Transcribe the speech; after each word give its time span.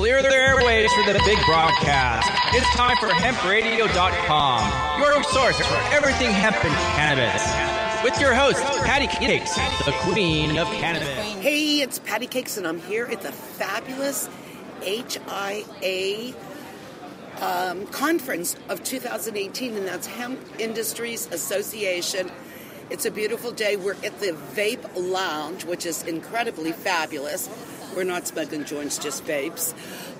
clear 0.00 0.22
their 0.22 0.32
airways 0.32 0.90
for 0.94 1.02
the 1.12 1.20
big 1.26 1.36
broadcast. 1.44 2.30
It's 2.54 2.74
time 2.74 2.96
for 2.96 3.08
hempradio.com, 3.08 4.98
your 4.98 5.22
source 5.24 5.58
for 5.58 5.94
everything 5.94 6.30
hemp 6.30 6.56
and 6.64 6.74
cannabis. 6.96 8.02
With 8.02 8.18
your 8.18 8.32
host, 8.32 8.62
Patty 8.82 9.08
Cakes, 9.08 9.54
the 9.84 9.92
queen 10.00 10.56
of 10.56 10.68
cannabis. 10.68 11.34
Hey, 11.42 11.82
it's 11.82 11.98
Patty 11.98 12.26
Cakes, 12.26 12.56
and 12.56 12.66
I'm 12.66 12.80
here 12.80 13.04
at 13.12 13.20
the 13.20 13.30
fabulous 13.30 14.30
HIA 14.80 16.32
um, 17.42 17.86
conference 17.88 18.56
of 18.70 18.82
2018, 18.82 19.76
and 19.76 19.86
that's 19.86 20.06
Hemp 20.06 20.40
Industries 20.58 21.26
Association. 21.30 22.30
It's 22.88 23.04
a 23.04 23.10
beautiful 23.10 23.52
day. 23.52 23.76
We're 23.76 23.92
at 24.02 24.18
the 24.18 24.34
Vape 24.54 24.96
Lounge, 24.96 25.66
which 25.66 25.84
is 25.84 26.04
incredibly 26.04 26.72
fabulous. 26.72 27.50
We're 27.94 28.04
not 28.04 28.26
smoking 28.26 28.64
joints, 28.64 28.98
just 28.98 29.24
vapes. 29.24 29.72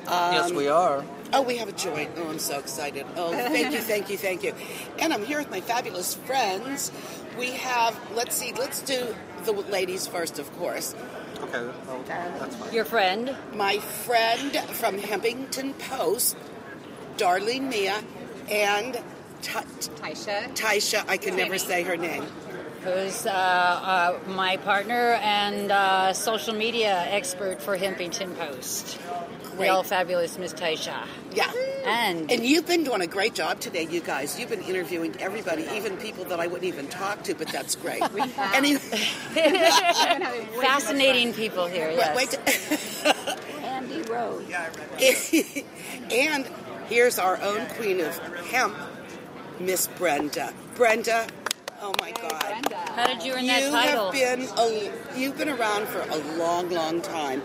Um, 0.07 0.35
yes, 0.35 0.53
we 0.53 0.69
are. 0.69 1.05
Oh, 1.33 1.43
we 1.43 1.57
have 1.59 1.69
a 1.69 1.73
joint. 1.73 2.11
Oh, 2.17 2.29
I'm 2.29 2.39
so 2.39 2.59
excited. 2.59 3.07
Oh, 3.17 3.33
thank 3.33 3.73
you, 3.73 3.79
thank 3.79 4.11
you, 4.11 4.17
thank 4.19 4.43
you. 4.43 4.55
And 4.99 5.13
I'm 5.13 5.25
here 5.25 5.39
with 5.39 5.51
my 5.51 5.61
fabulous 5.61 6.15
friends. 6.15 6.91
We 7.39 7.53
have, 7.53 7.99
let's 8.15 8.35
see, 8.35 8.53
let's 8.53 8.83
do 8.83 9.15
the 9.45 9.53
ladies 9.53 10.07
first, 10.07 10.39
of 10.39 10.53
course. 10.59 10.95
Okay, 11.41 11.63
well, 11.87 12.03
that's 12.07 12.57
fine. 12.57 12.73
Your 12.75 12.85
friend, 12.85 13.37
My 13.55 13.79
friend 13.79 14.57
from 14.73 14.99
Hempington 14.99 15.75
Post, 15.75 16.37
Darlene 17.17 17.69
Mea, 17.69 17.93
and 18.51 19.01
Ta- 19.43 19.63
Taiysha, 19.63 20.55
Taiysha, 20.55 21.05
I 21.09 21.17
can 21.17 21.37
never 21.37 21.57
say 21.57 21.83
her 21.83 21.97
name. 21.97 22.25
Who's 22.83 23.27
uh, 23.27 23.31
uh, 23.31 24.19
my 24.29 24.57
partner 24.57 25.19
and 25.21 25.71
uh, 25.71 26.13
social 26.15 26.55
media 26.55 27.05
expert 27.09 27.61
for 27.61 27.77
Hempington 27.77 28.35
Post. 28.35 28.99
The 29.59 29.69
all 29.69 29.83
fabulous 29.83 30.39
Miss 30.39 30.55
Taiysha. 30.55 31.07
Yeah. 31.35 31.53
And, 31.85 32.33
And 32.33 32.45
you've 32.45 32.67
been 32.67 32.85
doing 32.85 33.03
a 33.03 33.07
great 33.07 33.35
job 33.35 33.61
today, 33.61 33.87
you 33.91 34.01
guys. 34.01 34.41
You've 34.41 34.49
been 34.49 34.63
interviewing 34.63 35.15
everybody, 35.21 35.67
even 35.75 35.99
people 35.99 36.25
that 36.25 36.41
I 36.41 36.47
wouldn't 36.47 36.65
even 36.65 36.89
talk 36.89 37.23
to, 37.25 37.35
but 37.35 37.49
that's 37.49 37.75
great. 37.75 38.03
Any, 38.55 38.77
fascinating 40.61 41.35
people 41.35 41.67
here, 41.67 41.91
yes. 41.91 42.17
wait, 42.17 42.39
Andy 43.63 44.03
Rose. 44.11 44.51
and 46.11 46.47
here's 46.89 47.19
our 47.19 47.41
own 47.43 47.67
queen 47.77 48.01
of 48.01 48.19
hemp, 48.47 48.77
Miss 49.59 49.87
Brenda. 49.87 50.55
Brenda, 50.77 51.27
oh 51.83 51.95
my 52.01 52.13
God. 52.13 52.67
How 52.95 53.07
did 53.07 53.23
you 53.23 53.33
earn 53.35 53.47
that 53.47 53.63
you 53.63 53.71
title? 53.71 54.13
have 54.13 54.13
been 54.13 54.49
a, 54.59 55.19
you've 55.19 55.37
been 55.39 55.49
around 55.49 55.87
for 55.89 56.01
a 56.01 56.17
long, 56.37 56.71
long 56.71 57.01
time. 57.03 57.43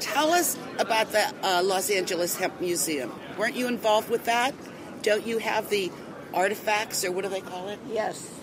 Tell 0.00 0.30
us 0.30 0.56
about 0.78 1.10
the 1.12 1.32
uh, 1.42 1.62
Los 1.64 1.90
Angeles 1.90 2.36
Hemp 2.36 2.60
Museum. 2.60 3.12
Weren't 3.36 3.56
you 3.56 3.66
involved 3.66 4.10
with 4.10 4.24
that? 4.26 4.54
Don't 5.02 5.26
you 5.26 5.38
have 5.38 5.70
the 5.70 5.90
artifacts, 6.34 7.04
or 7.04 7.12
what 7.12 7.22
do 7.24 7.30
they 7.30 7.40
call 7.40 7.68
it? 7.68 7.78
Yes. 7.90 8.34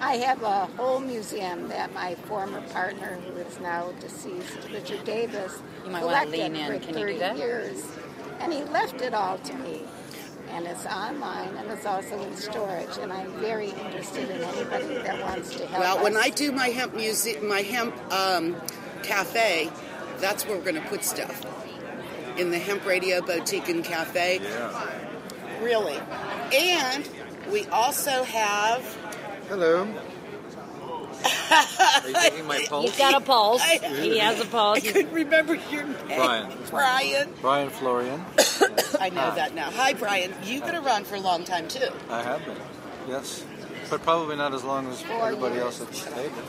I 0.00 0.16
have 0.16 0.42
a 0.42 0.66
whole 0.76 0.98
museum 0.98 1.68
that 1.68 1.94
my 1.94 2.14
former 2.26 2.60
partner, 2.72 3.18
who 3.24 3.36
is 3.40 3.60
now 3.60 3.92
deceased, 4.00 4.58
Richard 4.72 5.04
Davis, 5.04 5.60
You 5.84 5.90
might 5.92 6.04
wanna 6.04 6.24
collected 6.26 6.52
lean 6.52 6.56
in. 6.56 6.66
for 6.72 6.78
Can 6.84 6.98
you 6.98 7.06
do 7.06 7.12
30 7.14 7.18
that? 7.20 7.36
years, 7.36 7.84
and 8.40 8.52
he 8.52 8.64
left 8.64 9.00
it 9.00 9.14
all 9.14 9.38
to 9.38 9.54
me. 9.54 9.82
And 10.52 10.66
it's 10.66 10.84
online, 10.86 11.56
and 11.56 11.70
it's 11.70 11.86
also 11.86 12.22
in 12.22 12.36
storage. 12.36 12.98
And 12.98 13.12
I'm 13.12 13.32
very 13.40 13.70
interested 13.70 14.30
in 14.30 14.42
anybody 14.42 14.94
that 14.98 15.20
wants 15.22 15.56
to 15.56 15.66
help. 15.66 15.80
Well, 15.80 16.02
when. 16.04 16.16
I 16.16 16.28
do 16.28 16.52
my 16.52 16.68
hemp 16.68 16.94
music, 16.94 17.42
my 17.42 17.62
hemp 17.62 17.96
um, 18.12 18.56
cafe, 19.02 19.70
that's 20.18 20.46
where 20.46 20.56
we're 20.56 20.62
going 20.62 20.82
to 20.82 20.88
put 20.88 21.04
stuff 21.04 21.44
in 22.38 22.50
the 22.50 22.58
hemp 22.58 22.86
radio 22.86 23.20
boutique 23.20 23.68
and 23.68 23.84
cafe. 23.84 24.40
Really, 25.60 25.98
and 26.54 27.08
we 27.50 27.66
also 27.66 28.24
have. 28.24 28.82
Hello. 29.48 29.88
Are 31.24 32.08
you 32.08 32.14
taking 32.14 32.46
my 32.46 32.64
pulse? 32.68 32.90
He's 32.90 32.98
got 32.98 33.14
a 33.20 33.24
pulse. 33.24 33.62
I- 33.62 33.78
he 34.00 34.18
has 34.18 34.40
a 34.40 34.44
pulse. 34.46 34.78
I 34.78 34.92
couldn't 34.92 35.12
remember 35.12 35.54
your 35.70 35.84
name. 35.84 35.96
Brian. 36.06 36.52
Brian. 36.70 37.34
Brian 37.40 37.70
Florian. 37.70 38.24
I 39.00 39.10
know 39.10 39.34
that 39.34 39.54
now. 39.54 39.70
Hi, 39.70 39.92
Brian. 39.94 40.32
You've 40.44 40.64
been 40.64 40.76
around 40.76 41.06
for 41.06 41.14
a 41.16 41.20
long 41.20 41.44
time 41.44 41.68
too. 41.68 41.88
I 42.08 42.22
have 42.22 42.44
been. 42.44 42.56
Yes. 43.08 43.44
But 43.90 44.02
probably 44.02 44.36
not 44.36 44.54
as 44.54 44.64
long 44.64 44.88
as 44.88 45.02
Four 45.02 45.26
everybody 45.28 45.54
years. 45.56 45.80
else 45.80 45.80
at 45.82 45.88
the 45.88 46.10
table. 46.22 46.42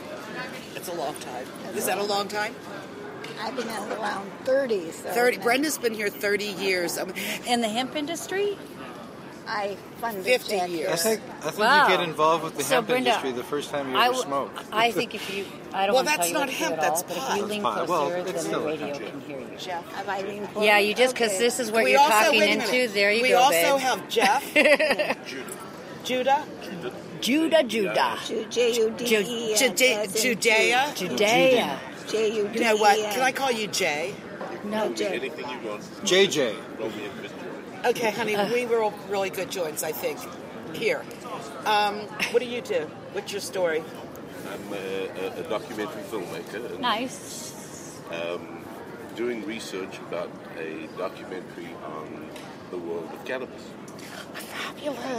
It's 0.76 0.88
a 0.88 0.94
long 0.94 1.14
time. 1.16 1.46
Is 1.74 1.86
that 1.86 1.98
a 1.98 2.02
long 2.02 2.28
time? 2.28 2.54
I've 3.40 3.56
been 3.56 3.68
around 3.68 4.30
30. 4.44 4.90
So 4.92 5.08
Thirty. 5.10 5.38
Brenda's 5.38 5.76
been 5.78 5.94
here 5.94 6.08
thirty 6.08 6.44
years. 6.46 6.96
Um, 6.98 7.12
In 7.46 7.60
the 7.62 7.68
hemp 7.68 7.96
industry? 7.96 8.56
I 9.46 9.76
funded 10.00 10.24
50 10.24 10.56
Jack 10.56 10.70
years. 10.70 10.90
I 10.92 10.96
think 10.96 11.20
I 11.40 11.44
think 11.50 11.58
Wow. 11.58 11.88
you 11.88 11.96
get 11.96 12.04
involved 12.08 12.44
with 12.44 12.56
the 12.56 12.64
So, 12.64 12.74
hemp 12.76 12.86
Brenda, 12.88 13.10
industry 13.10 13.32
the 13.32 13.44
first 13.44 13.70
time 13.70 13.90
you 13.90 13.96
I, 13.96 14.04
ever 14.06 14.12
w- 14.14 14.22
smoke. 14.26 14.50
I 14.72 14.90
think 14.90 15.14
if 15.14 15.34
you, 15.34 15.44
I 15.72 15.86
don't 15.86 15.94
Well, 15.94 16.04
want 16.04 16.08
to 16.08 16.16
that's 16.16 16.18
tell 16.18 16.26
you 16.28 16.32
not 16.34 16.40
what 16.40 16.50
to 16.50 16.56
do 16.58 16.64
hemp, 16.64 16.74
at 16.76 16.80
that's 16.80 17.02
all, 17.02 17.08
but 17.08 17.16
if 17.16 17.22
you 17.22 17.28
That's 17.40 17.50
lean 17.50 17.62
closer, 17.62 17.86
Well, 17.92 18.08
then 18.10 18.26
it's 18.34 18.44
the 18.44 18.60
radio 18.60 18.86
hemp. 18.86 18.98
can 19.06 19.20
hear 19.20 19.38
you. 19.40 19.46
Jeff. 19.58 19.92
Have 19.92 20.08
I 20.08 20.20
leaned 20.22 20.48
Yeah, 20.60 20.78
you 20.78 20.94
just 20.94 21.14
because 21.14 21.30
Okay. 21.30 21.38
this 21.38 21.60
is 21.60 21.70
what 21.70 21.84
we 21.84 21.90
you're 21.92 22.00
also 22.00 22.12
talking 22.12 22.42
into. 22.42 22.88
There 22.88 23.12
you 23.12 23.22
we 23.22 23.28
go, 23.30 23.38
also 23.38 23.52
babe. 23.76 23.80
have 23.80 24.08
Jeff. 24.08 24.54
Judah. 26.04 26.44
Judah, 27.20 27.62
Judah, 27.62 28.18
Ju- 28.26 28.44
J-U-D-E-N, 28.50 29.56
Jude- 29.56 29.80
as 29.82 30.22
Judea. 30.22 30.92
Judea. 30.94 31.80
J-U-D-E-N. 32.08 32.52
You 32.54 32.60
know 32.60 32.76
what? 32.76 32.98
Can 33.12 33.22
I 33.22 33.32
call 33.32 33.50
you 33.50 33.66
Jay? 33.68 34.14
No, 34.64 34.92
Jay. 34.92 35.16
Anything 35.16 35.46
you 35.48 35.78
J. 36.04 36.26
JJ. 36.26 36.54
Okay, 37.84 38.10
honey, 38.10 38.34
Uh. 38.36 38.52
we 38.52 38.66
were 38.66 38.82
all 38.82 38.94
really 39.08 39.30
good 39.30 39.50
joints, 39.50 39.82
I 39.82 39.92
think. 39.92 40.18
Here. 40.74 41.02
Um, 41.66 42.00
what 42.32 42.40
do 42.40 42.46
you 42.46 42.60
do? 42.60 42.86
What's 43.12 43.30
your 43.32 43.40
story? 43.40 43.82
I'm 44.50 44.72
a, 44.72 45.08
a, 45.36 45.40
a 45.40 45.42
documentary 45.48 46.02
filmmaker 46.10 46.70
and 46.70 46.80
nice. 46.80 48.00
doing 49.16 49.44
research 49.46 49.98
about 50.08 50.28
a 50.58 50.88
documentary 50.98 51.68
on 51.86 52.28
the 52.70 52.78
world 52.78 53.08
of 53.12 53.24
cannabis. 53.24 53.62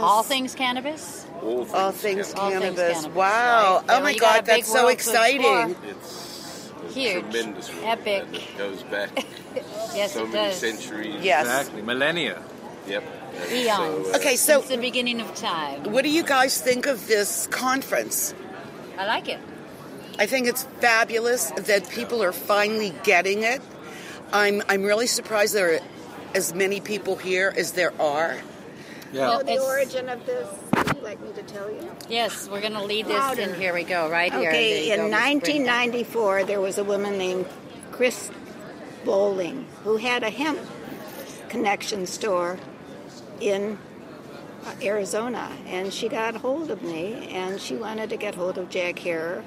All 0.00 0.22
things 0.22 0.54
cannabis. 0.54 1.26
All 1.42 1.64
things, 1.64 1.74
All 1.74 1.92
things 1.92 2.34
cannabis. 2.34 2.34
All 2.34 2.50
things 2.50 2.62
cannabis. 2.62 2.94
cannabis, 3.02 3.16
Wow. 3.16 3.74
right. 3.76 3.84
Oh 3.88 4.00
my 4.02 4.10
you 4.10 4.20
got 4.20 4.34
a 4.34 4.38
God, 4.40 4.46
that's 4.46 4.70
so 4.72 4.88
exciting. 4.88 5.76
It's 5.88 6.72
a 6.88 6.92
Huge. 6.92 7.22
tremendous 7.32 7.70
Epic. 7.82 8.22
and 8.26 8.36
it 8.36 8.58
goes 8.58 8.82
back 8.84 9.10
Yes, 9.94 10.12
so 10.12 10.24
it 10.24 10.28
many 10.30 10.50
does. 10.50 10.56
centuries. 10.56 11.16
Yes. 11.24 11.46
Exactly. 11.46 11.82
Millennia. 11.82 12.42
Yep. 12.86 13.04
Eons. 13.52 14.06
So, 14.06 14.12
uh, 14.12 14.16
Okay, 14.16 14.36
so 14.36 14.60
Since 14.60 14.68
the 14.68 14.78
beginning 14.78 15.20
of 15.20 15.34
time. 15.34 15.84
what 15.92 16.04
do 16.04 16.10
you 16.10 16.22
guys 16.22 16.60
think 16.60 16.86
of 16.86 17.06
this 17.06 17.46
conference? 17.48 18.34
I 18.98 19.06
like 19.06 19.28
it. 19.28 19.40
I 20.18 20.26
think 20.26 20.46
it's 20.46 20.64
fabulous 20.80 21.50
that 21.50 21.88
people 21.90 22.22
are 22.22 22.32
finally 22.32 22.94
getting 23.04 23.42
it. 23.42 23.60
I'm 24.32 24.62
I'm 24.68 24.82
really 24.82 25.06
surprised 25.06 25.54
there 25.54 25.74
are 25.74 25.80
as 26.34 26.54
many 26.54 26.80
people 26.80 27.16
here 27.16 27.52
as 27.56 27.72
there 27.72 27.92
are. 28.00 28.36
Yeah. 29.12 29.26
know 29.26 29.42
the 29.42 29.58
origin 29.62 30.08
of 30.08 30.24
this? 30.26 30.48
Would 30.76 30.96
you 30.96 31.02
like 31.02 31.20
me 31.20 31.32
to 31.34 31.42
tell 31.42 31.70
you? 31.70 31.90
Yes, 32.08 32.48
we're 32.50 32.60
going 32.60 32.72
to 32.72 32.82
lead 32.82 33.06
this, 33.06 33.14
Louder. 33.14 33.42
and 33.42 33.54
here 33.54 33.72
we 33.72 33.84
go, 33.84 34.10
right 34.10 34.32
here. 34.32 34.50
Okay, 34.50 34.90
in 34.90 34.98
go, 34.98 35.04
Miss 35.04 35.10
Brenda. 35.12 35.60
1994, 35.60 36.44
there 36.44 36.60
was 36.60 36.76
a 36.78 36.84
woman 36.84 37.16
named 37.16 37.46
Chris 37.92 38.30
Bowling 39.04 39.66
who 39.84 39.96
had 39.96 40.22
a 40.22 40.30
hemp 40.30 40.58
connection 41.48 42.06
store 42.06 42.58
in 43.40 43.78
uh, 44.64 44.72
Arizona, 44.82 45.50
and 45.66 45.92
she 45.92 46.08
got 46.08 46.34
hold 46.36 46.70
of 46.70 46.82
me, 46.82 47.28
and 47.30 47.60
she 47.60 47.76
wanted 47.76 48.10
to 48.10 48.16
get 48.16 48.34
hold 48.34 48.58
of 48.58 48.68
Jack 48.70 48.98
Herer, 48.98 49.44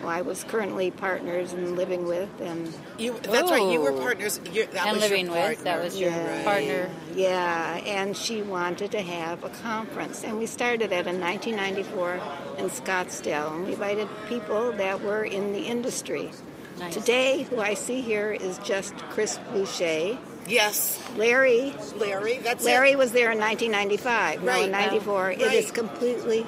who 0.00 0.08
I 0.08 0.22
was 0.22 0.44
currently 0.44 0.90
partners 0.90 1.52
and 1.52 1.76
living 1.76 2.06
with, 2.06 2.30
and 2.40 2.72
You, 2.96 3.18
that's 3.22 3.50
right. 3.50 3.70
You 3.70 3.82
were 3.82 3.92
partners. 3.92 4.40
You, 4.50 4.64
that 4.72 4.86
And 4.86 4.94
was 4.96 5.02
living 5.02 5.26
your 5.26 5.34
with, 5.34 5.64
that 5.64 5.72
partner. 5.72 5.84
was 5.84 6.00
your 6.00 6.10
Yeah. 6.10 6.42
partner. 6.44 6.90
Yeah, 7.14 7.76
and 7.84 8.16
she 8.16 8.40
wanted 8.40 8.92
to 8.92 9.02
have 9.02 9.44
a 9.44 9.50
conference. 9.50 10.24
And 10.24 10.38
we 10.38 10.46
started 10.46 10.88
that 10.90 11.06
in 11.06 11.20
1994 11.20 12.18
in 12.56 12.70
Scottsdale. 12.70 13.52
And 13.52 13.66
we 13.66 13.72
invited 13.72 14.08
people 14.26 14.72
that 14.72 15.02
were 15.02 15.24
in 15.24 15.52
the 15.52 15.60
industry. 15.66 16.30
Nice. 16.78 16.94
Today, 16.94 17.42
who 17.50 17.60
I 17.60 17.74
see 17.74 18.00
here 18.00 18.32
is 18.32 18.56
just 18.58 18.96
Chris 19.10 19.38
Boucher. 19.52 20.16
Yes, 20.48 20.98
Larry 21.16 21.74
Larry. 21.96 22.38
That's 22.38 22.64
Larry 22.64 22.92
it. 22.92 22.98
was 22.98 23.12
there 23.12 23.30
in 23.30 23.38
1995. 23.38 24.42
No, 24.42 24.52
Right. 24.52 24.64
in 24.64 24.70
94. 24.70 25.30
It 25.32 25.40
Right. 25.42 25.52
is 25.54 25.70
completely 25.70 26.46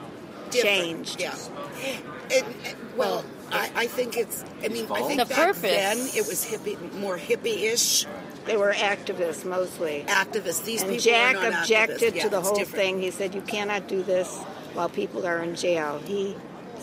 Different. 0.51 0.77
changed. 0.77 1.21
Yeah. 1.21 1.35
It, 2.31 2.45
it- 2.65 2.77
well, 2.97 3.25
I, 3.51 3.71
I 3.75 3.87
think 3.87 4.17
it's. 4.17 4.45
I 4.65 4.69
mean, 4.69 4.87
I 4.91 5.03
think 5.03 5.21
The 5.21 5.27
back 5.27 5.37
purpose. 5.37 5.61
then 5.63 5.99
it 5.99 6.27
was 6.27 6.45
hippie, 6.45 6.93
more 6.95 7.19
hippie-ish 7.19 8.07
They 8.47 8.57
were 8.57 8.73
activists 8.73 9.45
mostly. 9.45 10.05
activists. 10.09 10.65
These 10.65 10.83
And 10.83 10.91
people 10.93 11.05
Jack 11.13 11.37
are 11.37 11.51
not 11.51 11.63
objected 11.63 12.01
activists. 12.15 12.17
Yeah, 12.17 12.23
to 12.25 12.29
the 12.31 12.41
whole 12.41 12.55
different. 12.57 12.85
thing. 12.85 13.01
He 13.03 13.11
said, 13.11 13.35
You 13.35 13.43
cannot 13.43 13.89
do 13.89 14.03
this 14.03 14.29
while 14.75 14.89
people 14.89 15.27
are 15.27 15.39
in 15.43 15.55
jail. 15.55 16.01
He 16.07 16.35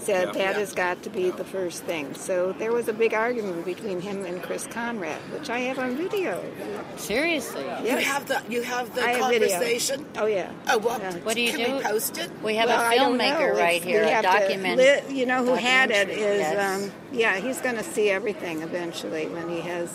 said 0.10 0.28
Yeah. 0.28 0.34
that 0.34 0.54
Yeah. 0.56 0.60
has 0.60 0.74
got 0.74 1.04
to 1.04 1.10
be 1.10 1.30
the 1.30 1.44
first 1.44 1.84
thing. 1.84 2.14
So 2.16 2.54
there 2.58 2.72
was 2.72 2.88
a 2.88 2.94
big 2.94 3.14
argument 3.14 3.64
between 3.66 4.02
him 4.02 4.26
and 4.26 4.42
Chris 4.42 4.66
Conrad, 4.68 5.22
which 5.34 5.50
I 5.50 5.60
have 5.68 5.78
on 5.80 5.96
video. 5.96 6.42
Seriously. 6.98 7.64
You 7.84 7.98
have 7.98 8.28
the 8.28 8.42
you 8.50 8.62
have 8.64 8.94
the 8.96 9.02
I 9.04 9.10
have 9.14 9.32
video. 9.32 9.50
conversation. 9.50 10.06
Oh 10.18 10.26
yeah. 10.26 10.52
Oh 10.70 10.78
well, 10.80 11.00
Yeah. 11.00 11.14
What 11.24 11.36
do 11.36 11.42
you 11.42 11.52
can 11.54 11.70
do? 11.70 11.76
we 11.78 11.82
post 11.84 12.18
it? 12.18 12.30
We 12.44 12.56
have 12.56 12.70
Well, 12.70 12.82
a 12.82 12.86
I 12.86 12.96
don't 12.96 13.18
filmmaker 13.18 13.56
right 13.56 13.76
It's- 13.82 13.84
here, 13.84 14.02
we 14.04 14.08
a 14.10 14.14
have 14.14 14.26
to 14.26 14.40
document. 14.40 14.78
li- 14.78 15.16
you 15.20 15.26
know 15.26 15.44
who 15.46 15.54
had 15.54 15.92
it 15.92 16.10
is. 16.10 16.40
yes. 16.42 16.58
um, 16.84 16.92
yeah, 17.12 17.36
he's 17.38 17.60
going 17.62 17.76
to 17.78 17.84
see 17.84 18.10
everything 18.10 18.62
eventually 18.62 19.28
when 19.28 19.50
he 19.50 19.62
has 19.62 19.90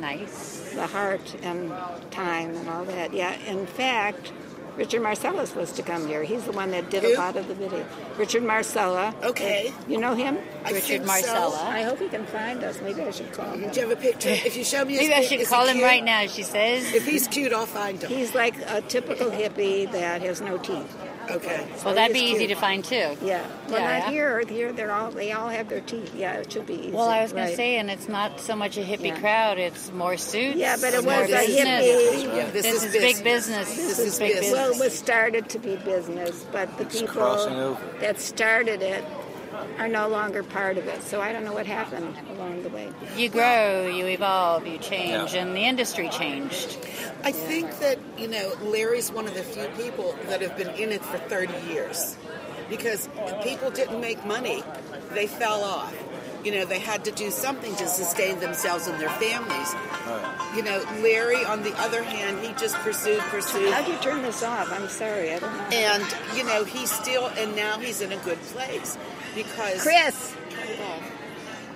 nice. 0.00 0.70
the 0.74 0.86
heart 0.86 1.34
and 1.42 1.72
time 2.10 2.54
and 2.56 2.68
all 2.68 2.84
that. 2.84 3.12
Yeah, 3.12 3.34
in 3.46 3.66
fact, 3.66 4.32
Richard 4.80 5.02
Marcella 5.02 5.42
is 5.42 5.50
supposed 5.50 5.76
to 5.76 5.82
come 5.82 6.06
here. 6.08 6.22
He's 6.22 6.42
the 6.44 6.52
one 6.52 6.70
that 6.70 6.88
did 6.88 7.02
Who? 7.02 7.14
a 7.14 7.18
lot 7.18 7.36
of 7.36 7.46
the 7.48 7.54
video. 7.54 7.84
Richard 8.16 8.42
Marcella. 8.42 9.14
Okay. 9.22 9.74
You 9.86 9.98
know 9.98 10.14
him? 10.14 10.38
I 10.64 10.70
Richard 10.70 10.82
think 10.86 11.02
so. 11.02 11.06
Marcella. 11.06 11.62
I 11.68 11.82
hope 11.82 11.98
he 11.98 12.08
can 12.08 12.24
find 12.24 12.64
us. 12.64 12.80
Maybe 12.80 13.02
I 13.02 13.10
should 13.10 13.30
call 13.30 13.52
him. 13.52 13.68
Do 13.70 13.78
you 13.78 13.86
have 13.86 13.98
a 13.98 14.00
picture? 14.00 14.30
If 14.30 14.56
you 14.56 14.64
show 14.64 14.86
me, 14.86 14.94
his 14.94 15.02
Maybe 15.02 15.12
I 15.12 15.20
should 15.20 15.46
call 15.46 15.66
him 15.66 15.74
cute? 15.76 15.84
right 15.86 16.02
now. 16.02 16.26
She 16.28 16.42
says. 16.44 16.94
If 16.94 17.06
he's 17.06 17.28
cute, 17.28 17.52
I'll 17.52 17.66
find 17.66 18.02
him. 18.02 18.08
He's 18.08 18.34
like 18.34 18.54
a 18.68 18.80
typical 18.80 19.30
hippie 19.30 19.92
that 19.92 20.22
has 20.22 20.40
no 20.40 20.56
teeth. 20.56 20.96
Okay. 21.36 21.66
Well, 21.84 21.94
that'd 21.94 22.12
be 22.14 22.20
he's 22.20 22.36
easy 22.36 22.46
to 22.48 22.54
find 22.54 22.84
too. 22.84 23.16
Yeah. 23.22 23.46
Well, 23.68 23.80
Yeah, 23.80 23.98
not 23.98 23.98
yeah. 24.06 24.10
here. 24.10 24.40
Here, 24.40 24.72
they're 24.72 24.92
all 24.92 25.10
they 25.10 25.32
all 25.32 25.48
have 25.48 25.68
their 25.68 25.80
teeth. 25.80 26.14
Yeah, 26.14 26.34
it 26.34 26.52
should 26.52 26.66
be 26.66 26.74
easy. 26.74 26.90
Well, 26.92 27.08
I 27.08 27.22
was 27.22 27.32
going 27.32 27.44
right. 27.44 27.50
to 27.50 27.56
say, 27.56 27.76
and 27.78 27.90
it's 27.90 28.08
not 28.08 28.40
so 28.40 28.56
much 28.56 28.76
a 28.76 28.80
hippie 28.82 29.08
Yeah. 29.08 29.20
crowd; 29.20 29.58
it's 29.58 29.92
more 29.92 30.16
suits. 30.16 30.56
Yeah, 30.56 30.76
but 30.80 30.94
it 30.94 31.04
more 31.04 31.20
was 31.20 31.30
a 31.30 31.46
business. 31.46 31.86
hippie. 31.86 32.36
Yeah, 32.36 32.50
this, 32.50 32.62
This, 32.64 32.82
is, 32.84 32.94
is 32.94 33.02
big 33.02 33.24
business. 33.24 33.68
This, 33.68 33.76
This, 33.76 33.98
is 33.98 34.06
is 34.14 34.18
big 34.18 34.34
business. 34.34 34.52
Well, 34.52 34.72
it 34.72 34.78
was 34.78 34.98
started 34.98 35.48
to 35.50 35.58
be 35.58 35.76
business, 35.76 36.46
but 36.52 36.76
the 36.78 36.84
people 36.86 37.76
that 38.00 38.20
started 38.20 38.82
it 38.82 39.04
are 39.78 39.88
no 39.88 40.08
longer 40.08 40.42
part 40.42 40.78
of 40.78 40.86
it. 40.86 41.02
So 41.02 41.20
I 41.20 41.32
don't 41.32 41.44
know 41.44 41.52
what 41.52 41.66
happened 41.66 42.16
along 42.30 42.62
the 42.62 42.68
way. 42.70 42.88
You 43.16 43.28
grow, 43.28 43.86
you 43.86 44.06
evolve, 44.06 44.66
you 44.66 44.78
change, 44.78 45.34
Yeah. 45.34 45.40
and 45.42 45.54
the 45.56 45.64
industry 45.64 46.08
changed. 46.08 46.78
I 47.24 47.32
think 47.32 47.78
that 47.80 47.98
you 48.18 48.28
know 48.28 48.52
Larry's 48.62 49.10
one 49.12 49.26
of 49.26 49.34
the 49.34 49.42
few 49.42 49.66
people 49.82 50.14
that 50.28 50.40
have 50.42 50.56
been 50.56 50.70
in 50.70 50.92
it 50.92 51.04
for 51.04 51.18
30 51.18 51.52
years, 51.72 52.16
because 52.68 53.08
people 53.42 53.70
didn't 53.70 54.00
make 54.00 54.24
money; 54.24 54.62
they 55.12 55.26
fell 55.26 55.62
off. 55.64 55.94
You 56.42 56.52
know, 56.52 56.64
they 56.64 56.78
had 56.78 57.04
to 57.04 57.10
do 57.10 57.30
something 57.30 57.76
to 57.76 57.86
sustain 57.86 58.40
themselves 58.40 58.86
and 58.86 58.98
their 58.98 59.10
families. 59.10 59.74
You 60.56 60.62
know, 60.62 60.82
Larry, 61.02 61.44
on 61.44 61.62
the 61.62 61.74
other 61.78 62.02
hand, 62.02 62.38
he 62.40 62.54
just 62.54 62.76
pursued, 62.76 63.20
pursued, 63.28 63.70
How 63.74 63.84
do 63.84 63.92
you 63.92 63.98
turn 63.98 64.22
this 64.22 64.42
off? 64.42 64.72
I'm 64.72 64.88
sorry, 64.88 65.34
I 65.34 65.38
don't 65.38 65.54
know. 65.54 65.64
and 65.76 66.02
you 66.34 66.44
know, 66.44 66.64
he's 66.64 66.90
still, 66.90 67.26
and 67.26 67.54
now 67.54 67.78
he's 67.78 68.00
in 68.00 68.10
a 68.12 68.16
good 68.24 68.40
place 68.54 68.96
because 69.34 69.82
Chris, 69.82 70.34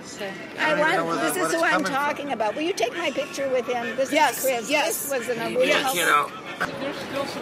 So, 0.05 0.25
I 0.59 0.69
don't 0.69 0.79
even 0.79 0.91
know 0.91 1.05
where 1.05 1.15
want. 1.15 1.33
the- 1.33 1.39
This 1.41 1.47
is 1.49 1.53
who 1.55 1.63
I'm 1.63 1.71
coming 1.71 1.85
from. 1.87 1.93
talking 1.95 2.31
about. 2.31 2.55
Will 2.55 2.61
you 2.61 2.73
take 2.73 2.95
my 2.97 3.11
picture 3.11 3.49
with 3.49 3.65
him? 3.67 3.95
This 3.97 4.11
Yes, 4.11 4.37
is 4.37 4.43
Chris. 4.43 4.69
yes. 4.69 5.09
This 5.09 5.19
was 5.19 5.27
an 5.29 5.53
will 5.53 5.63
you 5.63 5.69
Yes, 5.69 5.93
you 5.95 6.05
know. 6.05 6.29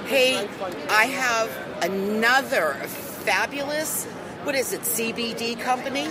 Hey, 0.08 0.48
I 0.90 1.06
have 1.06 1.50
another 1.84 2.74
fabulous, 3.26 4.06
what 4.44 4.56
is 4.56 4.74
it, 4.74 4.82
CBD 4.86 5.56
company? 5.60 6.08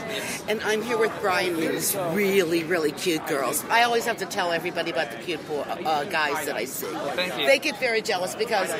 And 0.49 0.63
I'm 0.63 0.83
here 0.83 0.97
with 0.99 1.11
Brian 1.21 1.55
and 1.57 1.75
these 1.75 1.97
really, 2.13 2.63
really 2.63 2.93
cute 2.93 3.27
girls. 3.27 3.65
I 3.69 3.83
always 3.83 4.05
have 4.05 4.19
to 4.19 4.27
tell 4.27 4.53
everybody 4.53 4.93
about 4.93 5.11
the 5.11 5.17
cute 5.19 5.45
boy, 5.49 5.63
uh, 5.85 6.05
guys 6.05 6.47
that 6.47 6.55
I 6.55 6.65
see. 6.67 6.87
thank 7.17 7.37
you. 7.41 7.47
They 7.47 7.59
get 7.59 7.81
very 7.81 8.03
jealous 8.03 8.37
because 8.37 8.71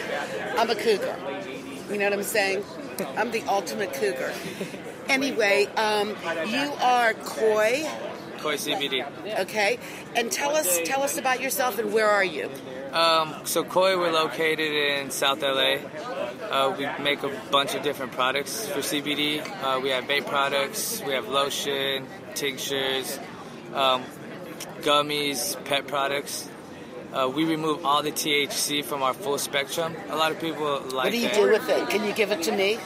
I'm 0.57 0.71
a 0.71 0.77
cougar. 0.77 1.17
You 1.91 1.99
know 1.99 2.05
what 2.05 2.13
I'm 2.13 2.23
saying? 2.23 2.65
I'm 3.17 3.33
the 3.33 3.43
ultimate 3.49 3.93
cougar. 3.93 4.33
Anyway, 5.09 5.67
um, 5.77 6.09
you 6.47 6.73
are 6.81 7.15
Koi, 7.15 7.87
Koi 8.39 8.57
CBD. 8.57 9.05
okay? 9.41 9.79
And 10.17 10.31
tell 10.31 10.55
us, 10.57 10.81
tell 10.85 11.03
us 11.03 11.19
about 11.19 11.41
yourself 11.41 11.79
and 11.79 11.93
where 11.93 12.09
are 12.09 12.25
you? 12.25 12.51
Um, 12.93 13.35
so 13.45 13.65
Koi, 13.65 13.99
we're 13.99 14.13
located 14.13 14.61
in 14.73 15.11
South 15.11 15.43
LA. 15.43 15.77
Uh, 16.51 16.75
we 16.77 16.87
make 17.03 17.23
a 17.23 17.31
bunch 17.51 17.75
of 17.75 17.83
different 17.83 18.13
products 18.13 18.69
for 18.69 18.81
CBD. 18.81 19.41
Uh, 19.63 19.81
we 19.81 19.91
have 19.91 20.05
vape 20.05 20.27
products, 20.27 21.03
we 21.07 21.13
have 21.13 21.29
lotion, 21.29 22.07
tinctures, 22.35 23.19
um, 23.75 24.03
gummies, 24.81 25.63
pet 25.65 25.87
products. 25.87 26.49
Uh, 27.13 27.29
we 27.29 27.45
remove 27.45 27.85
all 27.85 28.03
the 28.03 28.11
THC 28.11 28.83
from 28.85 29.03
our 29.03 29.13
full 29.13 29.37
spectrum. 29.37 29.95
A 30.09 30.17
lot 30.17 30.33
of 30.33 30.41
people 30.41 30.81
like 30.81 30.93
What 30.95 31.11
do 31.11 31.19
you 31.19 31.29
that. 31.29 31.35
do 31.35 31.43
with 31.51 31.69
it? 31.69 31.89
Can 31.91 32.05
you 32.07 32.15
give 32.15 32.31
it 32.33 32.43
to 32.45 32.53
me? 32.53 32.79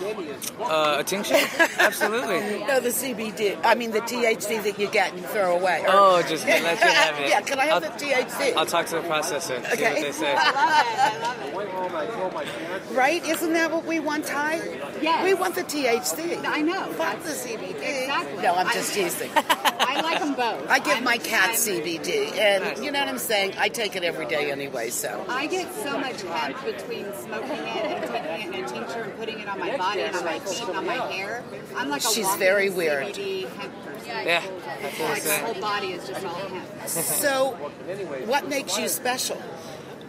Uh, 0.61 0.97
a 0.99 1.05
tincture? 1.05 1.37
Absolutely. 1.79 2.65
No, 2.67 2.81
the 2.81 2.89
CBD. 2.89 3.57
I 3.65 3.75
mean 3.77 3.93
the 3.93 4.01
THC 4.01 4.65
that 4.65 4.79
you 4.81 4.89
get 4.89 5.13
and 5.13 5.21
you 5.21 5.27
throw 5.29 5.57
away. 5.57 5.83
Or- 5.83 5.91
Oh, 5.93 6.23
just 6.29 6.45
let 6.47 6.61
you 6.61 6.67
have 6.89 7.21
it. 7.21 7.29
yeah, 7.29 7.41
can 7.41 7.61
I 7.61 7.67
have 7.67 7.85
I'll- 7.85 7.93
the 7.93 8.05
THC? 8.05 8.57
I'll 8.57 8.67
talk 8.67 8.87
to 8.87 8.97
the 8.97 9.03
processor. 9.03 9.65
See 9.65 9.73
Okay. 9.75 9.93
what 9.95 10.03
they 10.03 10.13
say. 10.13 10.35
right? 12.93 13.25
Isn't 13.25 13.53
that 13.53 13.71
what 13.71 13.85
we 13.85 14.01
want, 14.01 14.25
Ty? 14.27 14.57
Yes. 15.01 15.23
We 15.25 15.35
want 15.35 15.55
the 15.55 15.63
THC. 15.63 16.45
I 16.45 16.61
know. 16.63 16.85
Fuck 16.93 17.23
the 17.23 17.31
CBD. 17.31 18.03
Exactly. 18.03 18.43
No, 18.43 18.55
I'm 18.55 18.67
I- 18.67 18.73
just 18.73 18.93
teasing. 18.93 19.31
I 19.79 20.01
like 20.01 20.19
them 20.21 20.35
both. 20.35 20.69
I 20.69 20.79
give 20.79 20.95
I'm- 20.95 21.05
my 21.05 21.19
cat 21.19 21.57
CBD, 21.57 22.39
and 22.39 22.85
you 22.85 22.91
know 22.91 22.99
what 23.01 23.09
I'm 23.09 23.19
saying? 23.19 23.55
I 23.59 23.69
take 23.69 23.97
it 23.97 24.03
every 24.05 24.27
day 24.27 24.51
anyway, 24.51 24.91
so. 24.91 25.25
I 25.29 25.47
get 25.47 25.73
so 25.75 25.99
much 25.99 26.23
hemp 26.23 26.65
between 26.65 27.07
smoking 27.15 27.51
it 27.51 27.85
and 27.85 28.11
taking 28.11 28.53
it 28.53 28.55
in 28.59 28.65
a 28.65 28.69
tincture 28.69 29.03
and 29.03 29.17
putting 29.19 29.39
it 29.41 29.49
on 29.49 29.59
my 29.59 29.77
body 29.77 30.01
and 30.03 30.17
on 30.17 30.25
my 30.25 30.39
feet 30.41 30.69
and 30.69 30.77
on 30.77 30.87
my 30.87 30.95
hair. 30.95 31.43
I'm 31.77 31.89
like 31.89 32.03
a 32.05 32.09
She's 32.09 32.35
very 32.37 32.71
weird. 32.71 33.07
CBD 33.15 33.49
hemp 33.57 33.85
person. 33.85 34.07
Yeah, 34.27 34.43
that's 34.83 35.01
I'm 35.01 35.11
Like 35.11 35.25
my 35.27 35.35
whole 35.53 35.61
body 35.61 35.93
is 35.93 36.07
just 36.07 36.25
all 36.25 36.35
hemp. 36.35 36.89
So, 36.89 37.51
what 38.27 38.49
makes 38.49 38.79
you 38.79 38.89
special? 38.89 39.41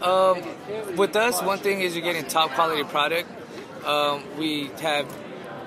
Um, 0.01 0.43
with 0.95 1.15
us, 1.15 1.41
one 1.41 1.57
thing 1.59 1.81
is 1.81 1.95
you're 1.95 2.03
getting 2.05 2.25
top 2.25 2.51
quality 2.51 2.83
product. 2.83 3.29
Um, 3.85 4.23
we 4.37 4.69
have 4.81 5.07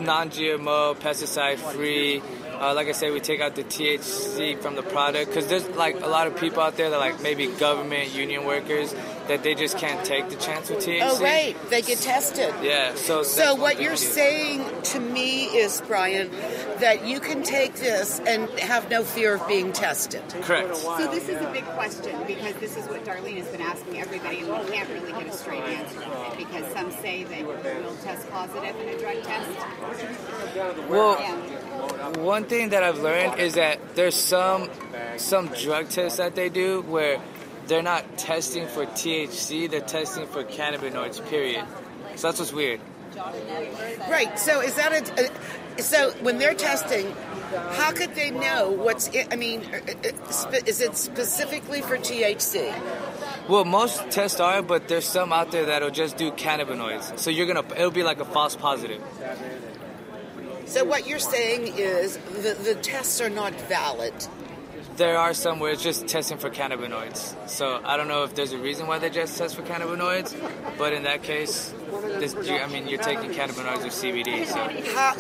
non-GMO, 0.01 0.95
pesticide-free. 0.97 2.23
Uh, 2.61 2.75
like 2.75 2.89
I 2.89 2.93
said, 2.93 3.15
we 3.15 3.21
take 3.21 3.41
out 3.41 3.55
the 3.55 3.65
THC 3.65 4.61
from 4.61 4.77
the 4.77 4.83
product 4.83 5.31
because 5.31 5.47
there's 5.47 5.67
like 5.71 6.03
a 6.03 6.07
lot 6.07 6.27
of 6.27 6.37
people 6.37 6.63
out 6.63 6.77
there 6.77 6.91
that 6.91 6.99
like 6.99 7.23
maybe 7.23 7.47
government 7.47 8.15
union 8.15 8.45
workers 8.45 8.95
that 9.29 9.43
they 9.43 9.55
just 9.55 9.79
can't 9.79 10.05
take 10.05 10.29
the 10.29 10.37
chance 10.37 10.71
with 10.71 10.81
THC. 10.81 11.01
Oh, 11.03 11.21
right. 11.21 11.57
They 11.71 11.83
get 11.83 11.99
tested. 11.99 12.55
Yeah. 12.63 12.95
So. 12.95 13.23
So 13.23 13.55
what 13.55 13.81
you're 13.81 13.93
do. 13.93 13.97
saying 13.97 14.83
to 14.83 15.01
me 15.01 15.45
is, 15.45 15.83
Brian, 15.87 16.31
that 16.81 17.07
you 17.07 17.21
can 17.21 17.43
take 17.43 17.75
this 17.75 18.21
and 18.21 18.49
have 18.59 18.91
no 18.91 19.05
fear 19.05 19.35
of 19.35 19.47
being 19.47 19.73
tested. 19.73 20.23
Correct. 20.43 20.77
So 20.77 21.11
this 21.11 21.29
is 21.29 21.41
a 21.41 21.51
big 21.53 21.65
question 21.65 22.17
because 22.27 22.55
this 22.57 22.77
is 22.77 22.87
what 22.89 23.05
Darlene 23.05 23.37
has 23.39 23.49
been 23.49 23.61
asking 23.61 24.01
everybody, 24.01 24.41
and 24.41 24.49
we 24.49 24.73
can't 24.73 24.89
really 24.91 25.13
get 25.13 25.27
a 25.27 25.33
straight 25.33 25.63
answer 25.63 26.03
on 26.03 26.33
it 26.33 26.39
because 26.39 26.73
some 26.73 26.91
say 26.91 27.25
that 27.25 27.47
we'll 27.47 27.97
test 27.97 28.29
positive 28.31 28.77
in 28.77 28.89
a 28.89 28.99
drug 28.99 29.23
test. 29.23 30.89
Well, 30.89 31.17
And 31.19 32.17
One 32.17 32.45
thing 32.45 32.71
that 32.71 32.83
I've 32.83 32.99
learned 32.99 33.39
is 33.39 33.55
that 33.55 33.95
there's 33.95 34.15
some 34.17 34.69
some 35.17 35.49
drug 35.49 35.89
tests 35.89 36.19
that 36.19 36.35
they 36.35 36.49
do 36.49 36.83
where 36.83 37.21
they're 37.71 37.83
not 37.83 38.19
testing 38.19 38.67
for 38.67 38.85
THC, 38.85 39.71
they're 39.71 39.81
testing 39.81 40.27
for 40.27 40.45
cannabinoids. 40.45 41.27
Period. 41.31 41.65
So 42.17 42.27
that's 42.27 42.41
what's 42.41 42.53
weird. 42.53 42.81
Right. 44.09 44.39
So 44.39 44.61
is 44.61 44.75
that 44.75 44.93
a, 44.93 45.31
a 45.79 45.83
so 45.83 46.11
when 46.21 46.39
they're 46.39 46.55
testing, 46.55 47.15
how 47.71 47.93
could 47.93 48.15
they 48.15 48.31
know 48.31 48.71
what's? 48.71 49.09
i 49.15 49.27
I 49.31 49.37
mean, 49.37 49.63
uh, 49.73 49.77
uh, 49.77 50.53
is 50.67 50.81
it 50.81 50.97
specifically 50.97 51.81
for 51.81 51.97
THC? 51.97 52.75
Well, 53.49 53.65
most 53.65 54.11
tests 54.11 54.41
are, 54.41 54.63
but 54.63 54.89
there's 54.89 55.07
some 55.07 55.33
out 55.33 55.53
there 55.53 55.67
that'll 55.67 55.91
just 55.91 56.17
do 56.17 56.33
cannabinoids. 56.33 57.19
So 57.19 57.31
you're 57.31 57.47
gonna, 57.47 57.65
it'll 57.77 57.91
be 57.91 58.03
like 58.03 58.21
a 58.21 58.25
false 58.25 58.57
positive. 58.57 59.03
So 60.67 60.85
what 60.85 61.07
you're 61.07 61.19
saying 61.19 61.75
is 61.77 62.17
the 62.17 62.55
the 62.55 62.75
tests 62.75 63.21
are 63.21 63.31
not 63.31 63.55
valid. 63.63 64.15
There 65.01 65.17
are 65.17 65.33
some 65.33 65.61
where 65.61 65.73
it's 65.73 65.83
just 65.83 66.07
testing 66.09 66.37
for 66.37 66.51
cannabinoids. 66.51 67.49
So 67.49 67.81
I 67.85 67.97
don't 67.97 68.07
know 68.07 68.25
if 68.25 68.35
there's 68.35 68.53
a 68.53 68.59
reason 68.59 68.87
why 68.87 68.99
they 68.99 69.09
just 69.09 69.39
test 69.39 69.57
for 69.57 69.63
cannabinoids, 69.63 70.37
but 70.77 70.93
in 70.93 71.05
that 71.05 71.23
case, 71.23 71.73
this, 72.21 72.35
you, 72.47 72.57
I 72.59 72.67
mean, 72.67 72.87
you're 72.87 73.01
taking 73.01 73.31
cannabinoids 73.31 73.83
or 73.89 73.93
CBD. 74.01 74.45
So 74.45 74.59
How 74.95 75.15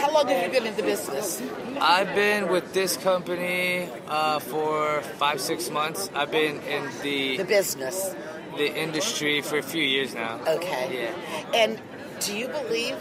how 0.00 0.12
long 0.12 0.26
have 0.26 0.42
you 0.42 0.50
been 0.58 0.66
in 0.66 0.74
the 0.74 0.82
business? 0.82 1.40
I've 1.80 2.12
been 2.16 2.48
with 2.48 2.72
this 2.72 2.96
company 2.96 3.88
uh, 4.08 4.40
for 4.40 5.02
five, 5.22 5.40
six 5.40 5.70
months. 5.70 6.10
I've 6.16 6.32
been 6.32 6.58
in 6.62 6.82
The 7.02 7.36
the 7.36 7.44
business. 7.44 8.16
the 8.56 8.74
industry 8.76 9.40
for 9.40 9.56
a 9.58 9.62
few 9.62 9.84
years 9.84 10.14
now. 10.16 10.40
Okay. 10.48 10.84
Yeah. 10.98 11.60
And 11.62 11.80
do 12.24 12.36
you 12.36 12.48
believe 12.48 12.96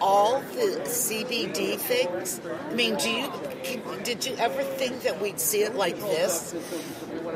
all 0.00 0.40
the 0.40 0.80
CBD 0.84 1.76
things? 1.78 2.40
I 2.70 2.74
mean, 2.74 2.96
do 2.96 3.10
you 3.10 3.30
can, 3.62 4.02
did 4.02 4.26
you 4.26 4.36
ever 4.36 4.62
think 4.62 5.02
that 5.02 5.20
we'd 5.20 5.40
see 5.40 5.62
it 5.62 5.74
like 5.74 5.96
this? 5.98 6.54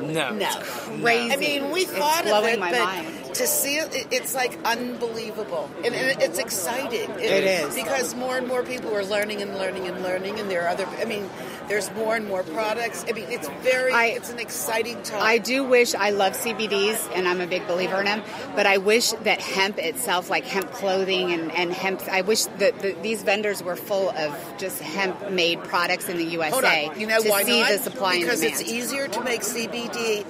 No. 0.00 0.30
No. 0.34 0.50
crazy. 0.60 1.32
I 1.32 1.36
mean, 1.36 1.70
we 1.70 1.82
It's 1.82 1.92
thought 1.92 2.26
of 2.26 2.44
it, 2.44 2.58
my 2.58 2.70
but 2.70 2.84
mind. 2.84 3.17
To 3.38 3.46
see 3.46 3.76
it, 3.78 3.94
it- 3.94 4.06
it's 4.10 4.34
like 4.34 4.58
unbelievable, 4.64 5.70
and 5.84 5.94
it's 5.94 6.38
exciting. 6.38 7.08
It 7.18 7.44
is. 7.44 7.74
because 7.74 8.14
more 8.14 8.36
and 8.36 8.46
more 8.46 8.62
people 8.62 8.94
are 8.94 9.04
learning 9.04 9.42
and 9.42 9.54
learning 9.56 9.86
and 9.86 10.02
learning, 10.02 10.38
and 10.38 10.50
there 10.50 10.62
are 10.64 10.68
other. 10.68 10.86
I 11.00 11.04
mean, 11.04 11.28
there's 11.68 11.90
more 11.92 12.16
and 12.16 12.26
more 12.26 12.42
products. 12.42 13.04
I 13.08 13.12
mean, 13.12 13.26
it's 13.30 13.48
very. 13.62 13.92
I- 13.92 14.06
it's 14.06 14.30
an 14.30 14.38
exciting 14.38 15.02
time. 15.02 15.22
I 15.22 15.38
do 15.38 15.64
wish 15.64 15.94
I 15.94 16.10
love 16.10 16.34
CBDs 16.34 16.98
and 17.14 17.28
I'm 17.28 17.40
a 17.40 17.46
big 17.46 17.66
believer 17.66 17.98
in 18.00 18.06
them, 18.06 18.22
but 18.54 18.66
I 18.66 18.78
wish 18.78 19.12
that 19.24 19.40
hemp 19.40 19.78
itself, 19.78 20.30
like 20.30 20.44
hemp 20.44 20.70
clothing 20.72 21.32
and, 21.32 21.52
and 21.52 21.72
hemp, 21.72 22.02
I 22.10 22.22
wish 22.22 22.44
that 22.58 22.78
the, 22.80 22.92
these 23.02 23.22
vendors 23.22 23.62
were 23.62 23.76
full 23.76 24.10
of 24.10 24.34
just 24.58 24.80
hemp 24.80 25.30
made 25.30 25.62
products 25.64 26.08
in 26.08 26.16
the 26.16 26.24
USA. 26.24 26.90
You 26.96 27.06
know 27.06 27.20
to 27.22 27.28
why 27.28 27.42
see 27.44 27.60
not? 27.60 27.70
the 27.70 27.78
supply 27.78 28.18
because 28.20 28.42
it's 28.42 28.62
easier 28.62 29.08
to 29.08 29.20
make 29.22 29.42
CBD 29.42 30.24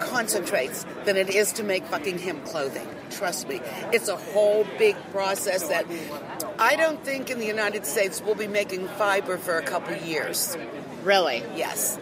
concentrates 0.00 0.84
than 1.04 1.16
it 1.16 1.30
is 1.30 1.52
to 1.52 1.62
make 1.62 1.84
fucking 1.86 2.18
hemp 2.18 2.44
clothing. 2.44 2.86
Trust 3.10 3.48
me. 3.48 3.60
It's 3.92 4.08
a 4.08 4.16
whole 4.16 4.66
big 4.78 4.96
process 5.12 5.68
that 5.68 5.86
I 6.58 6.76
don't 6.76 7.02
think 7.04 7.30
in 7.30 7.38
the 7.38 7.46
United 7.46 7.86
States 7.86 8.20
we'll 8.20 8.34
be 8.34 8.46
making 8.46 8.88
fiber 8.88 9.38
for 9.38 9.58
a 9.58 9.62
couple 9.62 9.94
years. 9.96 10.56
really? 11.02 11.42
Yes. 11.54 11.98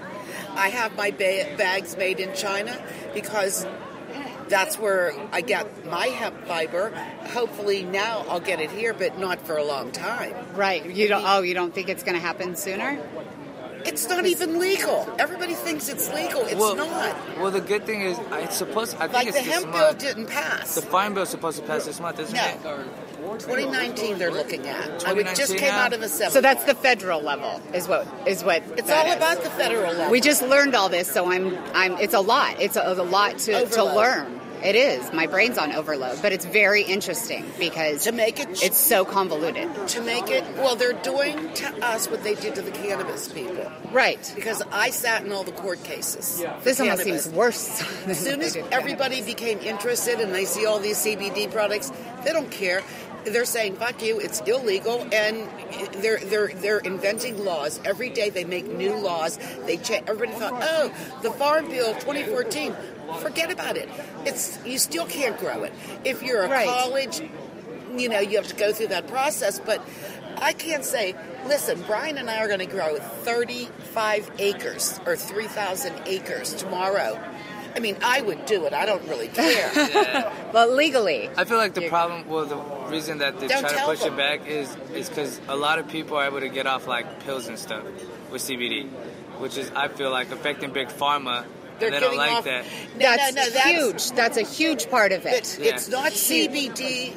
I 0.50 0.68
have 0.68 0.96
my 0.96 1.10
ba- 1.10 1.52
bags 1.58 1.96
made 1.96 2.20
in 2.20 2.32
China 2.34 2.80
because 3.12 3.66
that's 4.48 4.78
where 4.78 5.12
I 5.32 5.40
get 5.40 5.86
my 5.86 6.06
hemp 6.06 6.46
fiber. 6.46 6.90
Hopefully 7.32 7.82
now 7.82 8.24
I'll 8.28 8.40
get 8.40 8.60
it 8.60 8.70
here, 8.70 8.94
but 8.94 9.18
not 9.18 9.44
for 9.46 9.56
a 9.56 9.64
long 9.64 9.90
time. 9.90 10.34
Right. 10.54 10.84
You 10.84 11.08
don't, 11.08 11.24
oh, 11.26 11.42
you 11.42 11.54
don't 11.54 11.74
think 11.74 11.88
it's 11.88 12.02
going 12.02 12.14
to 12.14 12.20
happen 12.20 12.54
sooner? 12.56 12.98
It's 13.84 14.08
not 14.08 14.26
even 14.26 14.58
legal. 14.58 15.08
Everybody 15.18 15.54
thinks 15.54 15.88
it's 15.88 16.12
legal. 16.12 16.42
It's 16.42 16.54
well, 16.54 16.76
not. 16.76 17.38
Well, 17.38 17.50
the 17.50 17.60
good 17.60 17.84
thing 17.84 18.00
is, 18.02 18.18
it's 18.32 18.56
supposed. 18.56 18.96
I 18.96 19.00
think 19.00 19.12
Like 19.12 19.26
it's 19.28 19.38
the 19.38 19.44
this 19.44 19.52
hemp 19.52 19.72
bill 19.72 19.86
month. 19.86 19.98
didn't 19.98 20.26
pass. 20.26 20.74
The 20.74 20.82
farm 20.82 21.16
is 21.18 21.28
supposed 21.28 21.58
to 21.58 21.66
pass 21.66 21.84
this 21.84 22.00
month, 22.00 22.18
isn't 22.18 22.36
it? 22.36 22.64
No. 22.64 22.84
2019 23.38 24.18
they're 24.18 24.30
looking 24.30 24.66
at. 24.66 25.06
I 25.06 25.12
would 25.12 25.26
just 25.34 25.56
came 25.56 25.72
out 25.72 25.92
of 25.92 26.02
a 26.02 26.08
seminar. 26.08 26.30
So 26.32 26.40
that's 26.40 26.64
the 26.64 26.74
federal 26.74 27.20
level, 27.20 27.60
is 27.72 27.88
what 27.88 28.06
is 28.26 28.44
what. 28.44 28.62
It's 28.76 28.88
that 28.88 29.06
all 29.06 29.12
is. 29.12 29.16
about 29.16 29.42
the 29.42 29.50
federal 29.50 29.92
level. 29.92 30.10
We 30.10 30.20
just 30.20 30.42
learned 30.42 30.74
all 30.74 30.88
this, 30.88 31.10
so 31.10 31.30
I'm 31.30 31.56
I'm. 31.74 31.92
It's 31.98 32.14
a 32.14 32.20
lot. 32.20 32.60
It's 32.60 32.76
a, 32.76 32.82
a 32.82 33.02
lot 33.02 33.38
to, 33.40 33.66
to 33.66 33.84
learn. 33.84 34.40
It 34.64 34.76
is. 34.76 35.12
My 35.12 35.26
brain's 35.26 35.58
on 35.58 35.72
overload, 35.72 36.22
but 36.22 36.32
it's 36.32 36.46
very 36.46 36.82
interesting 36.82 37.44
because 37.58 38.04
to 38.04 38.12
make 38.12 38.40
it 38.40 38.62
it's 38.62 38.78
so 38.78 39.04
convoluted. 39.04 39.68
to 39.88 40.00
make 40.00 40.30
it 40.30 40.42
well 40.56 40.74
they're 40.74 40.94
doing 40.94 41.52
to 41.54 41.84
us 41.84 42.08
what 42.08 42.24
they 42.24 42.34
did 42.34 42.54
to 42.54 42.62
the 42.62 42.70
cannabis 42.70 43.28
people 43.28 43.70
Right. 43.92 44.32
because 44.34 44.62
I 44.72 44.88
sat 44.90 45.22
in 45.24 45.32
all 45.32 45.44
the 45.44 45.52
court 45.52 45.82
cases. 45.84 46.40
for 46.40 46.60
This 46.64 46.80
almost 46.80 47.02
cannabis. 47.02 47.24
seems 47.24 47.34
worse. 47.36 47.82
As 48.06 48.18
soon 48.18 48.40
as 48.40 48.56
everybody 48.72 49.20
became 49.22 49.58
interested 49.58 50.18
and 50.18 50.34
they 50.34 50.46
see 50.46 50.64
all 50.64 50.78
these 50.78 50.96
CBD 50.96 51.50
products, 51.52 51.92
they 52.24 52.32
don't 52.32 52.50
care. 52.50 52.82
They're 53.24 53.44
saying 53.44 53.76
"fuck 53.76 54.02
you," 54.02 54.18
it's 54.20 54.40
illegal, 54.40 55.06
and 55.12 55.48
they're 56.02 56.18
they're 56.18 56.48
they're 56.48 56.78
inventing 56.78 57.44
laws 57.44 57.80
every 57.84 58.10
day. 58.10 58.30
They 58.30 58.44
make 58.44 58.66
new 58.66 58.94
laws. 58.96 59.38
They 59.66 59.76
change. 59.78 60.04
Everybody 60.06 60.38
thought, 60.38 60.60
"Oh, 60.62 60.92
the 61.22 61.30
Farm 61.30 61.68
Bill 61.68 61.94
2014." 61.94 62.74
Forget 63.20 63.50
about 63.50 63.76
it. 63.76 63.88
It's 64.24 64.58
you 64.64 64.78
still 64.78 65.06
can't 65.06 65.38
grow 65.38 65.64
it 65.64 65.72
if 66.04 66.22
you're 66.22 66.42
a 66.42 66.48
Right. 66.48 66.68
college. 66.68 67.22
You 67.96 68.08
know, 68.08 68.18
you 68.20 68.36
have 68.38 68.48
to 68.48 68.56
go 68.56 68.72
through 68.72 68.88
that 68.88 69.06
process, 69.06 69.58
but. 69.60 69.80
I 70.36 70.52
can't 70.52 70.84
say, 70.84 71.14
listen, 71.46 71.80
Brian 71.86 72.18
and 72.18 72.28
I 72.28 72.38
are 72.42 72.48
going 72.48 72.58
to 72.58 72.66
grow 72.66 72.96
35 72.96 74.28
acres 74.40 74.98
or 75.06 75.14
3,000 75.14 75.94
acres 76.06 76.54
tomorrow. 76.54 77.18
I 77.76 77.80
mean, 77.80 77.96
I 78.02 78.20
would 78.20 78.46
do 78.46 78.66
it. 78.66 78.72
I 78.72 78.86
don't 78.86 79.06
really 79.08 79.28
care. 79.40 79.70
But 80.52 80.70
legally, 80.72 81.28
I 81.36 81.44
feel 81.44 81.56
like 81.58 81.74
the 81.74 81.88
problem, 81.88 82.28
well, 82.28 82.44
the 82.46 82.56
reason 82.90 83.18
that 83.18 83.40
they 83.40 83.48
Don't 83.48 83.60
try 83.62 83.72
to 83.78 83.84
push 83.84 84.00
them. 84.00 84.14
it 84.14 84.16
back 84.16 84.46
is 84.46 84.74
is 84.94 85.08
because 85.08 85.40
a 85.48 85.56
lot 85.56 85.78
of 85.78 85.88
people 85.88 86.16
are 86.16 86.26
able 86.26 86.40
to 86.40 86.48
get 86.48 86.66
off 86.66 86.86
like 86.86 87.24
pills 87.24 87.48
and 87.48 87.58
stuff 87.58 87.82
with 88.30 88.42
CBD, 88.42 88.88
which 89.38 89.58
is 89.58 89.70
I 89.74 89.88
feel 89.88 90.10
like 90.10 90.30
affecting 90.30 90.70
big 90.72 90.88
pharma, 90.88 91.44
They're 91.80 91.88
and 91.88 91.96
they 91.96 92.00
don't 92.00 92.16
getting 92.16 92.18
like 92.18 92.32
off- 92.32 92.44
that. 92.44 92.64
No, 92.96 92.98
that's, 93.16 93.34
no, 93.34 93.42
no, 93.42 93.50
that's 93.50 93.66
huge. 93.70 94.10
That's 94.12 94.36
a 94.36 94.42
huge 94.42 94.88
part 94.88 95.10
of 95.12 95.26
it. 95.26 95.34
It's, 95.34 95.58
it's 95.58 95.88
not 95.88 96.12
CBD 96.12 97.12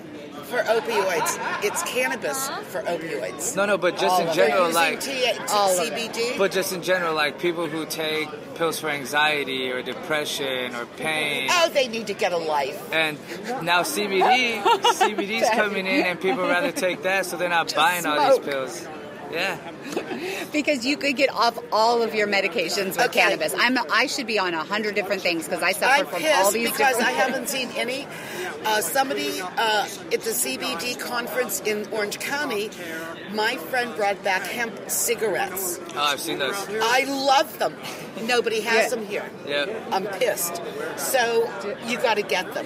for 0.48 0.60
opioids. 0.63 1.63
It's 1.63 1.84
cannabis 1.84 2.48
for 2.72 2.82
opioids. 2.84 3.56
No, 3.56 3.66
no, 3.66 3.77
but 3.77 3.98
just 3.98 4.22
in 4.22 4.34
general, 4.34 4.72
like, 4.72 5.01
T- 5.01 5.12
T- 5.12 5.32
All 5.51 5.77
of 5.77 5.88
it. 5.88 5.94
CBD. 6.12 6.38
but 6.38 6.51
just 6.51 6.74
in 6.74 6.82
general, 6.82 7.13
like 7.13 7.39
people 7.39 7.68
who 7.68 7.86
take 7.86 8.30
pills 8.56 8.80
for 8.80 8.89
anxiety 8.89 9.72
or 9.72 9.82
depression 9.84 10.74
or 10.75 10.86
pain. 10.98 11.50
oh, 11.51 11.70
they 11.74 11.88
need 11.88 12.08
to 12.08 12.13
get 12.13 12.32
a 12.32 12.38
life. 12.38 12.77
And 12.94 13.18
now 13.63 13.82
CBD, 13.84 14.62
CBD's 14.63 15.50
coming 15.54 15.86
in, 15.86 16.06
and 16.06 16.20
people 16.20 16.44
rather 16.48 16.72
take 16.72 17.04
that, 17.04 17.25
so 17.25 17.38
they're 17.38 17.50
not 17.50 17.74
buying 17.75 18.06
all 18.06 18.30
these 18.38 18.39
pills. 18.46 18.88
Yeah, 19.32 19.58
Because 20.54 20.86
you 20.86 20.96
could 20.98 21.16
get 21.16 21.30
off 21.34 21.58
all 21.72 22.02
of 22.02 22.16
your 22.16 22.28
medications 22.28 22.90
with 22.98 23.02
Okay. 23.08 23.20
cannabis. 23.22 23.54
I'm 23.58 23.78
I 23.92 24.08
should 24.08 24.28
be 24.28 24.40
on 24.40 24.54
a 24.54 24.64
hundred 24.64 24.96
different 24.96 25.22
things 25.22 25.46
because 25.46 25.62
I 25.62 25.72
suffer 25.74 26.02
I'm 26.02 26.06
from 26.08 26.22
pissed 26.22 26.36
all 26.40 26.52
these 26.52 26.72
because 26.72 26.98
different 26.98 27.08
I 27.10 27.12
haven't 27.12 27.50
seen 27.50 27.70
any. 27.76 28.08
Uh, 28.66 28.82
somebody 28.82 29.40
uh, 29.42 29.88
at 30.12 30.22
the 30.22 30.32
CBD 30.32 31.00
conference 31.00 31.62
in 31.62 31.88
Orange 31.92 32.20
County, 32.20 32.70
my 33.34 33.56
friend 33.58 33.96
brought 33.96 34.22
back 34.24 34.44
hemp 34.44 34.90
cigarettes. 34.90 35.80
oh, 35.96 36.00
I've 36.02 36.20
seen 36.20 36.40
those. 36.40 36.56
I 36.82 37.04
love 37.06 37.58
them. 37.60 37.76
Nobody 38.24 38.62
has 38.62 38.90
Yeah. 38.90 38.90
them 38.90 39.06
here. 39.06 39.30
Yeah. 39.48 39.66
I'm 39.92 40.06
pissed. 40.08 40.62
So 40.98 41.50
you 41.86 41.98
got 41.98 42.16
to 42.16 42.24
get 42.24 42.54
them. 42.54 42.66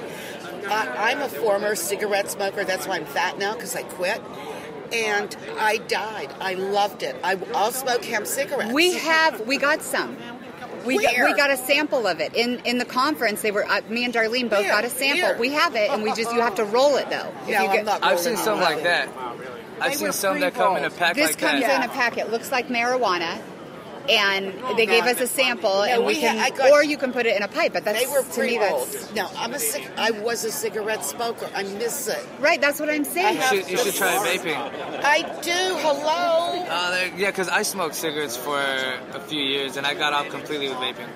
I, 0.70 1.12
I'm 1.12 1.22
a 1.22 1.28
former 1.30 1.76
cigarette 1.76 2.32
smoker. 2.32 2.64
That's 2.64 2.88
why 2.88 2.96
I'm 2.98 3.06
fat 3.06 3.38
now 3.38 3.54
because 3.56 3.76
I 3.76 3.84
quit. 3.84 4.22
And 4.94 5.36
I 5.58 5.78
died. 5.78 6.34
I 6.40 6.56
loved 6.56 7.04
it. 7.04 7.16
I, 7.24 7.38
I'll 7.56 7.72
smoke 7.72 8.04
hemp 8.04 8.28
cigarettes. 8.28 8.74
We 8.74 8.94
have 8.98 9.48
we 9.48 9.58
got 9.58 9.82
some. 9.82 10.18
We 10.86 10.98
got, 10.98 11.14
Where? 11.14 11.26
we 11.26 11.34
got 11.36 11.52
a 11.52 11.58
sample 11.58 12.08
of 12.08 12.20
it 12.20 12.34
in 12.36 12.60
in 12.66 12.78
the 12.80 12.86
conference. 12.86 13.42
They 13.44 13.52
were 13.52 13.66
uh, 13.70 13.82
me 13.88 14.04
and 14.04 14.14
Darlene 14.14 14.50
both 14.50 14.62
Where? 14.62 14.70
got 14.72 14.84
a 14.84 14.90
sample. 14.90 15.22
Where? 15.30 15.38
We 15.38 15.50
have 15.52 15.76
it, 15.76 15.92
and 15.92 16.02
we 16.04 16.10
just 16.14 16.34
you 16.34 16.42
have 16.42 16.56
to 16.56 16.66
roll 16.66 16.98
it 16.98 17.10
though. 17.10 17.32
If 17.44 17.50
No, 17.50 17.64
you 17.64 17.70
I'm 17.80 17.86
not 17.86 18.04
I've 18.04 18.20
seen 18.20 18.36
some 18.38 18.60
like 18.60 18.82
that. 18.84 19.08
I've 19.80 19.92
They 19.92 19.98
seen 19.98 20.08
were 20.08 20.12
some 20.14 20.40
that 20.40 20.54
come 20.56 20.78
in 20.78 20.84
a 20.84 20.90
pre-rolled. 20.90 20.98
pack 21.00 21.16
This 21.16 21.32
like 21.32 21.38
comes 21.40 21.62
that. 21.62 21.84
in 21.84 21.90
a 21.90 21.94
packet. 21.94 22.32
Looks 22.32 22.52
like 22.52 22.68
marijuana. 22.68 23.40
And 24.10 24.54
they 24.78 24.86
gave 24.86 25.04
us 25.04 25.22
a 25.22 25.28
sample, 25.28 25.84
and 25.84 26.02
we 26.02 26.16
we 26.16 26.20
can, 26.20 26.38
ha- 26.38 26.50
got- 26.56 26.72
or 26.72 26.84
you 26.84 26.98
can 26.98 27.14
put 27.14 27.26
it 27.26 27.36
in 27.38 27.44
a 27.44 27.48
pipe. 27.48 27.74
But 27.74 27.86
that's 27.86 28.04
They 28.04 28.08
were 28.12 28.24
to 28.24 28.42
me 28.42 28.58
that's 28.58 29.14
No, 29.14 29.30
I'm 29.38 29.54
a 29.54 29.60
cig- 29.60 29.88
I 29.98 30.12
was 30.12 30.44
a 30.44 30.52
cigarette 30.52 31.06
smoker. 31.06 31.50
I 31.56 31.64
miss 31.64 32.08
it. 32.08 32.24
right. 32.40 32.60
That's 32.60 32.80
what 32.80 32.90
I'm 32.90 33.06
saying. 33.06 33.38
You 33.38 33.44
should, 33.44 33.70
you 33.70 33.78
should 33.78 33.96
try 33.96 34.16
vaping. 34.26 34.58
I 35.04 35.22
do. 35.42 35.52
Hello. 35.52 36.66
Uh, 36.68 37.10
yeah, 37.16 37.28
because 37.32 37.50
I 37.50 37.62
smoked 37.62 37.96
cigarettes 37.96 38.36
for 38.38 38.60
a 38.60 39.22
few 39.22 39.42
years 39.42 39.78
and 39.78 39.86
I 39.86 39.94
got 39.94 40.14
off 40.14 40.30
completely 40.30 40.70
with 40.70 40.78
vaping. 40.78 41.08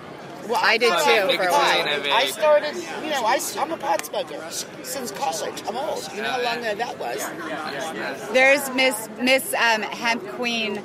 Well, 0.48 0.62
I 0.64 0.78
did 0.78 0.92
too, 0.92 1.38
for 1.38 1.44
a 1.44 1.52
while. 1.52 1.78
pot. 1.82 1.88
And 1.88 2.04
vape. 2.04 2.12
I 2.12 2.28
started, 2.28 2.76
you 2.76 3.10
know, 3.10 3.26
I, 3.26 3.40
am 3.58 3.72
a 3.72 3.78
pot 3.78 4.06
smoker 4.06 4.40
since 4.84 5.12
college. 5.12 5.64
I'm 5.68 5.76
old. 5.76 6.08
You 6.16 6.22
know 6.22 6.30
how 6.30 6.44
long 6.44 6.58
ago 6.60 6.76
that 6.76 7.00
was? 7.00 8.32
There's 8.32 8.70
Miss 8.76 9.10
Miss 9.20 9.54
um, 9.56 9.82
Hemp 9.82 10.28
Queen 10.34 10.84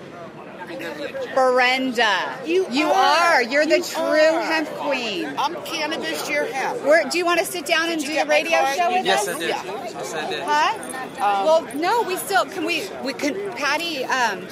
Brenda. 1.35 2.39
You 2.47 2.67
are. 2.89 3.35
are. 3.35 3.43
You're 3.43 3.67
the 3.67 3.79
You 3.79 3.85
true 3.85 4.03
are. 4.03 4.43
hemp 4.43 4.69
queen. 4.71 5.27
I'm 5.39 5.55
cannabis, 5.65 6.29
you're 6.29 6.45
hemp. 6.47 6.81
Where, 6.83 7.09
do 7.09 7.19
you 7.19 7.25
want 7.25 7.41
to 7.41 7.47
sit 7.47 7.67
down 7.67 7.91
and 7.91 8.01
Did 8.01 8.09
you 8.09 8.15
do 8.17 8.21
a 8.23 8.27
radio 8.27 8.59
card? 8.59 8.77
show 8.77 8.93
with 8.93 9.05
Yes, 9.07 9.29
us? 9.29 9.37
I 9.37 9.41
Yes, 9.47 10.15
I 10.15 10.31
did. 10.31 10.43
Huh? 10.45 11.43
well, 11.45 11.69
no, 11.77 12.03
we 12.03 12.17
still 12.17 12.45
can. 12.47 12.65
We 12.65 12.85
we 13.05 13.13
can. 13.13 13.53
Patty, 13.53 14.05
um, 14.05 14.47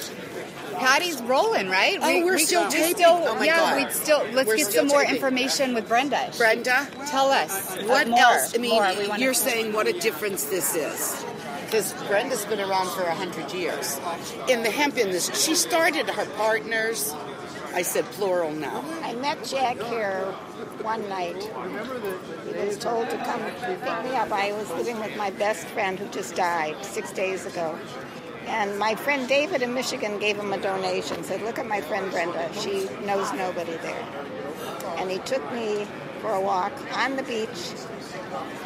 Patty's 0.77 1.21
rolling, 1.23 1.67
right? 1.69 1.97
Oh, 2.01 2.07
we, 2.07 2.23
we're 2.23 2.35
we, 2.35 2.45
still 2.45 2.65
we 2.65 2.71
taping? 2.71 2.95
Still, 2.95 3.23
Oh, 3.25 3.35
my 3.35 3.45
yeah, 3.45 3.57
God. 3.57 3.77
we'd 3.77 3.91
still. 3.91 4.23
Let's 4.33 4.47
We're 4.47 4.57
get 4.57 4.67
still 4.67 4.81
some 4.81 4.87
more 4.87 5.01
taping. 5.01 5.15
information 5.15 5.73
with 5.73 5.87
Brenda. 5.87 6.31
Brenda, 6.37 6.87
Tell 7.07 7.29
us 7.31 7.75
what 7.83 8.07
more, 8.07 8.19
else? 8.19 8.55
I 8.55 8.59
mean, 8.59 8.71
more. 9.07 9.17
You're 9.17 9.33
saying 9.33 9.73
what 9.73 9.87
a 9.87 9.93
difference 9.93 10.45
this 10.45 10.75
is. 10.75 11.25
Because 11.69 11.93
Brenda's 12.07 12.45
been 12.45 12.59
around 12.59 12.89
for 12.89 13.03
100 13.03 13.53
years. 13.53 13.99
In 14.47 14.63
the 14.63 14.71
hemp 14.71 14.97
industry, 14.97 15.35
she 15.35 15.53
started 15.53 16.09
her 16.09 16.25
partners. 16.31 17.13
I 17.75 17.83
said 17.83 18.05
plural 18.05 18.51
now. 18.51 18.83
I 19.03 19.13
met 19.13 19.43
Jack 19.43 19.77
here 19.77 20.23
one 20.81 21.07
night. 21.07 21.43
He 21.43 22.65
was 22.65 22.75
told 22.79 23.07
to 23.11 23.17
come 23.17 23.41
pick 23.61 23.83
me 24.03 24.17
up. 24.17 24.31
I 24.31 24.51
was 24.53 24.67
living 24.71 24.99
with 24.99 25.15
my 25.15 25.29
best 25.29 25.67
friend 25.67 25.99
who 25.99 26.07
just 26.07 26.33
died 26.33 26.83
six 26.83 27.11
days 27.11 27.45
ago. 27.45 27.77
And 28.47 28.79
my 28.79 28.95
friend 28.95 29.27
David 29.27 29.61
in 29.61 29.75
Michigan 29.75 30.17
gave 30.17 30.37
him 30.37 30.51
a 30.51 30.57
donation. 30.57 31.23
Said, 31.23 31.43
"Look 31.43 31.59
at 31.59 31.67
my 31.67 31.81
friend 31.81 32.09
Brenda. 32.09 32.49
She 32.59 32.89
knows 33.05 33.31
nobody 33.33 33.77
there." 33.83 34.05
And 34.97 35.11
he 35.11 35.19
took 35.19 35.45
me 35.53 35.85
for 36.21 36.33
a 36.33 36.41
walk 36.41 36.73
on 36.95 37.15
the 37.15 37.21
beach. 37.23 37.61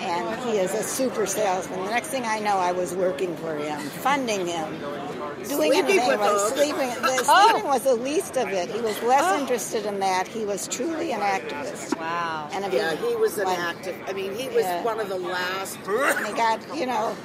And 0.04 0.40
he 0.50 0.58
is 0.58 0.74
a 0.74 0.84
super 0.84 1.26
salesman. 1.26 1.84
The 1.86 1.92
next 1.92 2.10
thing 2.10 2.24
I 2.26 2.40
know, 2.40 2.58
I 2.58 2.72
was 2.72 2.94
working 2.94 3.36
for 3.38 3.56
him, 3.56 3.80
funding 3.80 4.46
him. 4.48 4.80
doing 4.80 5.46
Sleeping 5.46 5.80
anything. 5.80 6.08
with 6.08 6.20
was 6.20 6.54
sleeping. 6.54 6.90
The 7.02 7.26
Oh. 7.28 7.50
sleeping 7.52 7.70
was 7.70 7.82
the 7.84 7.96
least 7.96 8.38
of 8.38 8.50
it. 8.50 8.70
He 8.70 8.82
was 8.82 9.02
less 9.04 9.24
oh. 9.26 9.40
interested 9.40 9.86
in 9.86 10.00
that. 10.00 10.28
He 10.28 10.46
was 10.46 10.68
truly 10.68 11.12
an 11.12 11.22
activist. 11.22 11.98
Wow. 12.00 12.50
And 12.54 12.72
Yeah, 12.74 12.96
he 12.96 13.16
was 13.16 13.38
an 13.38 13.46
when- 13.46 13.60
active. 13.60 13.96
I 14.08 14.14
mean, 14.14 14.36
he 14.36 14.48
was 14.50 14.64
Yeah. 14.66 14.84
one 14.84 15.00
of 15.00 15.10
the 15.10 15.18
last. 15.18 15.78
And 15.88 16.26
he 16.28 16.34
got, 16.34 16.60
you 16.76 16.86
know, 16.86 17.16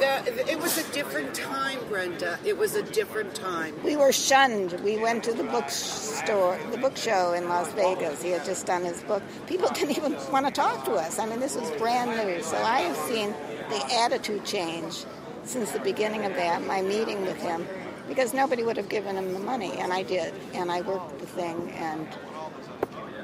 The, 0.00 0.50
it 0.50 0.58
was 0.58 0.78
a 0.78 0.92
different 0.92 1.34
time, 1.34 1.78
Brenda. 1.90 2.38
It 2.42 2.56
was 2.56 2.74
a 2.74 2.82
different 2.82 3.34
time. 3.34 3.74
we 3.84 3.96
were 3.96 4.12
shunned. 4.12 4.72
We 4.80 4.96
went 4.96 5.22
to 5.24 5.34
the 5.34 5.44
bookstore, 5.44 6.58
the 6.70 6.78
book 6.78 6.96
show 6.96 7.34
in 7.34 7.50
Las 7.50 7.70
Vegas. 7.74 8.22
He 8.22 8.30
had 8.30 8.42
just 8.46 8.64
done 8.64 8.82
his 8.82 9.02
book. 9.02 9.22
People 9.46 9.68
didn't 9.74 9.98
even 9.98 10.16
want 10.32 10.46
to 10.46 10.52
talk 10.52 10.86
to 10.86 10.92
us. 10.92 11.18
I 11.18 11.26
mean, 11.26 11.38
this 11.38 11.54
was 11.54 11.70
brand 11.72 12.10
new. 12.16 12.42
So 12.42 12.56
I 12.56 12.80
have 12.80 12.96
seen 12.96 13.34
the 13.68 13.94
attitude 14.00 14.46
change 14.46 15.04
since 15.44 15.70
the 15.72 15.80
beginning 15.80 16.24
of 16.24 16.34
that, 16.34 16.66
my 16.66 16.80
meeting 16.80 17.20
with 17.22 17.40
him, 17.42 17.66
because 18.08 18.32
nobody 18.32 18.62
would 18.62 18.78
have 18.78 18.88
given 18.88 19.16
him 19.16 19.34
the 19.34 19.38
money, 19.38 19.72
and 19.72 19.92
I 19.92 20.02
did. 20.02 20.32
And 20.54 20.72
I 20.72 20.80
worked 20.80 21.18
the 21.18 21.26
thing, 21.26 21.72
and 21.72 22.08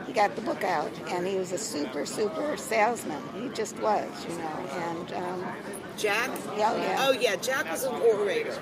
he 0.07 0.13
got 0.13 0.37
the 0.37 0.43
book 0.43 0.63
out, 0.63 0.93
and 1.09 1.27
he 1.27 1.37
was 1.37 1.53
a 1.53 1.59
super, 1.59 2.05
super 2.05 2.55
salesman. 2.59 3.23
He 3.41 3.49
just 3.49 3.79
was, 3.81 4.09
you 4.29 4.37
know. 4.37 4.67
And 4.73 5.13
um, 5.15 5.47
Jack? 5.97 6.31
Yeah, 6.57 6.73
oh, 6.73 6.77
yeah. 6.77 6.97
Oh, 7.09 7.13
yeah, 7.13 7.37
Jack 7.37 7.71
was 7.71 7.85
an 7.85 7.95
orator. 7.95 8.59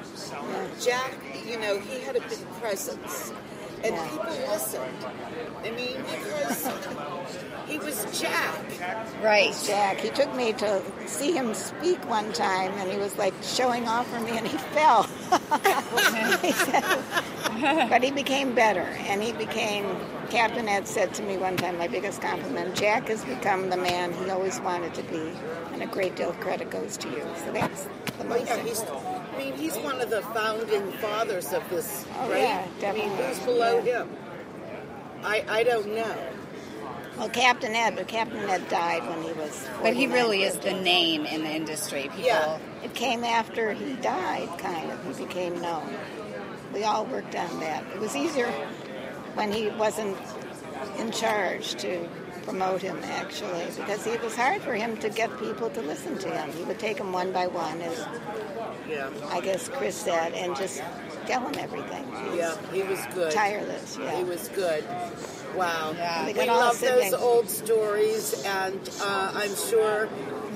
Jack, 0.80 1.14
you 1.46 1.58
know, 1.58 1.78
he 1.78 2.00
had 2.00 2.16
a 2.16 2.20
big 2.20 2.38
presence. 2.60 3.32
And 3.82 3.94
Yeah. 3.94 4.08
people 4.08 4.26
listened. 4.50 5.04
I 5.64 5.70
mean, 5.70 5.96
because 6.02 6.68
he 7.66 7.78
was 7.78 8.06
Jack. 8.18 8.58
Right. 9.22 9.54
Jack. 9.66 9.98
He 9.98 10.08
took 10.10 10.34
me 10.34 10.52
to 10.54 10.80
see 11.06 11.32
him 11.32 11.52
speak 11.54 11.98
one 12.08 12.32
time, 12.32 12.72
and 12.78 12.90
he 12.90 12.96
was 12.98 13.16
like 13.18 13.34
showing 13.42 13.86
off 13.86 14.06
for 14.08 14.20
me, 14.20 14.36
and 14.38 14.46
he 14.46 14.56
fell. 14.58 15.02
He 16.40 16.52
said- 16.52 16.98
but 17.90 18.02
he 18.02 18.10
became 18.10 18.54
better, 18.54 18.86
and 19.08 19.22
he 19.22 19.32
became. 19.32 19.84
Captain 20.30 20.66
Ed 20.68 20.88
said 20.88 21.12
to 21.14 21.22
me 21.22 21.36
one 21.36 21.56
time, 21.56 21.76
my 21.78 21.86
biggest 21.86 22.20
compliment: 22.22 22.74
Jack 22.74 23.08
has 23.08 23.24
become 23.24 23.68
the 23.70 23.76
man 23.76 24.12
he 24.14 24.30
always 24.30 24.58
wanted 24.60 24.94
to 24.94 25.02
be, 25.04 25.30
and 25.75 25.83
a 25.83 25.87
great 25.87 26.16
deal 26.16 26.31
of 26.31 26.40
credit 26.40 26.71
goes 26.71 26.97
to 26.99 27.09
you. 27.11 27.23
So 27.45 27.52
that's 27.52 27.85
the 27.85 27.90
Well, 28.26 28.38
most. 28.38 28.47
yeah, 28.47 28.62
he's, 28.62 28.83
I 28.83 29.38
mean, 29.38 29.52
he's 29.54 29.76
one 29.76 30.00
of 30.00 30.09
the 30.09 30.23
founding 30.23 30.90
fathers 30.93 31.52
of 31.52 31.69
this, 31.69 32.07
Oh, 32.21 32.31
right? 32.31 32.43
yeah, 32.43 32.62
I 32.88 32.93
mean, 32.93 33.09
definitely. 33.09 33.26
who's 33.26 33.38
below 33.40 33.83
Yeah. 33.85 33.99
him? 34.02 34.16
I, 35.25 35.45
I 35.49 35.62
don't 35.64 35.95
know. 35.95 36.16
well, 37.19 37.28
Captain 37.31 37.75
Ed, 37.75 37.97
but 37.97 38.09
Captain 38.09 38.49
Ed 38.49 38.69
died 38.69 39.07
when 39.09 39.23
he 39.23 39.33
was. 39.33 39.66
But 39.83 39.95
he 39.95 40.07
really 40.07 40.43
is 40.45 40.57
the 40.59 40.73
name 40.73 41.25
in 41.26 41.43
the 41.45 41.50
industry. 41.50 42.02
People. 42.02 42.21
Yeah. 42.21 42.59
It 42.83 42.95
came 42.95 43.25
after 43.25 43.73
he 43.73 43.95
died, 43.95 44.49
kind 44.59 44.90
of. 44.90 45.16
He 45.19 45.25
became 45.25 45.61
known. 45.61 45.97
We 46.73 46.85
all 46.85 47.04
worked 47.07 47.35
on 47.37 47.61
that. 47.61 47.85
It 47.95 48.00
was 48.00 48.14
easier 48.16 48.50
when 49.35 49.50
he 49.52 49.69
wasn't 49.71 50.16
in 50.99 51.11
charge 51.12 51.75
to 51.76 52.07
promote 52.44 52.82
him, 52.82 52.98
actually, 53.04 53.64
because 53.76 54.06
it 54.06 54.22
was 54.22 54.34
hard 54.36 54.62
for 54.62 54.74
him 54.74 54.96
to 54.98 55.08
get 55.08 55.36
people 55.38 55.70
to 55.70 55.80
listen 55.82 56.18
to 56.18 56.28
him. 56.30 56.52
He 56.52 56.62
would 56.64 56.78
take 56.78 56.98
them 56.98 57.12
one 57.12 57.32
by 57.32 57.46
one, 57.46 57.80
as 57.80 57.98
Yeah. 58.88 59.08
I 59.30 59.40
guess 59.40 59.68
Chris 59.68 59.94
said, 59.96 60.32
and 60.34 60.54
just 60.56 60.82
tell 61.26 61.40
them 61.40 61.54
everything. 61.58 62.04
He 62.22 62.28
was 62.30 62.36
Yeah, 62.38 62.56
he 62.72 62.82
was 62.82 63.00
good. 63.14 63.32
tireless, 63.32 63.98
yeah. 64.00 64.16
He 64.16 64.24
was 64.24 64.48
good. 64.48 64.84
Wow. 65.56 65.92
Yeah. 65.96 66.24
They 66.26 66.32
We 66.32 66.38
got 66.40 66.48
all 66.48 66.58
love 66.58 66.80
those 66.80 67.02
siblings. 67.04 67.14
old 67.14 67.48
stories, 67.48 68.42
and 68.44 68.80
uh, 69.00 69.32
I'm 69.34 69.54
sure 69.54 70.08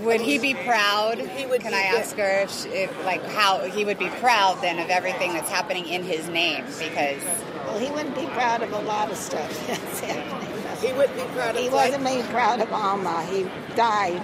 Would 0.02 0.21
he 0.21 0.38
be 0.38 0.54
proud? 0.54 1.18
He 1.18 1.47
would 1.47 1.61
Can 1.62 1.73
be 1.73 1.76
I 1.78 1.90
good. 1.90 2.00
ask 2.00 2.16
her 2.16 2.40
if, 2.42 2.66
if, 2.66 3.04
like, 3.04 3.25
how 3.30 3.61
he 3.61 3.85
would 3.85 3.99
be 3.99 4.09
proud 4.21 4.61
then 4.61 4.78
of 4.78 4.90
everything 4.90 5.33
that's 5.33 5.50
happening 5.50 5.87
in 5.88 6.02
his 6.04 6.28
name? 6.28 6.64
Because 6.78 7.21
Well, 7.66 7.78
he 7.78 7.90
wouldn't 7.90 8.14
be 8.14 8.26
proud 8.26 8.62
of 8.62 8.73
a 8.73 8.78
lot 8.80 9.11
of 9.11 9.16
stuff 9.16 9.50
that's 9.66 10.00
happening. 10.00 10.38
He 10.80 10.92
would 10.92 11.14
be 11.14 11.23
proud 11.35 11.56
of 11.56 11.62
He 11.62 11.68
wasn't 11.68 12.02
made 12.02 12.25
proud 12.26 12.61
of 12.61 12.73
Alma. 12.73 13.25
He 13.26 13.49
died 13.75 14.23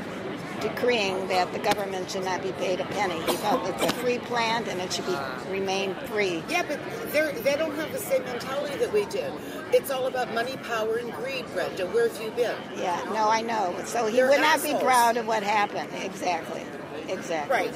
decreeing 0.60 1.28
that 1.28 1.52
the 1.52 1.58
government 1.58 2.10
should 2.10 2.24
not 2.24 2.42
be 2.42 2.52
paid 2.52 2.80
a 2.80 2.84
penny. 2.86 3.20
He 3.26 3.36
felt 3.36 3.68
it's 3.68 3.82
a 3.82 3.94
free 3.96 4.18
plant 4.18 4.66
and 4.68 4.80
it 4.80 4.92
should 4.92 5.06
be 5.06 5.16
remain 5.50 5.94
free. 6.06 6.42
Yeah, 6.48 6.64
but 6.66 6.80
they're, 7.12 7.32
they 7.32 7.56
don't 7.56 7.74
have 7.76 7.92
the 7.92 7.98
same 7.98 8.24
mentality 8.24 8.76
that 8.78 8.92
we 8.92 9.04
do. 9.06 9.24
It's 9.72 9.90
all 9.90 10.06
about 10.06 10.32
money, 10.32 10.56
power, 10.58 10.96
and 10.96 11.12
greed, 11.12 11.44
Brenda. 11.52 11.86
Where 11.86 12.08
have 12.08 12.22
you 12.22 12.30
been? 12.30 12.56
Yeah, 12.76 13.02
no, 13.12 13.28
I 13.28 13.42
know. 13.42 13.74
So 13.84 14.06
he 14.06 14.16
They're 14.16 14.28
would 14.28 14.40
not 14.40 14.62
be 14.62 14.74
proud 14.74 15.16
of 15.16 15.26
what 15.26 15.42
happened. 15.42 15.90
Exactly. 16.02 16.62
Exactly. 17.08 17.54
Right. 17.54 17.74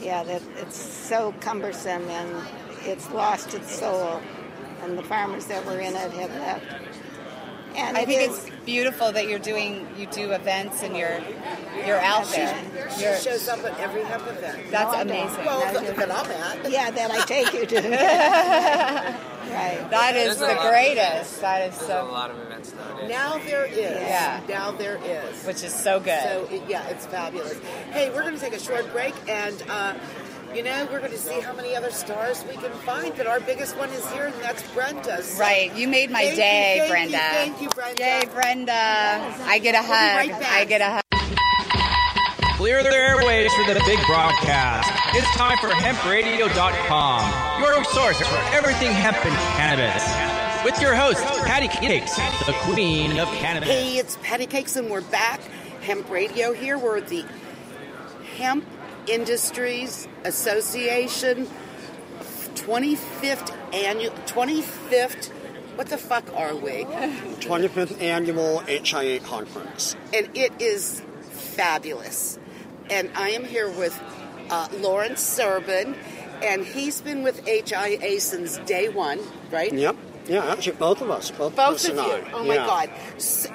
Yeah, 0.00 0.24
that 0.24 0.42
it's 0.56 0.76
so 0.76 1.32
cumbersome 1.40 2.08
and 2.08 2.46
it's 2.82 3.10
lost 3.10 3.54
its 3.54 3.74
soul. 3.74 4.20
And 4.82 4.98
the 4.98 5.02
farmers 5.04 5.46
that 5.46 5.64
were 5.64 5.78
in 5.78 5.94
it 5.94 6.12
have 6.12 6.34
left. 6.34 6.91
And 7.76 7.96
I 7.96 8.02
it 8.02 8.06
think 8.06 8.30
is- 8.30 8.46
it's 8.46 8.56
beautiful 8.64 9.12
that 9.12 9.28
you're 9.28 9.38
doing 9.38 9.86
you 9.96 10.06
do 10.06 10.32
events 10.32 10.82
and 10.82 10.96
you're 10.96 11.18
you're 11.86 12.00
out 12.00 12.26
there. 12.28 12.90
She 12.96 13.02
You're, 13.02 13.16
shows 13.16 13.48
up 13.48 13.58
at 13.64 13.78
every 13.80 14.02
hemp 14.04 14.26
event. 14.28 14.70
that's 14.70 14.94
No, 14.94 15.00
amazing. 15.02 15.44
Well, 15.44 15.60
Now 15.72 15.80
that, 15.80 15.96
that 15.96 16.10
I'm 16.10 16.30
at. 16.30 16.70
yeah, 16.70 16.90
that 16.90 17.10
I 17.10 17.24
take 17.24 17.52
you 17.54 17.66
to. 17.66 17.76
right. 18.76 19.86
That 19.90 20.14
is 20.16 20.36
the 20.38 20.46
a 20.46 20.48
lot 20.48 20.56
of 20.58 20.70
greatest. 20.70 21.40
That 21.40 21.68
is 21.72 21.78
There's 21.78 21.90
a 21.90 21.92
so, 22.04 22.10
lot 22.12 22.30
of 22.30 22.38
events 22.38 22.72
nowadays. 22.74 23.08
Now 23.08 23.38
there 23.38 23.64
is. 23.66 23.78
Yeah. 23.78 24.40
Now 24.48 24.70
there 24.72 24.98
is. 25.04 25.44
which 25.44 25.62
is 25.64 25.74
so 25.74 25.98
good. 26.00 26.20
So 26.22 26.48
yeah, 26.68 26.86
it's 26.88 27.06
fabulous. 27.06 27.58
Hey, 27.90 28.10
we're 28.10 28.22
going 28.22 28.34
to 28.34 28.40
take 28.40 28.54
a 28.54 28.60
short 28.60 28.90
break, 28.92 29.14
and 29.28 29.60
uh, 29.68 29.94
you 30.54 30.62
know 30.62 30.86
we're 30.90 30.98
going 31.00 31.10
to 31.12 31.18
see 31.18 31.40
how 31.40 31.52
many 31.54 31.74
other 31.74 31.90
stars 31.90 32.44
we 32.48 32.54
can 32.56 32.70
find. 32.84 33.12
But 33.16 33.26
our 33.26 33.40
biggest 33.40 33.76
one 33.76 33.88
is 33.90 34.08
here, 34.12 34.26
and 34.26 34.34
that's 34.42 34.62
Brenda. 34.72 35.22
So 35.22 35.40
Right, 35.40 35.74
you 35.76 35.88
made 35.88 36.10
my 36.10 36.20
Thank 36.22 36.30
you, 36.32 36.36
day, 36.36 36.76
thank 36.88 36.88
you, 36.88 36.88
Brenda. 36.92 37.18
thank 37.18 37.60
you, 37.62 37.68
Brenda. 37.70 38.02
Yay, 38.02 38.22
Brenda! 38.32 38.72
I 39.46 39.58
get 39.58 39.74
a 39.74 39.78
We'll 39.78 39.92
hug. 39.92 40.16
right. 40.30 40.32
I 40.52 40.64
get 40.64 40.80
a 40.80 40.90
hug. 40.90 41.02
Clear 42.56 42.82
the 42.84 42.94
airways 42.94 43.52
for 43.54 43.64
the 43.74 43.80
big 43.86 43.98
broadcast. 44.06 44.88
It's 45.16 45.26
time 45.36 45.58
for 45.58 45.68
hempradio.com, 45.68 47.60
your 47.62 47.84
source 47.84 48.18
for 48.18 48.54
everything 48.54 48.92
hemp 48.92 49.16
and 49.26 49.34
cannabis. 49.56 50.64
With 50.64 50.80
your 50.80 50.94
host, 50.94 51.24
Patty 51.44 51.66
Cakes, 51.66 52.14
the 52.46 52.52
queen 52.60 53.18
of 53.18 53.26
cannabis. 53.30 53.68
Hey, 53.68 53.96
it's 53.98 54.16
Patty 54.22 54.46
Cakes, 54.46 54.76
and 54.76 54.88
we're 54.90 55.00
back. 55.00 55.40
Hemp 55.82 56.08
Radio 56.08 56.52
here. 56.52 56.78
We're 56.78 56.98
at 56.98 57.08
the 57.08 57.24
Hemp 58.36 58.64
Industries 59.06 60.08
Association 60.24 61.46
25th 62.54 63.54
annual 63.74 64.12
25th. 64.26 65.28
What 65.76 65.88
the 65.88 65.98
fuck 65.98 66.24
are 66.36 66.54
we? 66.54 66.84
25th 66.84 68.00
annual 68.00 68.58
HIA 68.60 69.20
conference. 69.20 69.96
and 70.14 70.28
it 70.36 70.52
is 70.60 71.02
fabulous. 71.30 72.38
And 72.90 73.10
I 73.16 73.30
am 73.30 73.44
here 73.44 73.70
with 73.70 73.98
uh, 74.50 74.68
Lawrence 74.80 75.20
Serbin, 75.22 75.96
and 76.42 76.64
he's 76.64 77.00
been 77.00 77.22
with 77.22 77.46
HIA 77.46 78.20
since 78.20 78.58
day 78.58 78.88
one, 78.90 79.18
right? 79.50 79.72
Yep. 79.72 79.96
Yeah, 80.28 80.44
actually, 80.52 80.76
both 80.76 81.00
of 81.00 81.10
us. 81.10 81.30
Both, 81.30 81.56
Both 81.56 81.88
of 81.88 81.96
you. 81.96 82.00
I. 82.02 82.30
Oh 82.32 82.44
my 82.44 82.56
God! 82.56 82.90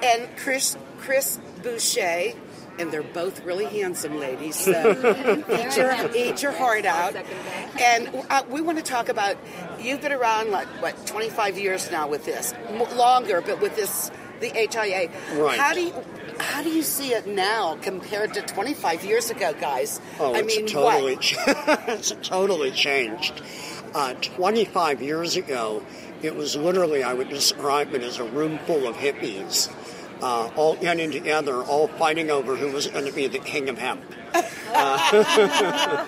And 0.04 0.28
Chris 0.38 0.76
Chris 1.00 1.40
Boucher, 1.64 2.34
and 2.80 2.92
they're 2.92 3.04
both 3.04 3.44
really 3.44 3.66
handsome 3.66 4.20
ladies. 4.20 4.56
So 4.56 4.72
eat 5.50 5.78
your 5.78 6.16
eat 6.16 6.42
your 6.44 6.52
heart 6.52 6.86
out. 6.86 7.16
And 7.80 8.26
uh, 8.30 8.44
we 8.50 8.62
want 8.62 8.78
to 8.78 8.84
talk 8.84 9.10
about 9.10 9.38
you've 9.80 10.02
been 10.02 10.12
around 10.14 10.52
like 10.52 10.68
what 10.82 11.06
25 11.08 11.58
years 11.58 11.92
now 11.92 12.08
with 12.08 12.26
this, 12.26 12.54
M- 12.68 12.98
longer, 12.98 13.42
but 13.42 13.62
with 13.62 13.76
this 13.76 14.12
the 14.40 14.50
HIA. 14.50 15.10
Right. 15.42 15.60
How 15.60 15.74
do 15.74 15.82
you 15.82 15.94
how 16.40 16.62
do 16.62 16.70
you 16.70 16.84
see 16.84 17.14
it 17.14 17.28
now 17.28 17.78
compared 17.82 18.36
to 18.36 18.42
25 18.42 19.04
years 19.04 19.30
ago, 19.32 19.54
guys? 19.60 20.00
Oh, 20.20 20.34
I 20.36 20.40
it's 20.40 20.56
mean, 20.56 20.68
totally, 20.68 21.16
what? 21.16 21.36
it's 21.90 22.12
totally 22.22 22.72
changed. 22.72 23.42
Uh, 23.96 24.14
25 24.14 25.02
years 25.02 25.36
ago, 25.36 25.82
it 26.22 26.36
was 26.36 26.56
literally, 26.56 27.04
I 27.04 27.14
would 27.14 27.30
describe 27.30 27.94
it 27.94 28.04
as 28.04 28.20
a 28.20 28.24
room 28.24 28.60
full 28.60 28.88
of 28.88 28.96
hippies, 28.98 29.72
uh, 30.22 30.50
all 30.56 30.76
getting 30.76 31.12
together, 31.12 31.64
all 31.64 31.88
fighting 31.88 32.30
over 32.30 32.56
who 32.56 32.72
was 32.72 32.88
going 32.88 33.06
to 33.06 33.14
be 33.14 33.28
the 33.28 33.40
king 33.40 33.70
of 33.70 33.78
hemp. 33.78 34.02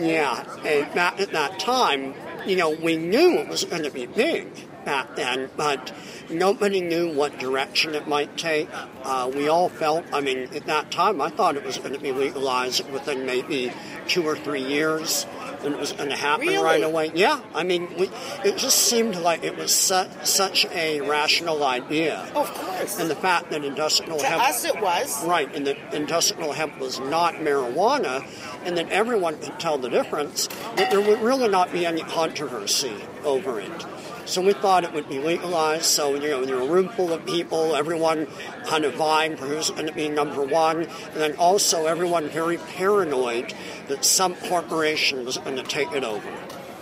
Yeah, 0.00 0.44
and 0.64 0.94
back 0.94 1.20
at 1.20 1.32
that 1.32 1.58
time, 1.58 2.14
you 2.46 2.56
know, 2.56 2.70
we 2.70 2.96
knew 2.96 3.38
it 3.38 3.48
was 3.48 3.64
going 3.64 3.82
to 3.82 3.90
be 3.90 4.06
big 4.06 4.46
back 4.84 5.16
then, 5.16 5.50
but 5.56 5.92
nobody 6.30 6.80
knew 6.80 7.12
what 7.12 7.38
direction 7.38 7.94
it 7.94 8.06
might 8.06 8.36
take. 8.38 8.68
Uh, 9.02 9.30
we 9.34 9.48
all 9.48 9.68
felt, 9.68 10.04
I 10.12 10.20
mean, 10.20 10.48
at 10.54 10.66
that 10.66 10.90
time, 10.90 11.20
I 11.20 11.30
thought 11.30 11.56
it 11.56 11.64
was 11.64 11.78
going 11.78 11.94
to 11.94 11.98
be 11.98 12.12
legalized 12.12 12.88
within 12.90 13.26
maybe 13.26 13.72
two 14.06 14.22
or 14.22 14.36
three 14.36 14.64
years. 14.64 15.26
And 15.64 15.74
it 15.74 15.80
was 15.80 15.92
going 15.92 16.08
to 16.10 16.16
happen 16.16 16.46
Really? 16.46 16.62
right 16.62 16.82
away. 16.82 17.10
Yeah, 17.14 17.40
I 17.54 17.62
mean, 17.64 17.88
we, 17.98 18.10
it 18.44 18.56
just 18.56 18.78
seemed 18.78 19.16
like 19.16 19.42
it 19.44 19.56
was 19.56 19.74
su- 19.74 20.06
such 20.24 20.64
a 20.66 21.00
rational 21.02 21.64
idea. 21.64 22.18
Of 22.34 22.52
course. 22.54 22.98
And 22.98 23.10
the 23.10 23.16
fact 23.16 23.50
that 23.50 23.64
industrial 23.64 24.18
To 24.18 24.26
hemp. 24.26 24.42
us, 24.48 24.64
it 24.64 24.80
was. 24.80 25.24
Right, 25.26 25.52
and 25.54 25.66
that 25.66 25.94
industrial 25.94 26.52
hemp 26.52 26.78
was 26.78 27.00
not 27.00 27.34
marijuana, 27.34 28.26
and 28.64 28.76
that 28.76 28.88
everyone 28.90 29.38
could 29.38 29.58
tell 29.58 29.78
the 29.78 29.88
difference, 29.88 30.46
that 30.76 30.90
there 30.90 31.00
would 31.00 31.20
really 31.20 31.48
not 31.48 31.72
be 31.72 31.84
any 31.86 32.02
controversy 32.02 32.92
over 33.24 33.60
it. 33.60 33.86
So 34.28 34.42
we 34.42 34.52
thought 34.52 34.84
it 34.84 34.92
would 34.92 35.08
be 35.08 35.18
legalized. 35.18 35.86
So 35.86 36.14
you 36.14 36.28
know, 36.28 36.42
you're 36.42 36.60
a 36.60 36.66
room 36.66 36.90
full 36.90 37.14
of 37.14 37.24
people, 37.24 37.74
everyone 37.74 38.26
kind 38.66 38.84
of 38.84 38.94
vying 38.94 39.38
for 39.38 39.46
who's 39.46 39.70
going 39.70 39.86
to 39.86 39.92
be 39.92 40.10
number 40.10 40.42
one, 40.42 40.82
and 40.82 41.14
then 41.14 41.34
also 41.36 41.86
everyone 41.86 42.28
very 42.28 42.58
paranoid 42.58 43.54
that 43.88 44.04
some 44.04 44.34
corporation 44.34 45.24
was 45.24 45.38
going 45.38 45.56
to 45.56 45.62
take 45.62 45.90
it 45.92 46.04
over. 46.04 46.28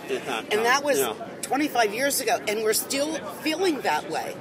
that 0.09 0.53
And 0.53 0.65
that 0.65 0.83
was 0.83 0.99
yeah. 0.99 1.13
25 1.43 1.93
years 1.93 2.19
ago, 2.19 2.37
and 2.49 2.63
we're 2.63 2.73
still 2.73 3.15
feeling 3.41 3.79
that 3.81 4.09
way. 4.11 4.35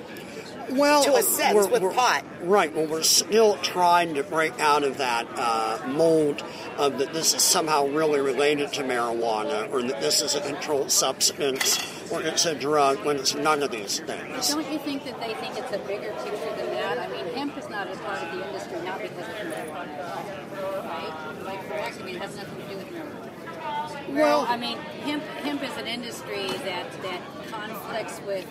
Well, 0.71 1.05
to 1.05 1.15
a 1.15 1.23
sense 1.23 1.55
we're- 1.55 1.69
with 1.71 1.83
we're- 1.83 1.95
pot. 1.95 2.25
Right. 2.43 2.75
Well, 2.75 2.87
we're 2.87 3.03
still 3.03 3.57
trying 3.59 4.15
to 4.15 4.23
break 4.23 4.59
out 4.61 4.85
of 4.85 4.99
that 4.99 5.27
uh, 5.37 5.79
mold 5.89 6.43
of 6.79 6.99
that 6.99 7.13
this 7.13 7.35
is 7.35 7.43
somehow 7.43 7.87
really 7.89 8.21
related 8.21 8.73
to 8.75 8.83
marijuana, 8.83 9.73
or 9.73 9.83
that 9.83 10.01
this 10.01 10.21
is 10.23 10.35
a 10.35 10.41
controlled 10.41 10.93
substance, 10.93 11.79
or 12.11 12.23
it's 12.23 12.45
a 12.47 12.55
drug 12.55 13.05
when 13.05 13.17
it's 13.17 13.35
none 13.35 13.63
of 13.63 13.71
these 13.71 13.99
things. 14.01 14.51
Don't 14.51 14.71
you 14.71 14.79
think 14.79 15.05
that 15.05 15.21
they 15.21 15.35
think 15.35 15.59
it's 15.59 15.73
a 15.73 15.79
bigger 15.79 16.13
picture 16.23 16.57
than 16.57 16.67
that? 16.75 16.99
I 16.99 17.09
mean, 17.09 17.27
hemp 17.35 17.57
is 17.59 17.69
not 17.69 17.91
a 17.91 17.97
part 17.97 18.23
of 18.23 18.33
the 18.39 18.47
industry, 18.47 18.81
not 18.85 19.01
because 19.01 19.19
of 19.19 19.35
marijuana, 19.35 20.85
right? 20.85 21.43
Like, 21.45 21.69
correct? 21.69 21.99
I 22.01 22.05
mean, 22.05 22.17
it 22.17 22.23
has 22.23 22.37
nothing 22.37 22.63
to 22.63 22.69
do 22.69 22.77
with 22.77 22.87
marijuana. 22.87 24.06
Well, 24.17 24.47
I 24.49 24.57
mean, 24.57 24.79
hemp 25.05 25.23
hemp 25.45 25.63
is 25.63 25.77
an 25.77 25.87
industry 25.87 26.47
that 26.49 26.91
that 27.03 27.21
conflicts 27.51 28.21
with 28.27 28.47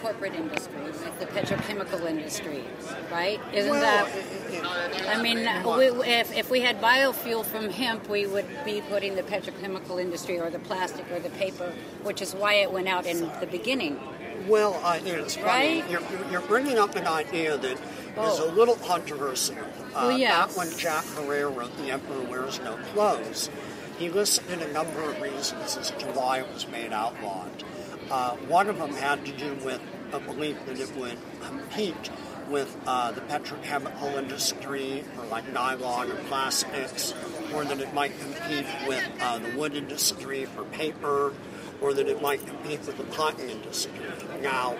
corporate 0.00 0.34
industry, 0.34 0.80
with 0.82 1.18
the 1.18 1.26
petrochemical 1.26 2.08
industry, 2.08 2.62
right? 3.10 3.40
Isn't 3.52 3.72
Well, 3.72 3.80
that? 3.80 5.16
I 5.18 5.20
mean, 5.20 5.38
we, 5.76 5.86
if 6.08 6.36
if 6.36 6.50
we 6.50 6.60
had 6.60 6.80
biofuel 6.80 7.44
from 7.44 7.68
hemp, 7.68 8.08
we 8.08 8.26
would 8.26 8.46
be 8.64 8.80
putting 8.82 9.16
the 9.16 9.22
petrochemical 9.24 10.00
industry 10.00 10.38
or 10.38 10.50
the 10.50 10.60
plastic 10.60 11.10
or 11.10 11.18
the 11.18 11.30
paper, 11.30 11.72
which 12.04 12.22
is 12.22 12.34
why 12.34 12.54
it 12.54 12.70
went 12.72 12.86
out 12.88 13.06
in 13.06 13.20
the 13.40 13.48
beginning. 13.50 13.98
Well, 14.46 14.80
uh, 14.84 14.98
it's 15.04 15.34
funny. 15.34 15.46
Right? 15.82 15.90
You're, 15.90 16.00
you're 16.30 16.40
bringing 16.42 16.78
up 16.78 16.94
an 16.96 17.06
idea 17.06 17.58
that 17.58 17.72
is 17.72 17.78
Oh. 18.16 18.48
a 18.48 18.52
little 18.52 18.76
controversial. 18.76 19.56
Uh, 19.94 20.08
Well, 20.08 20.12
yeah. 20.18 20.46
Back 20.46 20.56
when 20.56 20.70
Jack 20.78 21.04
Herrera 21.04 21.50
wrote 21.50 21.76
The 21.78 21.90
Emperor 21.90 22.22
Wears 22.22 22.58
No 22.60 22.76
Clothes, 22.92 23.50
he 23.98 24.08
listed 24.08 24.62
a 24.62 24.72
number 24.72 25.02
of 25.02 25.20
reasons 25.20 25.76
as 25.76 25.90
to 25.90 26.06
why 26.06 26.38
it 26.38 26.52
was 26.54 26.68
made 26.68 26.92
outlawed. 26.92 27.64
Uh, 28.10 28.36
one 28.36 28.68
of 28.68 28.78
them 28.78 28.92
had 28.92 29.24
to 29.26 29.32
do 29.32 29.54
with 29.64 29.80
a 30.12 30.20
belief 30.20 30.56
that 30.66 30.78
it 30.78 30.94
would 30.96 31.18
compete 31.42 32.10
with 32.48 32.74
uh, 32.86 33.12
the 33.12 33.20
petrochemical 33.22 34.14
industry 34.14 35.04
for 35.14 35.24
like 35.26 35.52
nylon 35.52 36.10
or 36.10 36.14
plastics, 36.28 37.12
or 37.52 37.64
that 37.64 37.80
it 37.80 37.92
might 37.92 38.18
compete 38.20 38.66
with 38.86 39.04
uh, 39.20 39.38
the 39.38 39.50
wood 39.56 39.74
industry 39.74 40.46
for 40.46 40.64
paper, 40.64 41.34
or 41.82 41.92
that 41.92 42.08
it 42.08 42.22
might 42.22 42.44
compete 42.46 42.80
with 42.86 42.96
the 42.96 43.04
cotton 43.04 43.50
industry. 43.50 43.92
Now, 44.40 44.76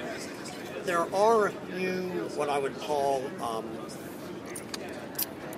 there 0.84 1.14
are 1.14 1.48
a 1.48 1.52
few 1.52 2.08
what 2.36 2.48
I 2.48 2.58
would 2.58 2.78
call 2.78 3.22
um, 3.42 3.68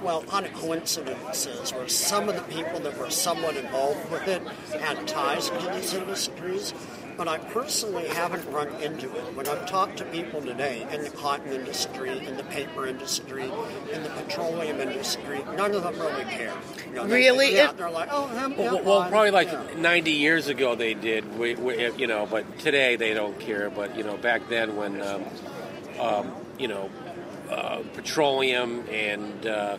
well, 0.02 0.22
kind 0.22 0.46
of 0.46 0.52
coincidences 0.54 1.72
where 1.72 1.88
some 1.88 2.28
of 2.28 2.34
the 2.36 2.42
people 2.42 2.80
that 2.80 2.96
were 2.98 3.10
somewhat 3.10 3.56
involved 3.56 4.10
with 4.10 4.26
it 4.28 4.42
had 4.80 5.06
ties 5.06 5.48
to 5.50 5.70
these 5.74 5.92
industries, 5.94 6.72
but 7.16 7.28
I 7.28 7.36
personally 7.38 8.08
haven't 8.08 8.50
run 8.50 8.68
into 8.82 9.14
it. 9.14 9.36
When 9.36 9.46
I've 9.46 9.66
talked 9.68 9.98
to 9.98 10.04
people 10.06 10.40
today 10.40 10.86
in 10.90 11.02
the 11.02 11.10
cotton 11.10 11.52
industry, 11.52 12.18
in 12.26 12.36
the 12.38 12.44
paper 12.44 12.86
industry, 12.86 13.44
in 13.92 14.02
the 14.02 14.08
petroleum 14.10 14.80
industry, 14.80 15.44
none 15.56 15.72
of 15.74 15.82
them 15.82 15.98
really 16.00 16.24
care. 16.24 16.54
You 16.88 16.94
know, 16.94 17.06
they- 17.06 17.14
Really? 17.16 17.54
yeah, 17.54 17.70
It- 17.70 17.76
they're 17.76 17.90
like, 17.90 18.08
oh, 18.10 18.26
hemp, 18.28 18.56
Well, 18.56 18.74
hemp, 18.76 18.84
well, 18.86 19.00
fine, 19.02 19.10
probably 19.10 19.30
like 19.32 19.52
yeah. 19.52 19.60
90 19.76 20.12
years 20.12 20.48
ago 20.48 20.74
they 20.74 20.94
did, 20.94 21.38
we, 21.38 21.54
we, 21.56 21.90
you 21.98 22.06
know, 22.06 22.26
but 22.30 22.58
today 22.58 22.96
they 22.96 23.12
don't 23.12 23.38
care. 23.38 23.68
But, 23.68 23.96
you 23.98 24.02
know, 24.04 24.16
back 24.16 24.48
then 24.48 24.76
when, 24.76 25.02
um, 25.02 25.24
um, 26.00 26.32
you 26.58 26.68
know, 26.68 26.88
uh, 27.50 27.82
petroleum 27.94 28.84
and 28.90 29.46
uh, 29.46 29.76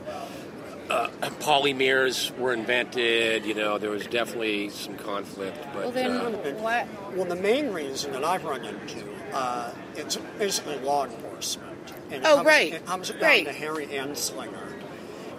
uh, 0.89 1.07
polymers 1.39 2.35
were 2.37 2.53
invented, 2.53 3.45
you 3.45 3.53
know, 3.53 3.77
there 3.77 3.89
was 3.91 4.05
definitely 4.07 4.69
some 4.69 4.95
conflict. 4.97 5.57
But, 5.73 5.83
Well, 5.83 5.91
then 5.91 6.11
uh, 6.11 6.31
what? 6.61 6.87
Well, 7.15 7.25
the 7.25 7.35
main 7.35 7.71
reason 7.71 8.11
that 8.11 8.23
I've 8.23 8.43
run 8.43 8.65
into, 8.65 9.05
uh, 9.33 9.71
it's 9.95 10.17
basically 10.37 10.77
law 10.79 11.05
enforcement. 11.05 11.67
And 12.11 12.25
Oh, 12.25 12.35
comes, 12.37 12.47
right, 12.47 12.73
It 12.73 12.85
comes 12.85 13.09
down 13.09 13.21
right. 13.21 13.45
to 13.45 13.53
Harry 13.53 13.87
Anslinger. 13.87 14.67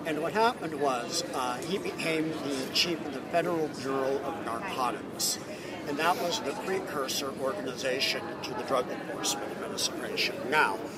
And 0.04 0.20
what 0.22 0.32
happened 0.32 0.80
was 0.80 1.22
uh, 1.34 1.58
he 1.58 1.78
became 1.78 2.30
the 2.30 2.66
chief 2.72 3.04
of 3.06 3.12
the 3.14 3.20
Federal 3.20 3.68
Bureau 3.68 4.18
of 4.24 4.44
Narcotics. 4.44 5.38
And 5.86 5.96
that 5.98 6.20
was 6.22 6.40
the 6.40 6.52
precursor 6.64 7.32
organization 7.40 8.22
to 8.44 8.54
the 8.54 8.62
Drug 8.64 8.88
Enforcement 8.90 9.50
Administration. 9.52 10.34
Now, 10.50 10.76
pro- 10.76 10.91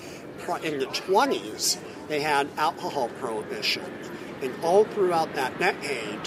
in 0.62 0.78
the 0.78 0.86
20s, 0.86 1.78
they 2.08 2.20
had 2.20 2.48
alcohol 2.56 3.08
prohibition. 3.20 3.84
And 4.42 4.52
all 4.62 4.84
throughout 4.84 5.34
that 5.34 5.58
decade, 5.58 6.20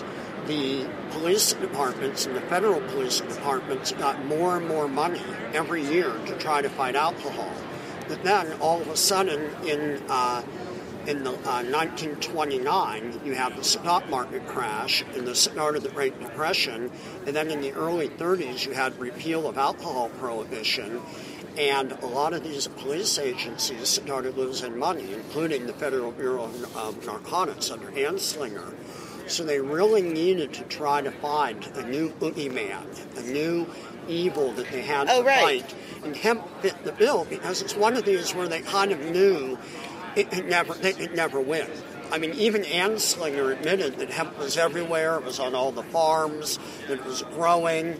the 0.48 0.88
police 1.12 1.54
departments 1.54 2.26
and 2.26 2.36
the 2.36 2.42
federal 2.42 2.82
police 2.82 3.20
departments 3.20 3.92
got 3.92 4.26
more 4.26 4.58
and 4.58 4.68
more 4.68 4.88
money 4.88 5.22
every 5.54 5.84
year 5.84 6.12
to 6.26 6.38
try 6.38 6.62
to 6.62 6.70
fight 6.70 6.96
alcohol. 6.96 7.52
But 8.08 8.24
then 8.24 8.54
all 8.62 8.82
of 8.82 8.88
a 8.88 8.96
sudden, 8.96 9.52
in 9.66 10.02
uh, 10.10 10.42
in 11.08 11.24
the 11.24 11.32
uh, 11.32 11.64
1929, 11.64 13.22
you 13.24 13.34
have 13.34 13.56
the 13.56 13.64
stock 13.64 14.10
market 14.10 14.46
crash 14.46 15.06
and 15.16 15.26
the 15.26 15.36
start 15.36 15.78
of 15.78 15.84
the 15.84 15.90
Great 15.90 16.20
Depression, 16.20 16.92
and 17.26 17.34
then 17.34 17.50
in 17.50 17.62
the 17.62 17.72
early 17.74 18.10
30s, 18.10 18.66
you 18.66 18.74
had 18.74 18.98
repeal 19.00 19.48
of 19.48 19.58
alcohol 19.58 20.10
prohibition, 20.20 21.02
and 21.58 21.92
a 21.92 22.06
lot 22.06 22.34
of 22.34 22.44
these 22.44 22.68
police 22.68 23.18
agencies 23.18 23.88
started 23.88 24.38
losing 24.38 24.78
money, 24.78 25.14
including 25.14 25.66
the 25.66 25.74
Federal 25.74 26.12
Bureau 26.12 26.44
of 26.44 26.78
um, 26.78 26.96
Narcotics 27.06 27.72
under 27.72 27.88
Anslinger. 27.92 28.74
So 29.28 29.44
they 29.44 29.60
really 29.60 30.02
needed 30.04 30.54
to 30.54 30.64
try 30.64 31.02
to 31.02 31.12
find 31.12 31.66
a 31.76 31.86
new 31.88 32.12
boogeyman, 32.12 33.18
a 33.18 33.24
new 33.24 33.68
evil 34.08 34.52
that 34.54 34.70
they 34.72 34.82
had 34.84 35.08
Oh, 35.10 35.22
to 35.22 35.28
right. 35.28 35.62
fight. 35.64 35.76
And 36.06 36.16
hemp 36.16 36.48
fit 36.62 36.82
the 36.86 36.92
bill 36.94 37.26
because 37.26 37.62
it's 37.62 37.76
one 37.76 37.98
of 37.98 38.06
these 38.06 38.34
where 38.34 38.48
they 38.48 38.62
kind 38.62 38.92
of 38.92 39.00
knew 39.00 39.58
it 40.16 40.32
could 40.32 40.48
never, 40.48 40.76
they 40.76 40.94
could 40.94 41.16
never 41.16 41.42
win. 41.42 41.68
I 42.10 42.20
mean, 42.20 42.34
even 42.36 42.62
Anslinger 42.62 43.52
admitted 43.52 43.98
that 43.98 44.10
hemp 44.12 44.38
was 44.40 44.58
everywhere, 44.58 45.16
it 45.18 45.26
was 45.26 45.42
on 45.42 45.54
all 45.56 45.74
the 45.74 45.84
farms, 45.84 46.58
that 46.88 47.00
it 47.00 47.06
was 47.06 47.22
growing, 47.34 48.00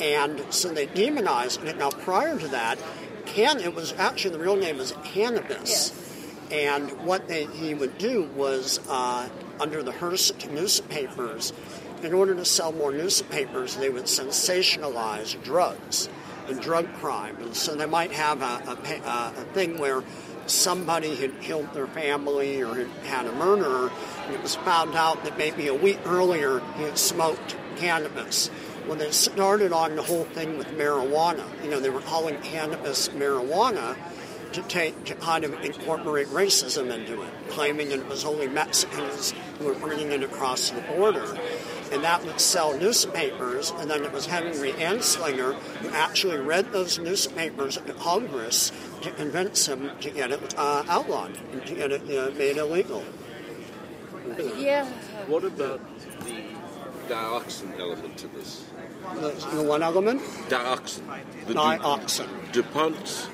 and 0.00 0.42
so 0.50 0.68
they 0.68 0.86
demonized 0.86 1.64
it. 1.64 1.78
Now, 1.78 1.90
prior 1.90 2.38
to 2.38 2.48
that, 2.48 2.78
can 3.26 3.60
it 3.60 3.74
was 3.74 3.92
actually 3.94 4.32
the 4.32 4.42
real 4.42 4.56
name 4.56 4.80
is 4.80 4.94
cannabis. 5.04 5.92
And 6.50 6.90
what 7.04 7.28
they, 7.28 7.44
he 7.44 7.74
would 7.74 7.98
do 7.98 8.22
was, 8.34 8.80
uh, 8.88 9.28
under 9.60 9.82
the 9.82 9.92
Hearst 9.92 10.50
newspapers, 10.50 11.52
in 12.02 12.14
order 12.14 12.34
to 12.34 12.44
sell 12.44 12.72
more 12.72 12.92
newspapers, 12.92 13.76
they 13.76 13.90
would 13.90 14.04
sensationalize 14.04 15.42
drugs 15.42 16.08
and 16.48 16.60
drug 16.60 16.90
crime. 16.94 17.36
And 17.40 17.54
so 17.54 17.74
they 17.74 17.86
might 17.86 18.12
have 18.12 18.40
a, 18.40 18.78
a, 19.04 19.40
a 19.40 19.44
thing 19.52 19.78
where 19.78 20.02
somebody 20.46 21.14
had 21.16 21.40
killed 21.40 21.72
their 21.74 21.86
family 21.88 22.62
or 22.62 22.74
had 22.74 22.88
had 23.04 23.26
a 23.26 23.32
murderer, 23.32 23.90
and 24.24 24.34
it 24.34 24.42
was 24.42 24.54
found 24.56 24.94
out 24.94 25.22
that 25.24 25.36
maybe 25.36 25.68
a 25.68 25.74
week 25.74 25.98
earlier 26.06 26.60
he 26.76 26.84
had 26.84 26.98
smoked 26.98 27.56
cannabis. 27.76 28.50
Well, 28.88 28.96
they 28.96 29.10
started 29.10 29.70
on 29.70 29.96
the 29.96 30.02
whole 30.02 30.24
thing 30.24 30.56
with 30.56 30.68
marijuana. 30.68 31.44
You 31.62 31.68
know, 31.68 31.78
they 31.78 31.90
were 31.90 32.00
calling 32.00 32.40
cannabis 32.40 33.10
marijuana 33.10 33.98
to 34.52 34.62
take 34.62 35.04
to 35.04 35.14
kind 35.14 35.44
of 35.44 35.52
incorporate 35.62 36.26
racism 36.28 36.90
into 36.90 37.20
it, 37.20 37.30
claiming 37.50 37.90
that 37.90 37.98
it 37.98 38.08
was 38.08 38.24
only 38.24 38.48
Mexicans 38.48 39.34
who 39.58 39.66
were 39.66 39.74
bringing 39.74 40.10
it 40.12 40.22
across 40.22 40.70
the 40.70 40.80
border. 40.80 41.38
And 41.92 42.02
that 42.02 42.24
would 42.24 42.40
sell 42.40 42.78
newspapers, 42.78 43.72
and 43.72 43.90
then 43.90 44.04
it 44.04 44.12
was 44.12 44.24
Henry 44.24 44.72
Anslinger 44.72 45.54
who 45.54 45.90
actually 45.90 46.38
read 46.38 46.72
those 46.72 46.98
newspapers 46.98 47.76
to 47.76 47.92
Congress 47.92 48.72
to 49.02 49.10
convince 49.10 49.66
him 49.66 49.90
to 50.00 50.10
get 50.10 50.30
it 50.30 50.54
uh, 50.56 50.84
outlawed 50.88 51.38
and 51.52 51.66
to 51.66 51.74
get 51.74 51.92
it 51.92 52.02
uh, 52.04 52.30
made 52.38 52.56
illegal. 52.56 53.04
Yeah. 54.56 54.86
What 55.26 55.44
about 55.44 55.80
the 55.97 55.97
dioxin 57.08 57.78
element 57.78 58.16
to 58.18 58.28
this? 58.28 58.64
The, 59.14 59.30
the 59.56 59.62
one 59.62 59.82
element? 59.82 60.20
Dioxin. 60.48 61.04
The 61.46 61.54
Du- 61.54 61.60
Dioxin. 61.60 62.28
DuPont, 62.52 63.28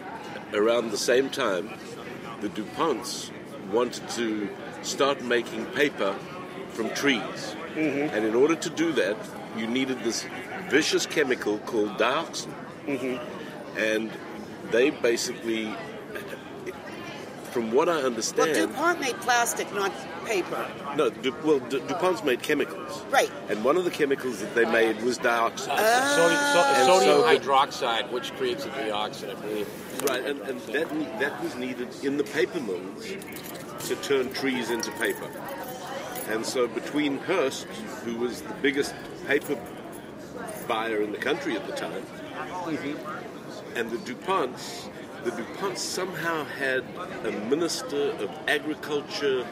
around 0.52 0.90
the 0.90 0.98
same 0.98 1.30
time, 1.30 1.70
the 2.40 2.48
DuPonts 2.48 3.30
wanted 3.72 4.08
to 4.10 4.48
start 4.82 5.22
making 5.22 5.66
paper 5.66 6.14
from 6.70 6.90
trees. 6.90 7.56
And 7.76 8.24
in 8.24 8.34
order 8.34 8.54
to 8.54 8.70
do 8.70 8.92
that, 8.92 9.16
you 9.56 9.66
needed 9.66 9.98
this 10.04 10.24
vicious 10.68 11.06
chemical 11.06 11.58
called 11.58 11.96
dioxin. 11.98 12.52
Mm-hmm. 12.86 13.78
And 13.78 14.10
they 14.70 14.90
basically, 14.90 15.74
from 17.50 17.72
what 17.72 17.88
I 17.88 17.96
Well, 17.96 18.06
understand, 18.06 18.54
DuPont 18.54 19.00
made 19.00 19.16
plastic, 19.20 19.72
not 19.74 19.92
paper. 20.24 20.70
no, 20.96 21.10
Du, 21.10 21.34
well, 21.44 21.58
Du, 21.60 21.80
DuPont's 21.86 22.24
made 22.24 22.42
chemicals. 22.42 23.02
Right. 23.10 23.30
And 23.48 23.64
one 23.64 23.76
of 23.76 23.84
the 23.84 23.90
chemicals 23.90 24.40
that 24.40 24.54
they 24.54 24.64
made 24.64 25.00
was 25.02 25.18
dioxin. 25.18 25.68
Uh, 25.70 26.16
sodium, 26.16 26.40
so, 26.52 26.86
sodium 26.86 27.20
so- 27.20 27.22
hydroxide, 27.56 28.10
which 28.12 28.32
creates 28.34 28.64
a 28.64 28.68
dioxin, 28.70 29.36
I 29.36 29.40
believe. 29.40 29.68
Right, 30.08 30.24
and, 30.24 30.40
and 30.42 30.60
that, 30.60 30.94
ne- 30.94 31.18
that 31.20 31.42
was 31.42 31.54
needed 31.56 31.88
in 32.02 32.16
the 32.16 32.24
paper 32.24 32.60
mills 32.60 33.06
to 33.88 33.96
turn 33.96 34.32
trees 34.32 34.70
into 34.70 34.90
paper. 34.92 35.30
And 36.28 36.44
so 36.44 36.66
between 36.66 37.18
Hearst, 37.18 37.64
who 38.04 38.16
was 38.16 38.42
the 38.42 38.54
biggest 38.54 38.94
paper 39.26 39.58
buyer 40.66 41.02
in 41.02 41.12
the 41.12 41.18
country 41.18 41.54
at 41.56 41.66
the 41.66 41.72
time, 41.72 42.02
and 43.76 43.90
the 43.90 43.98
DuPonts, 43.98 44.88
the 45.24 45.30
DuPonts 45.30 45.78
somehow 45.78 46.44
had 46.44 46.84
a 47.24 47.30
minister 47.48 48.10
of 48.12 48.30
agriculture. 48.48 49.46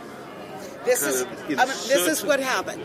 This 0.84 1.02
is 1.02 1.22
I 1.24 1.26
mean, 1.48 1.56
this 1.56 2.06
is 2.08 2.24
what 2.24 2.40
happened. 2.40 2.82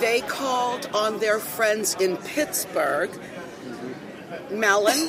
They 0.00 0.20
called 0.22 0.88
on 0.94 1.18
their 1.18 1.38
friends 1.38 1.94
in 2.00 2.16
Pittsburgh, 2.18 3.10
Mellon, 4.50 5.08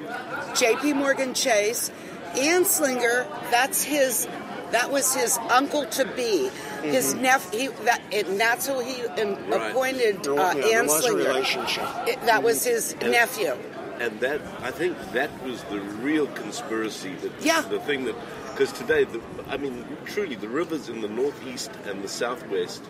J.P. 0.56 0.92
Morgan 0.94 1.34
Chase, 1.34 1.90
Anslinger. 2.34 3.26
That's 3.50 3.82
his. 3.82 4.26
That 4.70 4.90
was 4.90 5.14
his 5.14 5.38
uncle 5.50 5.86
to 5.86 6.04
be. 6.04 6.50
His 6.82 7.14
nephew. 7.14 7.72
That, 7.84 8.02
and 8.12 8.40
that's 8.40 8.66
who 8.66 8.80
he 8.80 9.02
um, 9.06 9.36
Right. 9.48 9.70
appointed 9.70 10.26
uh, 10.26 10.34
yeah, 10.34 10.54
there 10.54 10.82
was 10.84 11.04
a 11.04 11.10
Anslinger. 11.10 11.16
relationship. 11.26 11.84
It- 12.08 12.20
that 12.22 12.42
was 12.42 12.64
his 12.64 12.92
And- 13.00 13.12
nephew. 13.12 13.56
And 14.00 14.18
that, 14.18 14.40
I 14.60 14.72
think 14.72 14.96
that 15.12 15.30
was 15.44 15.62
the 15.70 15.78
real 15.80 16.26
conspiracy. 16.26 17.14
That 17.22 17.30
Yeah. 17.40 17.60
The 17.60 17.78
thing 17.78 18.04
that, 18.06 18.16
because 18.54 18.70
today, 18.70 19.02
the, 19.02 19.20
I 19.48 19.56
mean, 19.56 19.84
truly, 20.06 20.36
the 20.36 20.48
rivers 20.48 20.88
in 20.88 21.00
the 21.00 21.08
northeast 21.08 21.72
and 21.86 22.04
the 22.04 22.08
southwest, 22.08 22.84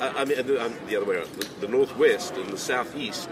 I, 0.00 0.08
I 0.08 0.24
mean, 0.24 0.44
the, 0.44 0.64
um, 0.64 0.74
the 0.88 0.96
other 0.96 1.06
way 1.06 1.16
around, 1.16 1.30
the, 1.34 1.66
the 1.66 1.68
northwest 1.68 2.34
and 2.34 2.50
the 2.50 2.58
southeast 2.58 3.28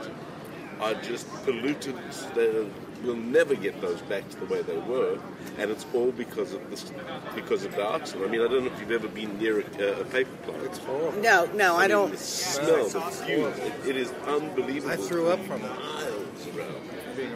are 0.81 0.95
just 0.95 1.29
polluted. 1.43 1.97
They're, 2.37 2.67
we'll 3.03 3.17
never 3.17 3.57
get 3.57 3.81
those 3.81 4.01
back 4.03 4.29
to 4.31 4.37
the 4.39 4.47
way 4.47 4.63
they 4.63 4.79
were, 4.79 5.19
and 5.59 5.73
it's 5.73 5.85
all 5.93 6.13
because 6.13 6.53
of 6.53 6.71
this, 6.71 6.93
because 7.35 7.65
of 7.65 7.73
the 7.73 7.79
dioxin. 7.79 8.25
I 8.25 8.31
mean, 8.31 8.41
I 8.41 8.47
don't 8.47 8.65
know 8.65 8.73
if 8.73 8.79
you've 8.79 8.93
ever 8.93 9.09
been 9.09 9.37
near 9.37 9.59
a, 9.59 10.01
a 10.03 10.05
paper 10.05 10.37
plant. 10.45 10.63
It's 10.63 10.79
horrible. 10.79 11.21
No, 11.21 11.47
no, 11.47 11.77
I 11.77 11.81
mean, 11.81 11.89
don't. 11.91 12.11
The 12.13 12.17
smell, 12.17 12.89
the 12.89 13.01
fumes, 13.01 13.59
it, 13.59 13.73
it 13.89 13.97
is 13.97 14.13
unbelievable. 14.25 14.93
I 14.93 14.97
threw 14.97 15.27
up 15.31 15.41
from 15.47 15.63
it. 15.63 15.69
Miles 15.69 16.49
around. 16.57 16.94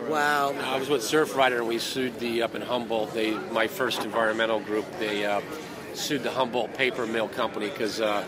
Wow. 0.08 0.52
I 0.52 0.78
was 0.78 0.88
with 0.88 1.02
Surfrider 1.02 1.58
and 1.58 1.68
we 1.68 1.78
sued 1.78 2.18
the 2.18 2.42
up 2.42 2.54
in 2.54 2.62
Humboldt. 2.62 3.12
They, 3.12 3.32
my 3.32 3.66
first 3.66 4.04
environmental 4.04 4.58
group, 4.58 4.86
they 4.98 5.26
uh, 5.26 5.42
sued 5.92 6.22
the 6.22 6.30
Humboldt 6.30 6.72
paper 6.72 7.06
mill 7.06 7.28
company 7.28 7.68
because 7.68 8.00
uh, 8.00 8.24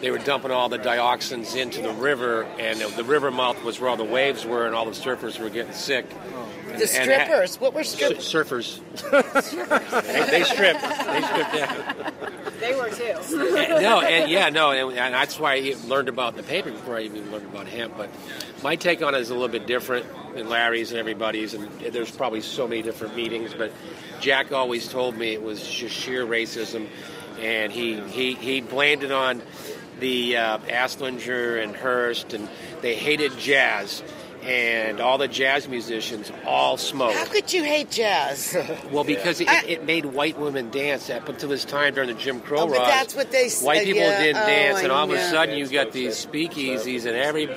they 0.00 0.10
were 0.10 0.18
dumping 0.18 0.50
all 0.50 0.70
the 0.70 0.78
dioxins 0.78 1.56
into 1.56 1.82
the 1.82 1.92
river, 1.92 2.44
and 2.58 2.80
the 2.80 3.04
river 3.04 3.30
mouth 3.30 3.62
was 3.64 3.78
where 3.78 3.90
all 3.90 3.98
the 3.98 4.04
waves 4.04 4.46
were, 4.46 4.64
and 4.64 4.74
all 4.74 4.86
the 4.86 4.92
surfers 4.92 5.38
were 5.38 5.50
getting 5.50 5.74
sick. 5.74 6.06
And- 6.70 6.80
The 6.80 7.00
and 7.00 7.10
ha- 7.10 7.24
strippers. 7.24 7.60
What 7.60 7.74
were 7.74 7.84
Sur- 7.84 8.20
strippers? 8.20 8.80
surfers. 8.94 10.02
they, 10.02 10.30
they 10.38 10.44
stripped. 10.44 10.82
They 10.82 11.22
stripped 11.22 11.52
down. 11.54 12.12
They 12.60 12.74
were 12.74 12.90
too. 12.90 13.56
And- 13.56 13.82
no, 13.82 14.00
and 14.00 14.30
yeah, 14.30 14.48
no, 14.50 14.70
and, 14.70 14.98
and 14.98 15.14
that's 15.14 15.38
why 15.38 15.54
I 15.54 15.74
learned 15.86 16.08
about 16.08 16.36
the 16.36 16.42
paper 16.42 16.70
before 16.70 16.96
I 16.96 17.02
even 17.02 17.30
learned 17.30 17.46
about 17.46 17.66
hemp. 17.68 17.94
But 17.96 18.10
my 18.62 18.76
take 18.76 19.02
on 19.02 19.14
it 19.14 19.20
is 19.20 19.30
a 19.30 19.34
little 19.34 19.48
bit 19.48 19.66
different 19.66 20.06
than 20.34 20.48
Larry's 20.48 20.90
and 20.90 20.98
everybody's, 21.00 21.54
and 21.54 21.68
there's 21.80 22.10
probably 22.10 22.40
so 22.40 22.66
many 22.66 22.82
different 22.82 23.14
meetings. 23.16 23.54
But 23.54 23.72
Jack 24.20 24.52
always 24.52 24.88
told 24.88 25.16
me 25.16 25.32
it 25.32 25.42
was 25.42 25.66
just 25.66 25.94
sheer 25.94 26.26
racism, 26.26 26.88
and 27.40 27.72
he 27.72 28.00
he, 28.00 28.34
he 28.34 28.60
blamed 28.60 29.04
it 29.04 29.12
on 29.12 29.40
the 30.00 30.36
uh, 30.36 30.58
Anslinger 30.58 31.62
and 31.62 31.74
Hearst, 31.76 32.32
and 32.32 32.48
they 32.82 32.94
hated 32.94 33.36
jazz. 33.38 34.02
And 34.42 35.00
all 35.00 35.18
the 35.18 35.28
jazz 35.28 35.68
musicians 35.68 36.30
all 36.46 36.76
smoked. 36.76 37.16
How 37.16 37.24
could 37.26 37.52
you 37.52 37.64
hate 37.64 37.90
jazz? 37.90 38.56
Well, 38.92 39.04
because 39.04 39.40
it, 39.40 39.48
I- 39.48 39.64
it 39.64 39.84
made 39.84 40.06
white 40.06 40.38
women 40.38 40.70
dance 40.70 41.10
up 41.10 41.28
until 41.28 41.48
this 41.50 41.64
time 41.64 41.94
during 41.94 42.08
the 42.08 42.14
Jim 42.14 42.40
Crow 42.40 42.60
Oh, 42.60 42.66
but 42.68 42.78
that's 42.78 43.14
what 43.14 43.30
they 43.30 43.48
said. 43.48 43.66
White 43.66 43.84
people 43.84 44.02
yeah. 44.02 44.22
didn't 44.22 44.42
Oh, 44.42 44.46
dance, 44.46 44.78
I 44.78 44.82
and 44.84 44.92
all 44.92 45.04
of 45.04 45.10
a 45.10 45.22
sudden 45.30 45.58
you 45.58 45.66
got 45.68 45.92
these 45.92 46.24
speakeasies 46.24 47.04
and 47.04 47.16
every. 47.16 47.48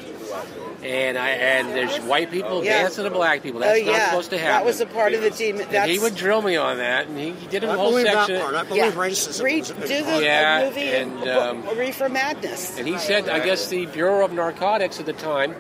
And 0.83 1.15
I 1.17 1.29
and 1.29 1.69
there's 1.69 1.95
white 1.99 2.31
people 2.31 2.63
Yeah. 2.65 2.81
dancing 2.81 3.03
to 3.03 3.11
black 3.11 3.43
people. 3.43 3.63
Oh, 3.63 3.67
That's 3.67 3.85
not 3.85 4.01
supposed 4.09 4.29
to 4.31 4.37
happen. 4.39 4.53
That 4.53 4.65
was 4.65 4.81
a 4.81 4.85
part 4.87 5.13
of 5.13 5.21
the 5.21 5.29
team. 5.29 5.59
And 5.61 5.89
he 5.91 5.99
would 5.99 6.15
drill 6.15 6.41
me 6.41 6.55
on 6.57 6.77
that, 6.77 7.07
and 7.07 7.17
he, 7.17 7.31
he 7.33 7.47
did 7.47 7.63
a 7.63 7.69
I 7.69 7.75
whole 7.75 7.91
believe 7.91 8.05
that 8.07 8.27
part. 8.41 8.55
I 8.55 8.63
believe 8.63 8.83
Yeah. 8.83 8.91
racism 8.91 9.43
Read, 9.43 9.59
was 9.59 9.69
a 9.69 9.73
do 9.87 9.97
the 9.99 10.03
part. 10.03 10.23
Yeah, 10.23 10.65
movie 10.65 10.81
and, 10.81 11.29
um, 11.29 11.77
Reefer 11.77 12.09
Madness. 12.09 12.77
And 12.79 12.87
he 12.87 12.97
said, 12.97 13.29
I 13.29 13.39
guess 13.45 13.67
the 13.67 13.85
Bureau 13.85 14.25
of 14.25 14.33
Narcotics 14.33 14.99
at 14.99 15.05
the 15.05 15.13
time 15.13 15.55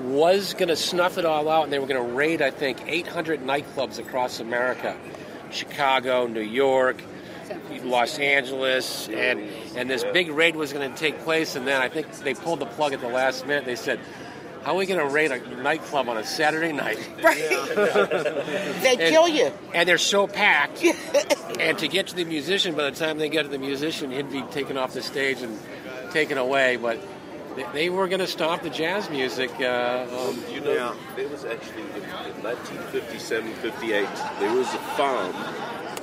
was 0.00 0.54
going 0.54 0.68
to 0.68 0.76
snuff 0.76 1.18
it 1.18 1.24
all 1.24 1.48
out, 1.48 1.64
and 1.64 1.72
they 1.72 1.78
were 1.78 1.86
going 1.86 2.04
to 2.04 2.14
raid, 2.14 2.42
I 2.42 2.50
think, 2.50 2.78
800 2.86 3.40
nightclubs 3.42 3.98
across 3.98 4.40
America 4.40 4.96
Chicago, 5.50 6.26
New 6.26 6.40
York, 6.40 7.02
Los 7.82 8.18
Angeles, 8.18 9.08
and, 9.08 9.40
and 9.76 9.90
this 9.90 10.04
big 10.12 10.30
raid 10.30 10.54
was 10.56 10.72
going 10.72 10.90
to 10.90 10.96
take 10.96 11.18
place. 11.20 11.56
And 11.56 11.66
then 11.66 11.80
I 11.82 11.88
think 11.88 12.10
they 12.18 12.34
pulled 12.34 12.60
the 12.60 12.66
plug 12.66 12.92
at 12.92 13.00
the 13.00 13.08
last 13.08 13.46
minute. 13.46 13.64
They 13.64 13.74
said, 13.76 13.98
How 14.62 14.72
are 14.74 14.76
we 14.76 14.86
going 14.86 15.00
to 15.00 15.12
raid 15.12 15.32
a 15.32 15.40
nightclub 15.62 16.08
on 16.08 16.16
a 16.16 16.24
Saturday 16.24 16.72
night? 16.72 16.98
They 18.82 18.96
And- 18.96 19.00
kill 19.00 19.28
you. 19.28 19.52
And 19.74 19.88
they're 19.88 19.98
so 19.98 20.26
packed. 20.26 20.84
and 21.60 21.78
to 21.78 21.88
get 21.88 22.08
to 22.08 22.14
the 22.16 22.24
musician, 22.24 22.74
by 22.74 22.84
the 22.90 22.96
time 22.96 23.18
they 23.18 23.28
get 23.28 23.42
to 23.42 23.48
the 23.48 23.58
musician, 23.58 24.10
he'd 24.10 24.30
be 24.30 24.42
taken 24.42 24.76
off 24.76 24.92
the 24.94 25.02
stage 25.02 25.42
and 25.42 25.58
taken 26.12 26.38
away. 26.38 26.76
But 26.76 27.00
they, 27.56 27.66
they 27.72 27.90
were 27.90 28.08
going 28.08 28.20
to 28.20 28.26
stop 28.26 28.62
the 28.62 28.70
jazz 28.70 29.10
music. 29.10 29.50
Uh, 29.60 30.06
um, 30.10 30.42
You 30.52 30.60
know, 30.60 30.94
there 31.16 31.28
was 31.28 31.44
actually 31.44 31.82
in, 31.82 32.02
in 32.02 32.42
1957, 32.42 33.52
58, 33.54 34.08
there 34.38 34.52
was 34.54 34.66
a 34.74 34.78
farm 34.96 35.34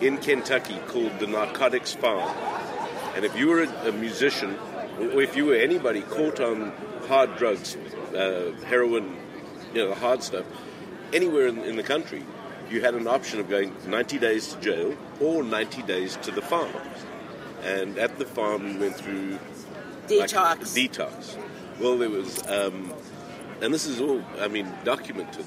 in 0.01 0.17
Kentucky 0.17 0.79
called 0.87 1.17
the 1.19 1.27
Narcotics 1.27 1.93
Farm. 1.93 2.29
And 3.15 3.25
if 3.25 3.35
you 3.35 3.47
were 3.47 3.63
a, 3.63 3.89
a 3.89 3.91
musician, 3.91 4.57
or 4.99 5.21
if 5.21 5.35
you 5.35 5.45
were 5.45 5.55
anybody 5.55 6.01
caught 6.01 6.39
on 6.39 6.71
hard 7.07 7.35
drugs, 7.37 7.75
uh, 8.15 8.51
heroin, 8.65 9.15
you 9.73 9.83
know, 9.83 9.89
the 9.89 9.95
hard 9.95 10.21
stuff, 10.21 10.45
anywhere 11.13 11.47
in, 11.47 11.59
in 11.59 11.75
the 11.75 11.83
country, 11.83 12.23
you 12.69 12.81
had 12.81 12.95
an 12.95 13.07
option 13.07 13.39
of 13.39 13.49
going 13.49 13.73
90 13.87 14.19
days 14.19 14.53
to 14.53 14.59
jail 14.59 14.95
or 15.21 15.43
90 15.43 15.81
days 15.83 16.17
to 16.17 16.31
the 16.31 16.41
farm. 16.41 16.71
And 17.63 17.97
at 17.97 18.17
the 18.19 18.25
farm, 18.25 18.63
we 18.63 18.77
went 18.77 18.95
through 18.95 19.39
like, 20.09 20.29
Detox. 20.29 20.57
detox. 20.89 21.37
Well, 21.79 21.97
there 21.97 22.09
was, 22.09 22.45
um, 22.47 22.93
and 23.61 23.73
this 23.73 23.85
is 23.85 23.99
all, 24.01 24.23
I 24.39 24.47
mean, 24.47 24.71
documented. 24.83 25.45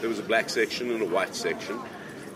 There 0.00 0.08
was 0.08 0.18
a 0.18 0.22
black 0.22 0.48
section 0.50 0.90
and 0.90 1.02
a 1.02 1.06
white 1.06 1.34
section, 1.34 1.78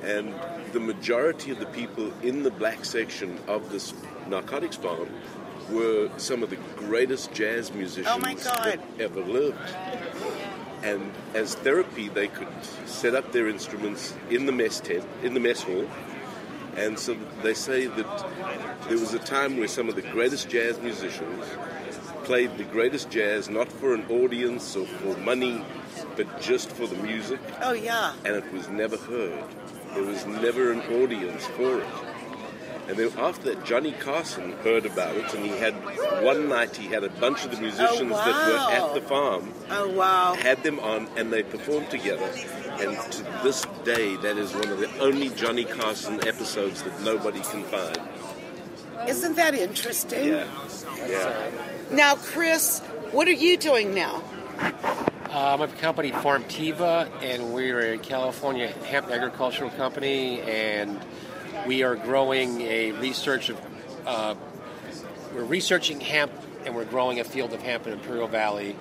and 0.02 0.34
the 0.72 0.80
majority 0.80 1.50
of 1.50 1.58
the 1.58 1.66
people 1.66 2.12
in 2.22 2.42
the 2.42 2.50
black 2.50 2.84
section 2.84 3.38
of 3.48 3.70
this 3.70 3.94
narcotics 4.28 4.76
farm 4.76 5.08
were 5.70 6.10
some 6.18 6.42
of 6.42 6.50
the 6.50 6.58
greatest 6.76 7.32
jazz 7.32 7.72
musicians 7.72 8.08
Oh, 8.14 8.18
my 8.18 8.34
God. 8.34 8.64
that 8.64 8.80
ever 9.00 9.20
lived. 9.20 9.58
And 10.82 11.10
as 11.32 11.54
therapy, 11.54 12.08
they 12.10 12.28
could 12.28 12.48
set 12.84 13.14
up 13.14 13.32
their 13.32 13.48
instruments 13.48 14.14
in 14.28 14.44
the 14.44 14.52
mess 14.52 14.80
tent, 14.80 15.04
in 15.22 15.32
the 15.32 15.40
mess 15.40 15.62
hall, 15.62 15.88
and 16.76 16.98
so 16.98 17.16
they 17.42 17.54
say 17.54 17.86
that 17.86 18.26
there 18.88 18.98
was 18.98 19.14
a 19.14 19.18
time 19.18 19.56
where 19.58 19.68
some 19.68 19.88
of 19.88 19.94
the 19.94 20.02
greatest 20.02 20.48
jazz 20.48 20.80
musicians 20.80 21.44
played 22.24 22.56
the 22.56 22.64
greatest 22.64 23.10
jazz 23.10 23.48
not 23.50 23.70
for 23.70 23.94
an 23.94 24.04
audience 24.10 24.74
or 24.76 24.86
for 24.86 25.16
money, 25.18 25.62
but 26.16 26.40
just 26.40 26.70
for 26.70 26.86
the 26.86 26.96
music, 26.96 27.38
Oh 27.62 27.72
yeah. 27.72 28.14
and 28.24 28.34
it 28.36 28.52
was 28.52 28.68
never 28.68 28.96
heard. 28.96 29.44
There 29.94 30.04
was 30.04 30.26
never 30.26 30.72
an 30.72 30.80
audience 31.02 31.44
for 31.46 31.80
it. 31.80 31.86
And 32.86 32.98
then 32.98 33.10
after 33.18 33.54
that, 33.54 33.64
Johnny 33.64 33.92
Carson 33.92 34.52
heard 34.62 34.84
about 34.84 35.16
it, 35.16 35.32
and 35.32 35.44
he 35.44 35.50
had 35.50 35.74
one 36.22 36.48
night 36.48 36.76
he 36.76 36.86
had 36.88 37.02
a 37.02 37.08
bunch 37.08 37.44
of 37.44 37.50
the 37.50 37.60
musicians 37.60 38.10
that 38.10 38.26
were 38.26 38.72
at 38.72 38.94
the 38.94 39.00
oh, 39.00 39.08
farm 39.08 39.54
Oh 39.70 39.88
wow. 39.88 40.34
had 40.34 40.62
them 40.62 40.78
on 40.80 41.08
and 41.16 41.32
they 41.32 41.42
performed 41.42 41.90
together. 41.90 42.30
And 42.78 42.96
to 43.12 43.22
this 43.42 43.64
day, 43.84 44.16
that 44.16 44.36
is 44.36 44.52
one 44.52 44.68
of 44.68 44.80
the 44.80 44.98
only 44.98 45.30
Johnny 45.30 45.64
Carson 45.64 46.26
episodes 46.26 46.82
that 46.82 47.00
nobody 47.02 47.40
can 47.40 47.62
find. 47.64 47.98
Isn't 49.08 49.36
that 49.36 49.54
interesting? 49.54 50.28
Yeah. 50.28 50.46
Yeah. 51.06 51.50
Now, 51.90 52.16
Chris, 52.16 52.80
what 53.12 53.28
are 53.28 53.32
you 53.32 53.56
doing 53.56 53.94
now? 53.94 54.22
Um, 55.34 55.60
I'm 55.60 55.62
a 55.62 55.68
company, 55.68 56.12
Farmtiva, 56.12 57.10
and 57.22 57.52
we're 57.52 57.94
a 57.94 57.98
California 57.98 58.68
hemp 58.68 59.10
agricultural 59.10 59.70
company, 59.70 60.40
and 60.42 61.00
we 61.66 61.82
are 61.82 61.96
growing 61.96 62.60
a 62.62 62.92
research 62.92 63.48
of. 63.48 63.60
Uh, 64.06 64.34
we're 65.34 65.44
researching 65.44 66.00
hemp, 66.00 66.32
and 66.64 66.74
we're 66.74 66.84
growing 66.84 67.18
a 67.20 67.24
field 67.24 67.52
of 67.52 67.62
hemp 67.62 67.86
in 67.86 67.92
Imperial 67.94 68.28
Valley. 68.28 68.76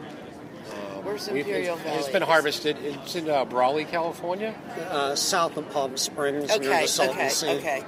Um, 0.70 1.04
Where's 1.04 1.28
Imperial 1.28 1.76
it's, 1.76 1.84
Valley? 1.84 2.00
it's 2.00 2.10
been 2.10 2.22
harvested. 2.22 2.78
It's 2.82 3.16
in 3.16 3.30
uh, 3.30 3.46
Brawley, 3.46 3.86
California. 3.86 4.54
Uh, 4.90 5.16
south 5.16 5.58
of 5.58 5.70
Palm 5.72 5.98
Springs, 5.98 6.50
near 6.60 6.82
the 6.82 6.88
Salton 6.88 7.18
okay, 7.18 7.30
Sea. 7.30 7.50
okay. 7.58 7.84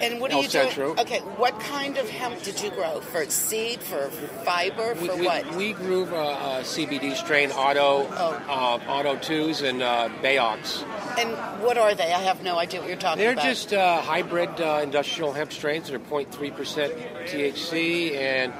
And 0.00 0.20
what 0.20 0.30
are 0.30 0.34
El 0.34 0.42
you 0.42 0.48
doing? 0.48 0.66
Centro. 0.68 0.90
Okay, 0.98 1.20
what 1.36 1.58
kind 1.60 1.96
of 1.98 2.08
hemp 2.08 2.42
did 2.42 2.60
you 2.62 2.70
grow? 2.70 3.00
For 3.00 3.24
seed, 3.30 3.80
for 3.80 4.08
fiber, 4.44 4.94
We, 5.00 5.08
for 5.08 5.16
we, 5.16 5.26
what? 5.26 5.56
we 5.56 5.72
grew 5.72 6.04
uh, 6.06 6.60
a 6.60 6.64
CBD 6.64 7.14
strain 7.16 7.50
Auto, 7.52 8.06
Oh. 8.10 8.42
uh, 8.48 8.90
Auto 8.90 9.16
2s 9.16 9.62
and 9.68 9.82
uh, 9.82 10.08
Bayox. 10.22 10.82
And 11.18 11.30
what 11.62 11.78
are 11.78 11.94
they? 11.94 12.12
I 12.12 12.20
have 12.22 12.42
no 12.42 12.58
idea 12.58 12.80
what 12.80 12.88
you're 12.88 12.98
talking 12.98 13.24
about. 13.24 13.36
They're 13.42 13.52
just 13.52 13.72
uh, 13.72 14.00
hybrid 14.02 14.60
uh, 14.60 14.80
industrial 14.82 15.32
hemp 15.32 15.52
strains 15.52 15.86
that 15.88 15.94
are 15.94 15.98
0.3% 15.98 16.26
THC 17.26 18.16
and 18.16 18.52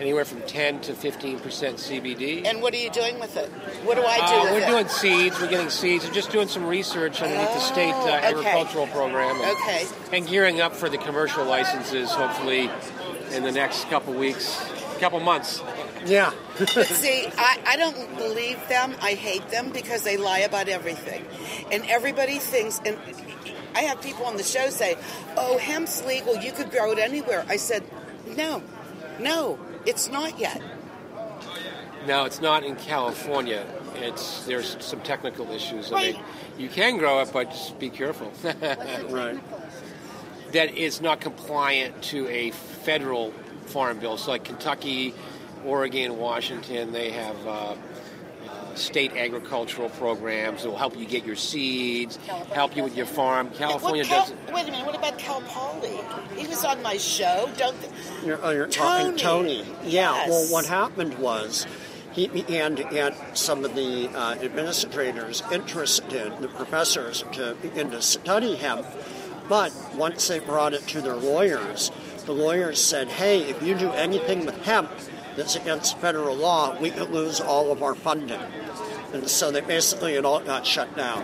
anywhere 0.00 0.24
from 0.24 0.40
10 0.42 0.80
to 0.82 0.92
15% 0.92 1.40
CBD. 1.40 2.44
And 2.46 2.60
what 2.62 2.74
are 2.74 2.78
you 2.78 2.90
doing 2.90 3.18
with 3.20 3.36
it? 3.36 3.48
What 3.84 3.94
do 3.96 4.02
I 4.04 4.16
do 4.16 4.22
Uh, 4.22 4.42
with 4.44 4.52
we're 4.52 4.58
it? 4.60 4.66
doing 4.68 4.88
seeds. 4.88 5.40
We're 5.40 5.48
getting 5.48 5.70
seeds. 5.70 6.04
We're 6.06 6.12
just 6.14 6.30
doing 6.30 6.48
some 6.48 6.66
research 6.66 7.22
underneath 7.22 7.52
the 7.54 7.60
state 7.60 7.92
uh, 7.92 8.02
Oh, 8.02 8.08
okay. 8.08 8.26
agricultural 8.28 8.86
program. 8.88 9.40
And, 9.40 9.56
Okay. 9.56 9.86
And 10.12 10.26
gearing 10.26 10.60
up 10.60 10.74
for 10.74 10.88
the 10.88 10.98
commercial 10.98 11.44
licenses, 11.44 12.10
hopefully, 12.10 12.70
in 13.32 13.42
the 13.44 13.52
next 13.52 13.88
couple 13.88 14.12
weeks, 14.14 14.58
couple 15.00 15.20
months. 15.20 15.62
Yeah. 16.06 16.32
But 16.58 16.68
see, 16.86 17.26
I, 17.38 17.58
I 17.66 17.76
don't 17.76 18.16
believe 18.16 18.58
them. 18.68 18.94
I 19.00 19.12
hate 19.14 19.48
them 19.50 19.70
because 19.70 20.02
they 20.02 20.16
lie 20.16 20.40
about 20.40 20.68
everything. 20.68 21.24
And 21.72 21.84
everybody 21.86 22.38
thinks, 22.38 22.80
and 22.84 22.96
I 23.74 23.80
have 23.82 24.00
people 24.02 24.24
on 24.26 24.36
the 24.36 24.42
show 24.44 24.70
say, 24.70 24.96
oh, 25.36 25.58
hemp's 25.58 26.04
legal. 26.04 26.36
You 26.36 26.52
could 26.52 26.70
grow 26.70 26.92
it 26.92 26.98
anywhere. 26.98 27.44
I 27.48 27.56
said, 27.56 27.82
no, 28.36 28.62
no, 29.18 29.58
it's 29.86 30.08
not 30.10 30.38
yet. 30.38 30.60
No, 32.06 32.24
it's 32.24 32.40
not 32.40 32.64
in 32.64 32.76
California. 32.76 33.64
It's 33.96 34.44
there's 34.44 34.76
some 34.80 35.00
technical 35.00 35.50
issues. 35.50 35.90
I 35.90 35.94
Right. 35.94 36.14
mean, 36.14 36.24
you 36.58 36.68
can 36.68 36.98
grow 36.98 37.20
it, 37.20 37.30
but 37.32 37.50
just 37.50 37.78
be 37.78 37.88
careful. 37.90 38.30
right. 39.08 39.38
That 40.52 40.76
it's 40.76 41.00
not 41.00 41.20
compliant 41.20 42.02
to 42.04 42.28
a 42.28 42.50
federal 42.50 43.32
farm 43.66 43.98
bill. 43.98 44.16
So, 44.18 44.30
like 44.32 44.44
Kentucky, 44.44 45.14
Oregon, 45.64 46.18
Washington, 46.18 46.92
they 46.92 47.10
have 47.10 47.46
uh, 47.46 47.74
state 48.76 49.12
agricultural 49.16 49.88
programs 49.90 50.62
that 50.62 50.68
will 50.68 50.76
help 50.76 50.96
you 50.96 51.06
get 51.06 51.24
your 51.24 51.36
seeds, 51.36 52.16
help 52.52 52.76
you 52.76 52.82
with 52.82 52.96
your 52.96 53.06
farm. 53.06 53.50
California 53.50 54.04
Cal- 54.04 54.20
doesn't. 54.20 54.52
Wait 54.52 54.68
a 54.68 54.70
minute. 54.70 54.86
What 54.86 54.96
about 54.96 55.18
Cal 55.18 55.40
Poly? 55.42 55.98
He 56.36 56.46
was 56.46 56.64
on 56.64 56.82
my 56.82 56.96
show. 56.96 57.50
Don't. 57.56 57.76
You're, 58.24 58.38
oh, 58.42 58.50
you're 58.50 58.66
talking 58.66 59.16
Tony. 59.16 59.64
Tony. 59.64 59.76
Yeah. 59.84 60.14
Yes. 60.14 60.28
Well, 60.28 60.52
what 60.52 60.66
happened 60.66 61.18
was 61.18 61.66
he 62.12 62.28
began 62.28 62.76
to 62.76 62.84
get 62.84 63.36
some 63.36 63.64
of 63.64 63.74
the 63.74 64.08
uh, 64.08 64.34
administrators 64.36 65.42
interested, 65.50 66.32
the 66.38 66.48
professors, 66.48 67.24
to 67.32 67.56
begin 67.60 67.90
to 67.90 68.00
study 68.02 68.56
hemp. 68.56 68.86
But 69.48 69.72
once 69.94 70.28
they 70.28 70.38
brought 70.38 70.72
it 70.72 70.86
to 70.88 71.00
their 71.00 71.16
lawyers, 71.16 71.90
the 72.24 72.32
lawyers 72.32 72.80
said, 72.80 73.08
"Hey, 73.08 73.42
if 73.42 73.62
you 73.62 73.74
do 73.74 73.90
anything 73.90 74.46
with 74.46 74.56
hemp 74.64 74.90
that's 75.36 75.56
against 75.56 75.98
federal 75.98 76.36
law, 76.36 76.78
we 76.80 76.90
could 76.90 77.10
lose 77.10 77.40
all 77.40 77.72
of 77.72 77.82
our 77.82 77.94
funding." 77.94 78.40
And 79.12 79.28
so 79.28 79.50
they 79.50 79.60
basically 79.60 80.14
it 80.14 80.24
all 80.24 80.40
got 80.40 80.66
shut 80.66 80.96
down. 80.96 81.22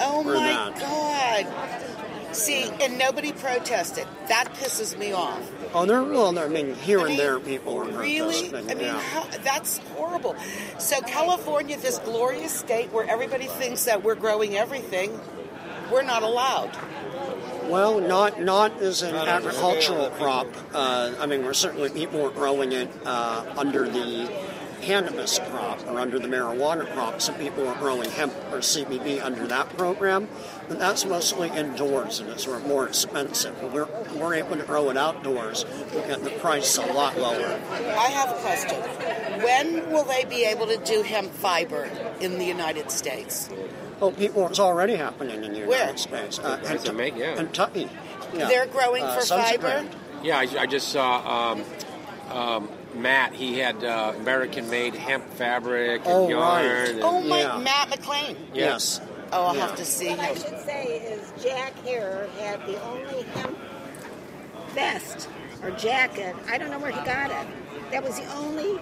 Oh 0.00 0.22
my 0.22 0.32
that. 0.34 0.78
God. 0.78 2.34
See, 2.34 2.70
and 2.80 2.98
nobody 2.98 3.32
protested. 3.32 4.06
That 4.28 4.54
pisses 4.54 4.98
me 4.98 5.12
off. 5.12 5.50
Oh, 5.74 5.84
there. 5.84 6.02
Well, 6.02 6.38
I 6.38 6.48
mean, 6.48 6.74
here 6.74 7.00
I 7.00 7.10
and 7.10 7.18
there, 7.18 7.38
people 7.38 7.78
are 7.78 7.84
Really? 7.84 8.48
protesting. 8.48 8.70
I 8.70 8.74
mean, 8.74 8.86
yeah. 8.86 9.00
how, 9.00 9.24
that's 9.44 9.78
horrible. 9.96 10.34
So, 10.78 11.00
California, 11.02 11.76
this 11.76 11.98
glorious 11.98 12.52
state 12.52 12.90
where 12.90 13.06
everybody 13.08 13.48
thinks 13.48 13.84
that 13.84 14.02
we're 14.02 14.14
growing 14.14 14.56
everything, 14.56 15.20
we're 15.92 16.02
not 16.02 16.22
allowed. 16.22 16.70
Well, 17.68 18.00
not 18.00 18.40
not 18.40 18.80
as 18.82 19.02
an 19.02 19.14
agricultural 19.14 20.10
crop. 20.10 20.48
Uh, 20.74 21.14
I 21.18 21.26
mean, 21.26 21.44
we're 21.44 21.52
certainly 21.54 21.90
people 21.90 22.24
are 22.24 22.30
growing 22.30 22.72
it 22.72 22.90
uh, 23.04 23.44
under 23.56 23.88
the 23.88 24.30
cannabis 24.82 25.38
crop 25.50 25.86
or 25.86 26.00
under 26.00 26.18
the 26.18 26.28
marijuana 26.28 26.92
crop. 26.92 27.20
Some 27.20 27.36
people 27.36 27.66
are 27.66 27.74
growing 27.76 28.10
hemp 28.10 28.34
or 28.50 28.58
CBD 28.58 29.22
under 29.24 29.46
that 29.46 29.74
program, 29.76 30.28
but 30.68 30.78
that's 30.78 31.04
mostly 31.04 31.48
indoors 31.50 32.18
and 32.18 32.28
it's 32.28 32.46
more 32.46 32.86
expensive. 32.86 33.56
But 33.60 33.72
we're 33.72 33.88
we're 34.16 34.34
able 34.34 34.56
to 34.56 34.64
grow 34.64 34.90
it 34.90 34.96
outdoors 34.96 35.64
and 35.94 36.22
the 36.24 36.30
price 36.30 36.76
a 36.76 36.92
lot 36.92 37.16
lower. 37.16 37.60
I 37.70 38.08
have 38.10 38.30
a 38.30 38.40
question. 38.40 38.78
When 39.42 39.90
will 39.90 40.04
they 40.04 40.24
be 40.24 40.44
able 40.44 40.66
to 40.66 40.76
do 40.78 41.02
hemp 41.02 41.32
fiber 41.32 41.88
in 42.20 42.38
the 42.38 42.44
United 42.44 42.90
States? 42.90 43.48
Oh, 44.02 44.10
people, 44.10 44.46
it's 44.48 44.58
already 44.58 44.96
happening 44.96 45.44
in 45.44 45.52
the 45.52 45.60
Where? 45.60 45.78
United 45.78 45.98
States. 45.98 46.38
Uh, 46.40 46.56
Guys 46.56 46.82
that 46.82 46.94
make, 46.96 47.16
yeah. 47.16 47.36
Kentucky. 47.36 47.88
Yeah. 48.34 48.48
They're 48.48 48.66
growing 48.66 49.04
Uh, 49.04 49.14
for 49.14 49.24
Sunset 49.24 49.60
fiber? 49.60 49.62
Brand. 49.62 49.96
Yeah, 50.24 50.38
I, 50.38 50.48
I 50.62 50.66
just 50.66 50.88
saw 50.88 51.52
um, 51.52 51.64
um, 52.36 52.68
Matt. 52.94 53.32
He 53.32 53.58
had 53.60 53.82
uh, 53.84 54.12
American-made 54.16 54.94
hemp 54.94 55.24
fabric 55.34 56.00
and 56.04 56.12
Oh, 56.12 56.28
yarn. 56.28 56.42
right. 56.66 56.88
and- 56.90 57.02
Oh, 57.04 57.20
my, 57.20 57.40
Yeah. 57.42 57.58
Matt 57.58 57.90
McLean. 57.90 58.36
Yes. 58.52 59.00
Oh, 59.32 59.44
I'll 59.46 59.54
Yeah. 59.54 59.66
have 59.68 59.76
to 59.76 59.84
see 59.84 60.10
What 60.10 60.18
I 60.20 60.34
should 60.34 60.60
say 60.64 60.84
is 60.98 61.32
Jack 61.42 61.72
Herer 61.84 62.28
had 62.40 62.60
the 62.66 62.82
only 62.82 63.22
hemp 63.34 63.56
vest 64.74 65.28
or 65.62 65.70
jacket. 65.72 66.34
I 66.50 66.58
don't 66.58 66.70
know 66.70 66.78
where 66.80 66.90
he 66.90 67.00
got 67.04 67.30
it. 67.30 67.46
That 67.92 68.02
was 68.02 68.18
the 68.18 68.26
only 68.34 68.80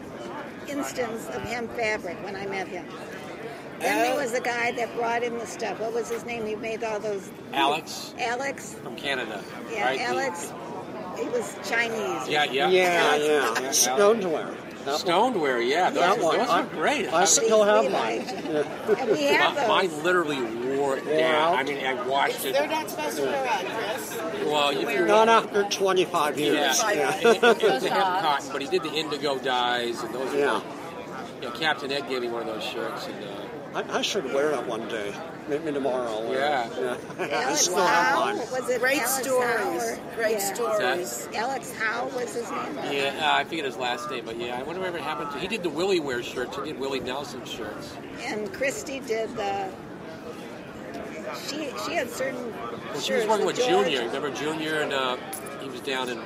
instance 0.69 1.27
of 1.29 1.43
hemp 1.43 1.75
fabric 1.77 2.17
when 2.25 2.37
I 2.37 2.47
met 2.47 2.69
him. 2.69 2.87
Then 3.81 3.99
Oh. 3.99 4.03
there 4.03 4.17
was 4.17 4.33
a 4.35 4.41
guy 4.41 4.73
that 4.73 4.95
brought 4.97 5.23
in 5.23 5.39
the 5.39 5.47
stuff. 5.47 5.81
What 5.81 5.93
was 5.95 6.09
his 6.11 6.25
name? 6.25 6.47
He 6.47 6.55
made 6.55 6.85
all 6.85 7.01
those. 7.01 7.29
Alex 7.53 8.15
Alex. 8.19 8.75
from 8.83 8.95
Canada. 8.97 9.43
Yeah, 9.73 9.85
right? 9.87 10.01
Alex. 10.01 10.53
He 11.19 11.25
was 11.29 11.55
Chinese. 11.69 12.29
Yeah, 12.29 12.45
yeah. 12.45 12.69
Yeah, 12.69 13.17
yeah. 13.17 13.71
Stoneware. 13.73 14.55
That 14.87 14.99
Stoneware, 15.01 15.61
yeah. 15.61 15.91
Those, 15.91 16.01
That 16.01 16.17
those 16.17 16.25
one. 16.25 16.41
are 16.41 16.63
I- 16.63 16.63
great. 16.65 17.13
I 17.13 17.25
still 17.27 17.65
have 17.65 17.85
mine. 17.91 17.93
liked. 18.27 18.33
And 19.01 19.11
we 19.11 19.25
have 19.25 19.55
Mi- 19.55 19.61
those. 19.61 19.69
Mine 19.69 20.03
literally 20.05 20.41
wore 20.77 20.97
it 20.97 21.05
down. 21.05 21.57
I 21.59 21.63
mean, 21.65 21.85
I 21.85 21.95
washed 22.07 22.45
it. 22.47 22.55
They're 22.55 22.67
not 22.67 22.89
supposed 22.89 23.17
to 23.19 23.25
wear 23.25 23.47
out, 23.47 23.65
Chris. 23.67 24.17
Well, 24.47 24.71
if 24.71 24.91
you 24.91 25.05
Not 25.05 25.29
after 25.29 25.65
25 25.65 26.39
yeah, 26.39 26.47
years. 26.47 26.81
it, 26.83 26.97
Yeah. 26.97 27.15
it, 27.31 27.37
it 27.37 27.43
was 27.73 27.85
a 27.85 27.91
hemp 27.91 28.23
cotton, 28.23 28.49
but 28.53 28.63
he 28.63 28.69
did 28.69 28.83
the 28.83 28.93
indigo 28.93 29.39
dyes, 29.39 30.03
and 30.03 30.15
those. 30.15 30.33
Yeah. 30.35 30.55
Were, 30.55 30.63
you 31.43 31.49
know, 31.49 31.55
Captain 31.59 31.93
Ed 31.93 32.09
gave 32.09 32.23
me 32.23 32.29
one 32.29 32.43
of 32.43 32.55
those 32.55 32.65
shirts, 32.65 33.07
and 33.07 33.23
uh, 33.25 33.29
I, 33.75 33.99
I 33.99 34.03
should 34.03 34.25
wear 34.33 34.51
it 34.53 34.67
one 34.67 34.89
day. 34.89 35.13
Maybe 35.49 35.73
tomorrow. 35.73 36.07
I'll 36.07 36.33
Yeah. 36.33 36.67
it. 36.67 36.73
yeah. 37.19 37.25
I 37.25 37.43
Alex 37.45 37.61
still 37.63 37.77
have 37.79 38.07
Howe? 38.07 38.21
mine. 38.21 38.37
Was 38.39 38.69
it 38.69 38.81
Great 38.81 38.99
Alex 38.99 39.11
stories. 39.23 39.97
Howe 39.99 39.99
Great 40.17 40.33
yeah. 40.33 40.55
stories. 40.55 41.29
Alex 41.35 41.73
Howe 41.73 42.07
was 42.15 42.35
his 42.35 42.51
name. 42.51 42.75
yeah, 42.93 43.21
uh, 43.33 43.37
I 43.39 43.45
forget 43.45 43.65
his 43.65 43.77
last 43.77 44.11
name, 44.11 44.25
but 44.25 44.37
yeah, 44.39 44.59
I 44.59 44.63
wonder 44.63 44.81
whatever 44.81 44.99
happened 44.99 45.31
to. 45.33 45.39
He 45.39 45.49
did 45.49 45.63
the 45.63 45.71
Willie 45.71 46.01
Wear 46.01 46.23
shirts. 46.23 46.57
He 46.57 46.65
did 46.65 46.79
Willie 46.81 47.01
Nelson 47.01 47.45
shirts. 47.45 47.95
And 48.23 48.53
Christy 48.53 49.01
did 49.01 49.35
the. 49.37 49.69
She 51.47 51.71
she 51.87 51.95
had 51.95 52.11
certain. 52.11 52.53
Well, 52.93 53.01
she 53.01 53.13
was 53.15 53.27
working 53.27 53.47
with 53.47 53.57
George. 53.57 53.87
Junior. 53.87 54.05
Remember 54.07 54.31
Junior, 54.33 54.81
and 54.81 54.93
uh, 54.93 55.17
he 55.63 55.69
was 55.69 55.81
down 55.81 56.09
in 56.09 56.19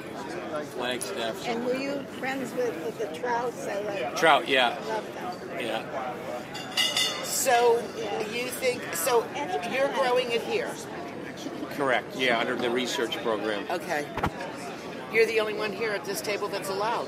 Flagstaff. 0.77 1.37
so- 1.43 1.51
And 1.51 1.67
were 1.67 1.75
you 1.77 2.03
friends 2.19 2.53
with, 2.55 2.75
with 2.85 2.99
the 2.99 3.07
Trouts? 3.19 3.67
I 3.67 3.81
like 3.83 4.17
Trout, 4.17 4.49
yeah, 4.49 4.79
I 4.81 4.89
Love 4.89 5.15
them. 5.15 5.61
yeah. 5.61 6.15
So, 7.45 7.77
you 8.33 8.47
think, 8.47 8.83
so 8.95 9.23
you're 9.71 9.93
growing 9.93 10.31
it 10.31 10.41
here? 10.41 10.71
Correct. 11.73 12.17
Yeah, 12.17 12.39
under 12.39 12.57
the 12.57 12.71
research 12.71 13.19
program. 13.19 13.67
Okay. 13.69 14.07
You're 15.13 15.27
the 15.27 15.41
only 15.41 15.53
one 15.53 15.71
here 15.71 15.91
at 15.91 16.07
this 16.07 16.23
table 16.23 16.49
that's 16.49 16.71
allowed. 16.71 17.07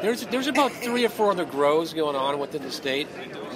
There's 0.00 0.24
there's 0.26 0.46
about 0.46 0.70
three 0.70 1.04
or 1.04 1.08
four 1.08 1.32
other 1.32 1.44
grows 1.44 1.92
going 1.92 2.14
on 2.14 2.38
within 2.38 2.62
the 2.62 2.70
state. 2.70 3.08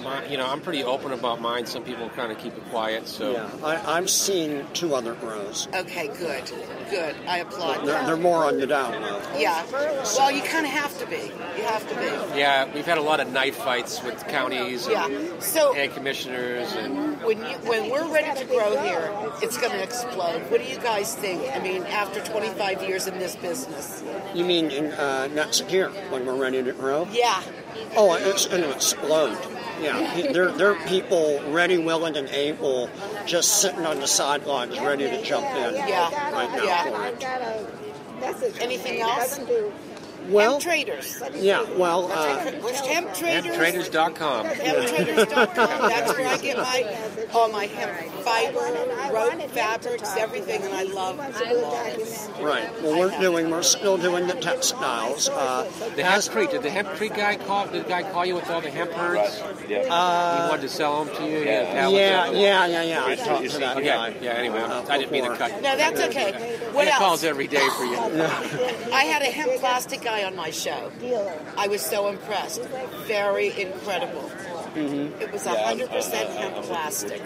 My, 0.07 0.25
you 0.27 0.37
know, 0.37 0.47
I'm 0.47 0.61
pretty 0.61 0.83
open 0.85 1.11
about 1.11 1.41
mine. 1.41 1.65
Some 1.65 1.83
people 1.83 2.09
kind 2.09 2.31
of 2.31 2.37
keep 2.37 2.55
it 2.55 2.63
quiet. 2.69 3.07
So 3.07 3.33
Yeah, 3.33 3.49
I, 3.61 3.97
I've 3.97 4.09
seen 4.09 4.65
two 4.73 4.95
other 4.95 5.15
grows. 5.15 5.67
Okay, 5.73 6.07
good. 6.07 6.49
Good. 6.89 7.15
I 7.27 7.39
applaud 7.39 7.85
They're, 7.85 8.05
they're 8.05 8.15
more 8.15 8.45
on 8.45 8.57
the 8.59 8.67
down 8.67 9.01
low. 9.01 9.21
Yeah. 9.37 9.65
Well, 9.71 10.31
you 10.31 10.41
kind 10.43 10.65
of 10.65 10.71
have 10.71 10.97
to 10.99 11.05
be. 11.07 11.31
You 11.57 11.63
have 11.63 11.87
to 11.89 11.95
be. 11.95 12.39
yeah, 12.39 12.73
we've 12.73 12.85
had 12.85 12.97
a 12.97 13.01
lot 13.01 13.19
of 13.19 13.31
knife 13.33 13.57
fights 13.57 14.01
with 14.01 14.25
counties 14.27 14.87
and, 14.87 14.93
Yeah. 14.93 15.39
So 15.39 15.75
and 15.75 15.93
commissioners 15.93 16.71
and 16.73 17.21
when 17.23 17.39
you 17.39 17.57
when 17.67 17.89
we're 17.89 18.07
ready 18.11 18.39
to 18.39 18.45
grow 18.45 18.81
here, 18.81 19.11
it's 19.41 19.57
going 19.57 19.73
to 19.73 19.83
explode. 19.83 20.41
What 20.49 20.61
do 20.61 20.67
you 20.67 20.77
guys 20.79 21.15
think? 21.15 21.43
I 21.53 21.59
mean, 21.59 21.83
after 21.83 22.21
25 22.23 22.83
years 22.83 23.07
in 23.07 23.19
this 23.19 23.35
business. 23.35 24.03
You 24.33 24.45
mean 24.45 24.71
in 24.71 24.91
uh, 24.93 25.27
next 25.27 25.69
year 25.69 25.89
when 26.11 26.25
we're 26.25 26.35
ready 26.37 26.63
to 26.63 26.71
grow? 26.71 27.07
Yeah. 27.11 27.41
Oh, 27.95 28.13
it's 28.15 28.45
going 28.45 28.63
to 28.63 28.71
explode. 28.71 29.37
Yeah, 29.81 30.13
Pe- 30.13 30.33
there, 30.33 30.51
there 30.51 30.71
are 30.71 30.87
people 30.87 31.39
ready, 31.51 31.77
willing, 31.77 32.17
and 32.17 32.27
able, 32.29 32.89
just 33.25 33.61
sitting 33.61 33.85
on 33.85 33.99
the 33.99 34.07
sidelines, 34.07 34.79
ready 34.79 35.03
to 35.09 35.23
jump 35.23 35.45
in 35.45 35.75
Yeah. 35.75 36.31
right 36.33 36.51
now 36.51 36.63
Yeah. 36.63 36.83
for 36.89 36.95
I've 36.95 37.13
it. 37.13 37.19
got 37.19 37.41
a 37.41 37.67
message. 38.19 38.55
Anything 38.59 39.01
else? 39.01 39.39
Doesn't 40.17 40.27
do 40.29 40.33
Well, 40.33 40.51
hemp 40.53 40.63
traders. 40.63 41.23
Yeah, 41.35 41.63
well, 41.77 42.11
uh, 42.11 42.39
hemp 42.85 43.13
traders. 43.13 43.55
Hemptraders.com. 43.57 44.45
Hemptraders.com. 44.45 45.89
That's 45.89 46.17
where 46.17 46.27
I 46.27 46.37
get 46.37 46.57
my 46.57 46.97
all 47.33 47.49
my 47.49 47.65
hemp 47.65 48.11
fiber, 48.23 48.59
rope 49.13 49.49
fabrics, 49.51 50.15
everything, 50.17 50.61
and 50.63 50.73
I 50.73 50.83
love 50.83 51.17
lawns. 51.17 52.29
right. 52.41 52.69
Well, 52.81 52.99
we're 52.99 53.19
doing, 53.19 53.49
we're 53.49 53.61
still 53.63 53.97
doing 53.97 54.27
the 54.27 54.33
textiles. 54.35 55.29
Uh, 55.29 55.63
The 55.95 56.03
hempcrete. 56.03 56.51
Did 56.51 56.63
the 56.63 56.69
hempcrete 56.69 57.15
guy 57.15 57.35
call? 57.35 57.67
Did 57.67 57.85
the 57.85 57.89
guy 57.89 58.03
call 58.11 58.25
you 58.25 58.35
with 58.35 58.49
all 58.49 58.61
the 58.61 58.69
hemp 58.69 58.91
hurds? 58.91 59.41
Yeah. 59.67 59.79
Uh, 59.89 60.43
he 60.45 60.49
wanted 60.49 60.61
to 60.63 60.69
sell 60.69 61.03
them 61.05 61.15
to 61.15 61.23
you. 61.25 61.39
yeah, 61.39 61.39
You 61.39 61.45
had 61.45 61.91
yeah, 61.91 62.17
pallets 62.17 62.31
of 62.33 62.33
them? 62.33 62.33
yeah, 62.35 62.65
yeah, 62.67 62.81
yeah. 62.83 63.05
I 63.05 63.15
talked 63.15 63.49
to 63.49 63.57
that 63.59 63.77
Okay. 63.77 63.85
guy. 63.87 64.15
Yeah. 64.21 64.31
Anyway, 64.33 64.59
uh, 64.59 64.83
I 64.89 64.97
didn't 64.97 65.11
mean 65.11 65.23
to 65.25 65.31
before. 65.31 65.47
cut. 65.49 65.61
No, 65.61 65.75
that's 65.75 65.99
okay. 66.07 66.57
What 66.71 66.85
He 66.85 66.89
else? 66.91 66.99
calls 66.99 67.23
every 67.23 67.47
day 67.47 67.67
for 67.77 67.83
you. 67.85 67.97
I 68.93 69.03
had 69.03 69.21
a 69.21 69.25
hemp 69.25 69.51
plastic 69.59 70.05
guy 70.07 70.23
on 70.23 70.35
my 70.37 70.51
show. 70.51 70.89
I 71.57 71.67
was 71.67 71.81
so 71.81 72.07
impressed. 72.07 72.61
Very 73.07 73.47
incredible. 73.59 74.29
Mm-hmm. 74.73 75.21
It 75.21 75.33
was 75.33 75.43
100% 75.43 76.27
hemp 76.37 76.55
plastic. 76.63 77.21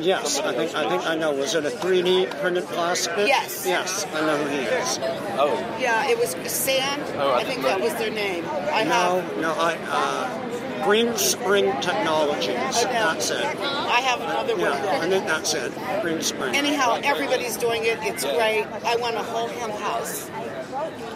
Yes, 0.00 0.38
I 0.38 0.54
think 0.54 0.74
I 0.76 0.88
think 0.88 1.06
I 1.06 1.14
know. 1.16 1.32
Was 1.32 1.54
it 1.54 1.64
a 1.64 1.70
3D 1.70 2.30
printed 2.40 2.64
plastic? 2.66 3.26
Yes. 3.26 3.66
Yes, 3.66 4.06
I 4.14 4.20
know 4.20 4.36
who 4.36 4.48
he 4.48 4.58
is. 4.58 4.98
Oh. 5.42 5.54
Yeah, 5.80 6.08
it 6.08 6.16
was 6.18 6.30
Sand. 6.52 7.02
Oh, 7.16 7.32
I 7.32 7.38
I 7.40 7.44
think 7.44 7.62
that 7.62 7.80
was 7.80 7.94
their 7.94 8.10
name. 8.10 8.44
I 8.80 8.84
no, 8.84 8.90
have. 8.90 9.36
no, 9.38 9.52
I. 9.54 9.76
Uh, 9.88 10.48
Green 10.84 11.16
Spring 11.16 11.66
Technologies. 11.80 12.54
That's 12.54 13.30
it. 13.30 13.44
I 13.44 14.00
have 14.00 14.20
another 14.20 14.54
one. 14.54 14.60
Yeah, 14.60 15.00
I 15.02 15.08
think 15.08 15.26
that's 15.26 15.52
it. 15.52 15.72
Green 16.02 16.22
Spring. 16.22 16.54
Anyhow, 16.54 17.00
everybody's 17.02 17.56
doing 17.56 17.84
it. 17.84 17.98
It's 18.02 18.22
great. 18.24 18.64
I 18.84 18.96
want 18.96 19.16
a 19.16 19.22
whole 19.22 19.48
hemp 19.48 19.74
house. 19.74 20.30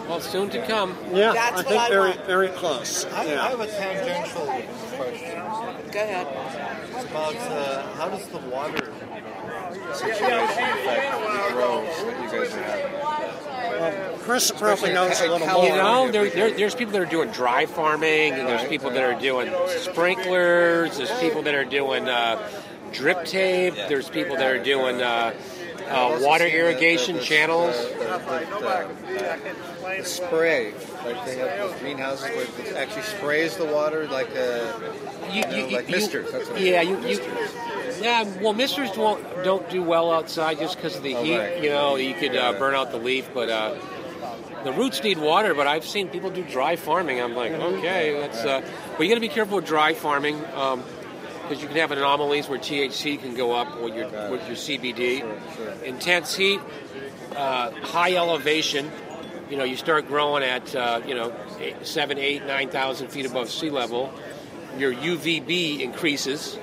Well, 0.07 0.19
soon 0.19 0.49
to 0.51 0.65
come. 0.67 0.97
Yeah, 1.13 1.33
That's 1.33 1.53
I 1.53 1.55
what 1.55 1.67
think 1.67 1.81
I 1.81 1.89
very, 1.89 2.09
want. 2.09 2.25
very 2.25 2.49
close. 2.49 3.05
I, 3.05 3.25
yeah. 3.25 3.43
I 3.43 3.49
have 3.49 3.59
a 3.59 3.67
tangential 3.67 4.45
question. 4.97 5.39
Go 5.91 5.99
ahead. 5.99 6.27
It's 6.95 7.05
about 7.09 7.35
uh, 7.35 7.93
how 7.95 8.09
does 8.09 8.27
the 8.27 8.39
water 8.39 8.91
situation 9.93 10.63
affect 10.63 11.11
the 11.21 11.53
grows 11.53 11.87
that 12.03 12.23
you 12.33 12.39
guys 12.39 12.53
have? 12.53 12.91
Well 13.73 14.17
Chris 14.19 14.51
probably 14.51 14.93
knows 14.93 15.19
a 15.19 15.27
little 15.27 15.47
more. 15.47 15.65
You 15.65 15.71
know, 15.71 16.11
there, 16.11 16.29
there, 16.29 16.51
there's 16.51 16.75
people 16.75 16.93
that 16.93 17.01
are 17.01 17.05
doing 17.05 17.29
dry 17.31 17.65
farming, 17.65 18.33
and 18.33 18.47
there's 18.47 18.67
people 18.69 18.89
that 18.91 19.03
are 19.03 19.19
doing 19.19 19.51
sprinklers. 19.67 20.97
There's 20.97 21.11
people 21.19 21.41
that 21.43 21.55
are 21.55 21.65
doing 21.65 22.07
uh, 22.07 22.47
drip 22.93 23.25
tape. 23.25 23.73
There's 23.75 24.09
people 24.09 24.37
that 24.37 24.49
are 24.49 24.63
doing 24.63 25.01
uh, 25.01 25.33
uh, 25.89 26.19
water 26.21 26.45
irrigation 26.45 27.19
channels. 27.19 27.75
The 29.93 30.03
spray, 30.03 30.73
like 31.05 31.25
they 31.25 31.37
have 31.37 31.57
those 31.57 31.79
greenhouses 31.79 32.29
where 32.29 32.43
it 32.43 32.75
actually 32.75 33.03
sprays 33.03 33.57
the 33.57 33.65
water 33.65 34.07
like 34.07 34.29
a, 34.31 34.93
you, 35.31 35.41
know, 35.41 35.67
like 35.67 35.89
misters. 35.89 36.31
Yeah, 36.57 36.81
you, 36.81 36.99
you 37.07 37.19
yeah. 38.01 38.23
Well, 38.41 38.53
misters 38.53 38.91
don't 38.91 39.21
don't 39.43 39.69
do 39.69 39.83
well 39.83 40.11
outside 40.11 40.59
just 40.59 40.77
because 40.77 40.95
of 40.95 41.03
the 41.03 41.15
Oh, 41.15 41.23
heat. 41.23 41.37
right. 41.37 41.63
You 41.63 41.69
know, 41.69 41.95
you 41.95 42.13
could 42.15 42.35
uh, 42.35 42.53
burn 42.53 42.75
out 42.75 42.91
the 42.91 42.97
leaf, 42.97 43.29
but 43.33 43.49
uh, 43.49 43.75
the 44.63 44.71
roots 44.71 45.03
need 45.03 45.17
water. 45.19 45.53
But 45.53 45.67
I've 45.67 45.85
seen 45.85 46.07
people 46.09 46.29
do 46.29 46.43
dry 46.43 46.75
farming. 46.75 47.19
I'm 47.21 47.35
like, 47.35 47.51
okay, 47.51 48.19
that's. 48.19 48.43
Uh, 48.43 48.61
but 48.97 49.03
you 49.03 49.09
got 49.09 49.15
to 49.15 49.21
be 49.21 49.29
careful 49.29 49.57
with 49.57 49.65
dry 49.65 49.93
farming. 49.93 50.41
Because 51.43 51.61
you 51.61 51.67
can 51.67 51.77
have 51.77 51.91
anomalies 51.91 52.47
where 52.49 52.57
THC 52.57 53.19
can 53.19 53.35
go 53.35 53.51
up 53.51 53.79
with 53.81 53.95
your 53.95 54.07
with 54.31 54.45
your 54.47 54.55
CBD. 54.55 55.23
Intense 55.83 56.35
heat, 56.35 56.59
uh, 57.35 57.71
high 57.71 58.15
elevation. 58.15 58.89
You 59.49 59.57
know, 59.57 59.63
you 59.65 59.75
start 59.75 60.07
growing 60.07 60.43
at 60.43 60.73
uh, 60.75 61.01
you 61.05 61.15
know 61.15 61.33
eight, 61.59 61.85
seven, 61.85 62.17
eight, 62.17 62.45
nine 62.45 62.69
thousand 62.69 63.09
feet 63.09 63.25
above 63.25 63.49
sea 63.49 63.69
level. 63.69 64.11
Your 64.77 64.93
UVB 64.93 65.81
increases. 65.81 66.57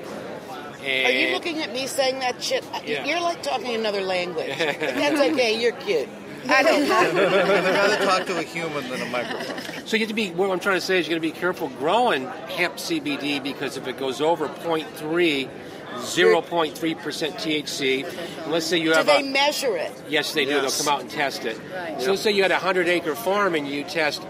And 0.82 1.06
Are 1.06 1.10
you 1.10 1.34
looking 1.34 1.58
at 1.60 1.72
me 1.72 1.86
saying 1.86 2.20
that 2.20 2.42
shit? 2.42 2.64
Yeah. 2.86 3.04
You're 3.04 3.20
like 3.20 3.42
talking 3.42 3.74
another 3.74 4.00
language. 4.00 4.48
But 4.48 4.58
that's 4.80 5.20
okay. 5.20 5.60
You're 5.60 5.72
cute. 5.72 6.08
I 6.48 6.62
don't 6.62 6.88
know. 6.88 6.96
I'd 6.96 7.64
rather 7.64 8.04
talk 8.04 8.26
to 8.26 8.38
a 8.38 8.42
human 8.42 8.88
than 8.88 9.02
a 9.02 9.06
microphone. 9.06 9.86
So 9.86 9.96
you 9.96 10.00
have 10.00 10.08
to 10.08 10.14
be. 10.14 10.30
What 10.30 10.50
I'm 10.50 10.60
trying 10.60 10.76
to 10.76 10.80
say 10.80 10.98
is 10.98 11.06
you 11.06 11.10
got 11.10 11.16
to 11.16 11.20
be 11.20 11.32
careful 11.32 11.68
growing 11.68 12.26
hemp 12.26 12.76
CBD 12.76 13.42
because 13.42 13.76
if 13.76 13.86
it 13.86 13.98
goes 13.98 14.20
over 14.20 14.48
0.3, 14.48 15.48
0.3 15.96 16.98
percent 17.02 17.34
THC, 17.34 18.04
and 18.42 18.52
let's 18.52 18.66
say 18.66 18.78
you 18.78 18.92
have. 18.92 19.06
Do 19.06 19.12
have 19.12 19.22
they 19.22 19.28
a 19.28 19.32
measure 19.32 19.76
it? 19.76 19.92
yes, 20.08 20.32
they 20.32 20.44
do. 20.44 20.52
Yes. 20.52 20.78
They'll 20.78 20.86
come 20.86 20.94
out 20.94 21.02
and 21.02 21.10
test 21.10 21.44
it. 21.44 21.58
Right. 21.74 22.00
So 22.00 22.10
let's 22.10 22.22
say 22.22 22.30
you 22.30 22.42
had 22.42 22.52
a 22.52 22.58
hundred 22.58 22.88
acre 22.88 23.14
farm 23.14 23.54
and 23.54 23.68
you 23.68 23.84
test 23.84 24.22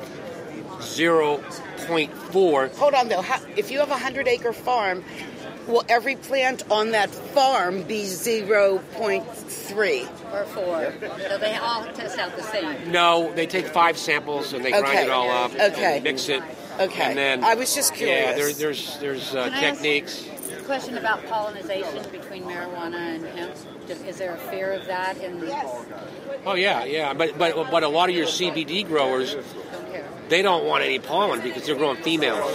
0.4. 0.79 2.77
Hold 2.77 2.95
on 2.95 3.09
though. 3.09 3.23
How, 3.23 3.41
if 3.57 3.71
you 3.71 3.79
have 3.79 3.91
a 3.91 3.99
hundred 3.99 4.27
acre 4.29 4.53
farm, 4.53 5.05
will 5.71 5.85
every 5.89 6.17
plant 6.17 6.71
on 6.71 6.91
that 6.91 7.11
farm 7.11 7.83
be 7.85 8.05
zero 8.05 8.79
point 8.95 9.27
three 9.35 10.03
or 10.33 10.45
four? 10.47 10.93
So 11.29 11.39
they 11.39 11.57
all 11.57 11.85
test 11.95 12.19
out 12.19 12.37
the 12.37 12.43
same. 12.43 12.91
No, 12.91 13.33
they 13.35 13.47
take 13.47 13.67
five 13.67 13.97
samples 13.97 14.53
and 14.53 14.65
they 14.65 14.71
grind 14.71 14.87
Okay. 14.87 15.03
it 15.05 15.11
all 15.11 15.31
up. 15.31 15.53
Okay. 15.55 15.97
And 15.97 16.05
mix 16.05 16.29
it. 16.29 16.43
Okay. 16.79 17.03
And 17.11 17.19
then 17.19 17.45
I 17.45 17.55
was 17.55 17.75
just 17.75 17.93
Yeah, 17.93 17.97
curious. 18.33 18.37
there, 18.37 18.53
there's 18.53 18.99
there's 18.99 19.35
uh, 19.35 19.45
Can 19.45 19.53
I 19.55 19.57
ask- 19.69 19.75
techniques. 19.83 20.27
Question 20.67 20.99
about 20.99 21.27
pollination 21.27 22.05
between 22.13 22.45
marijuana 22.45 22.95
and 23.17 23.27
hemp. 23.27 23.55
Does- 23.89 24.03
Is 24.03 24.19
there 24.19 24.35
a 24.35 24.39
fear 24.39 24.71
of 24.73 24.87
that 24.87 25.17
in 25.19 25.41
the 25.41 25.53
Oh 26.47 26.55
yeah, 26.55 26.85
yeah. 26.85 27.13
But 27.13 27.37
but 27.39 27.71
but 27.73 27.83
a 27.83 27.89
lot 27.89 28.09
of 28.09 28.15
your 28.15 28.27
CBD 28.27 28.87
growers, 28.87 29.35
they 30.31 30.43
don't 30.43 30.65
want 30.65 30.83
any 30.85 30.99
pollen 30.99 31.43
because 31.43 31.67
they're 31.67 31.77
growing 31.77 32.03
females. 32.03 32.51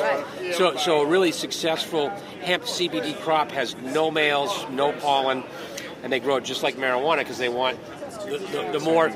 So 0.55 0.77
so 0.77 1.01
a 1.01 1.05
really 1.05 1.31
successful 1.31 2.09
hemp 2.41 2.63
CBD 2.63 3.19
crop 3.21 3.51
has 3.51 3.75
no 3.77 4.09
males, 4.09 4.65
no 4.71 4.93
pollen, 4.93 5.43
and 6.01 6.11
they 6.11 6.19
grow 6.19 6.37
it 6.37 6.45
just 6.45 6.63
like 6.63 6.75
marijuana 6.77 7.19
because 7.19 7.37
they 7.37 7.49
want 7.49 7.77
the, 8.25 8.37
the, 8.37 8.79
the 8.79 8.79
more 8.79 9.13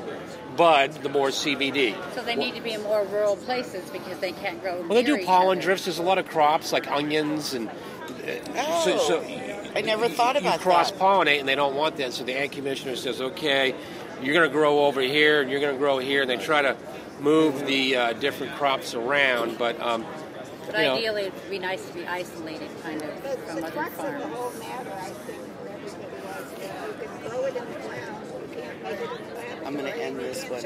bud, 0.56 0.92
the 1.02 1.08
more 1.08 1.28
CBD. 1.28 1.96
So 2.14 2.22
they 2.22 2.36
need 2.36 2.54
to 2.54 2.60
be 2.60 2.72
in 2.72 2.82
more 2.82 3.04
rural 3.06 3.36
places 3.36 3.88
because 3.90 4.18
they 4.18 4.32
can't 4.32 4.60
grow. 4.60 4.80
Well, 4.82 4.88
they 4.88 5.02
do 5.02 5.24
pollen 5.24 5.58
other. 5.58 5.66
drifts. 5.66 5.86
There's 5.86 5.98
a 5.98 6.02
lot 6.02 6.18
of 6.18 6.28
crops 6.28 6.72
like 6.72 6.88
onions 6.90 7.54
and. 7.54 7.68
uh, 7.68 8.84
so, 8.84 8.98
so 8.98 9.22
I 9.74 9.80
never 9.80 10.08
thought 10.08 10.34
you 10.34 10.42
about 10.42 10.60
cross 10.60 10.90
that. 10.90 11.00
pollinate 11.00 11.40
and 11.40 11.48
they 11.48 11.54
don't 11.54 11.74
want 11.74 11.96
that. 11.96 12.12
So 12.12 12.24
the 12.24 12.38
ag 12.38 12.52
commissioner 12.52 12.96
says, 12.96 13.20
okay, 13.20 13.74
you're 14.22 14.34
going 14.34 14.48
to 14.48 14.52
grow 14.52 14.84
over 14.84 15.00
here 15.00 15.40
and 15.40 15.50
you're 15.50 15.60
going 15.60 15.74
to 15.74 15.78
grow 15.78 15.98
here, 15.98 16.22
and 16.22 16.30
they 16.30 16.36
try 16.36 16.60
to 16.60 16.76
move 17.20 17.66
the 17.66 17.96
uh, 17.96 18.12
different 18.14 18.54
crops 18.54 18.94
around. 18.94 19.58
But 19.58 19.80
um, 19.80 20.04
But 20.66 20.78
you 20.78 20.82
know, 20.84 20.94
ideally, 20.96 21.22
it 21.22 21.34
would 21.34 21.50
be 21.50 21.58
nice 21.58 21.86
to 21.86 21.94
be 21.94 22.06
isolated, 22.06 22.68
kind 22.82 23.02
of, 23.02 23.10
from 23.48 23.64
other 23.64 23.90
farms. 23.90 24.24
I'm 29.64 29.76
going 29.76 29.92
to 29.92 30.02
end 30.02 30.16
this 30.18 30.44
one. 30.48 30.60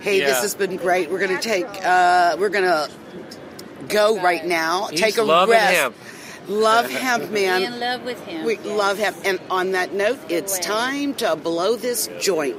Hey, 0.00 0.20
this 0.20 0.40
has 0.42 0.54
been 0.54 0.76
great. 0.76 1.10
We're 1.10 1.18
going 1.18 1.36
to 1.36 1.42
take. 1.42 1.66
Uh, 1.84 2.36
we're 2.38 2.48
going 2.48 2.64
to 2.64 2.90
go 3.88 4.20
right 4.20 4.44
now. 4.44 4.86
He's 4.86 5.00
take 5.00 5.18
a 5.18 5.22
loving 5.22 5.52
rest. 5.52 5.76
hemp. 5.76 5.96
Love 6.48 6.90
hemp, 6.90 7.24
Be 7.28 7.46
man. 7.46 7.62
in 7.62 7.80
love 7.80 8.04
with 8.04 8.22
him. 8.24 8.44
We 8.44 8.56
love 8.58 8.98
hemp. 8.98 9.16
And 9.24 9.40
on 9.50 9.72
that 9.72 9.92
note, 9.92 10.18
it's 10.28 10.58
time 10.58 11.14
to 11.14 11.36
blow 11.36 11.76
this 11.76 12.08
joint. 12.20 12.58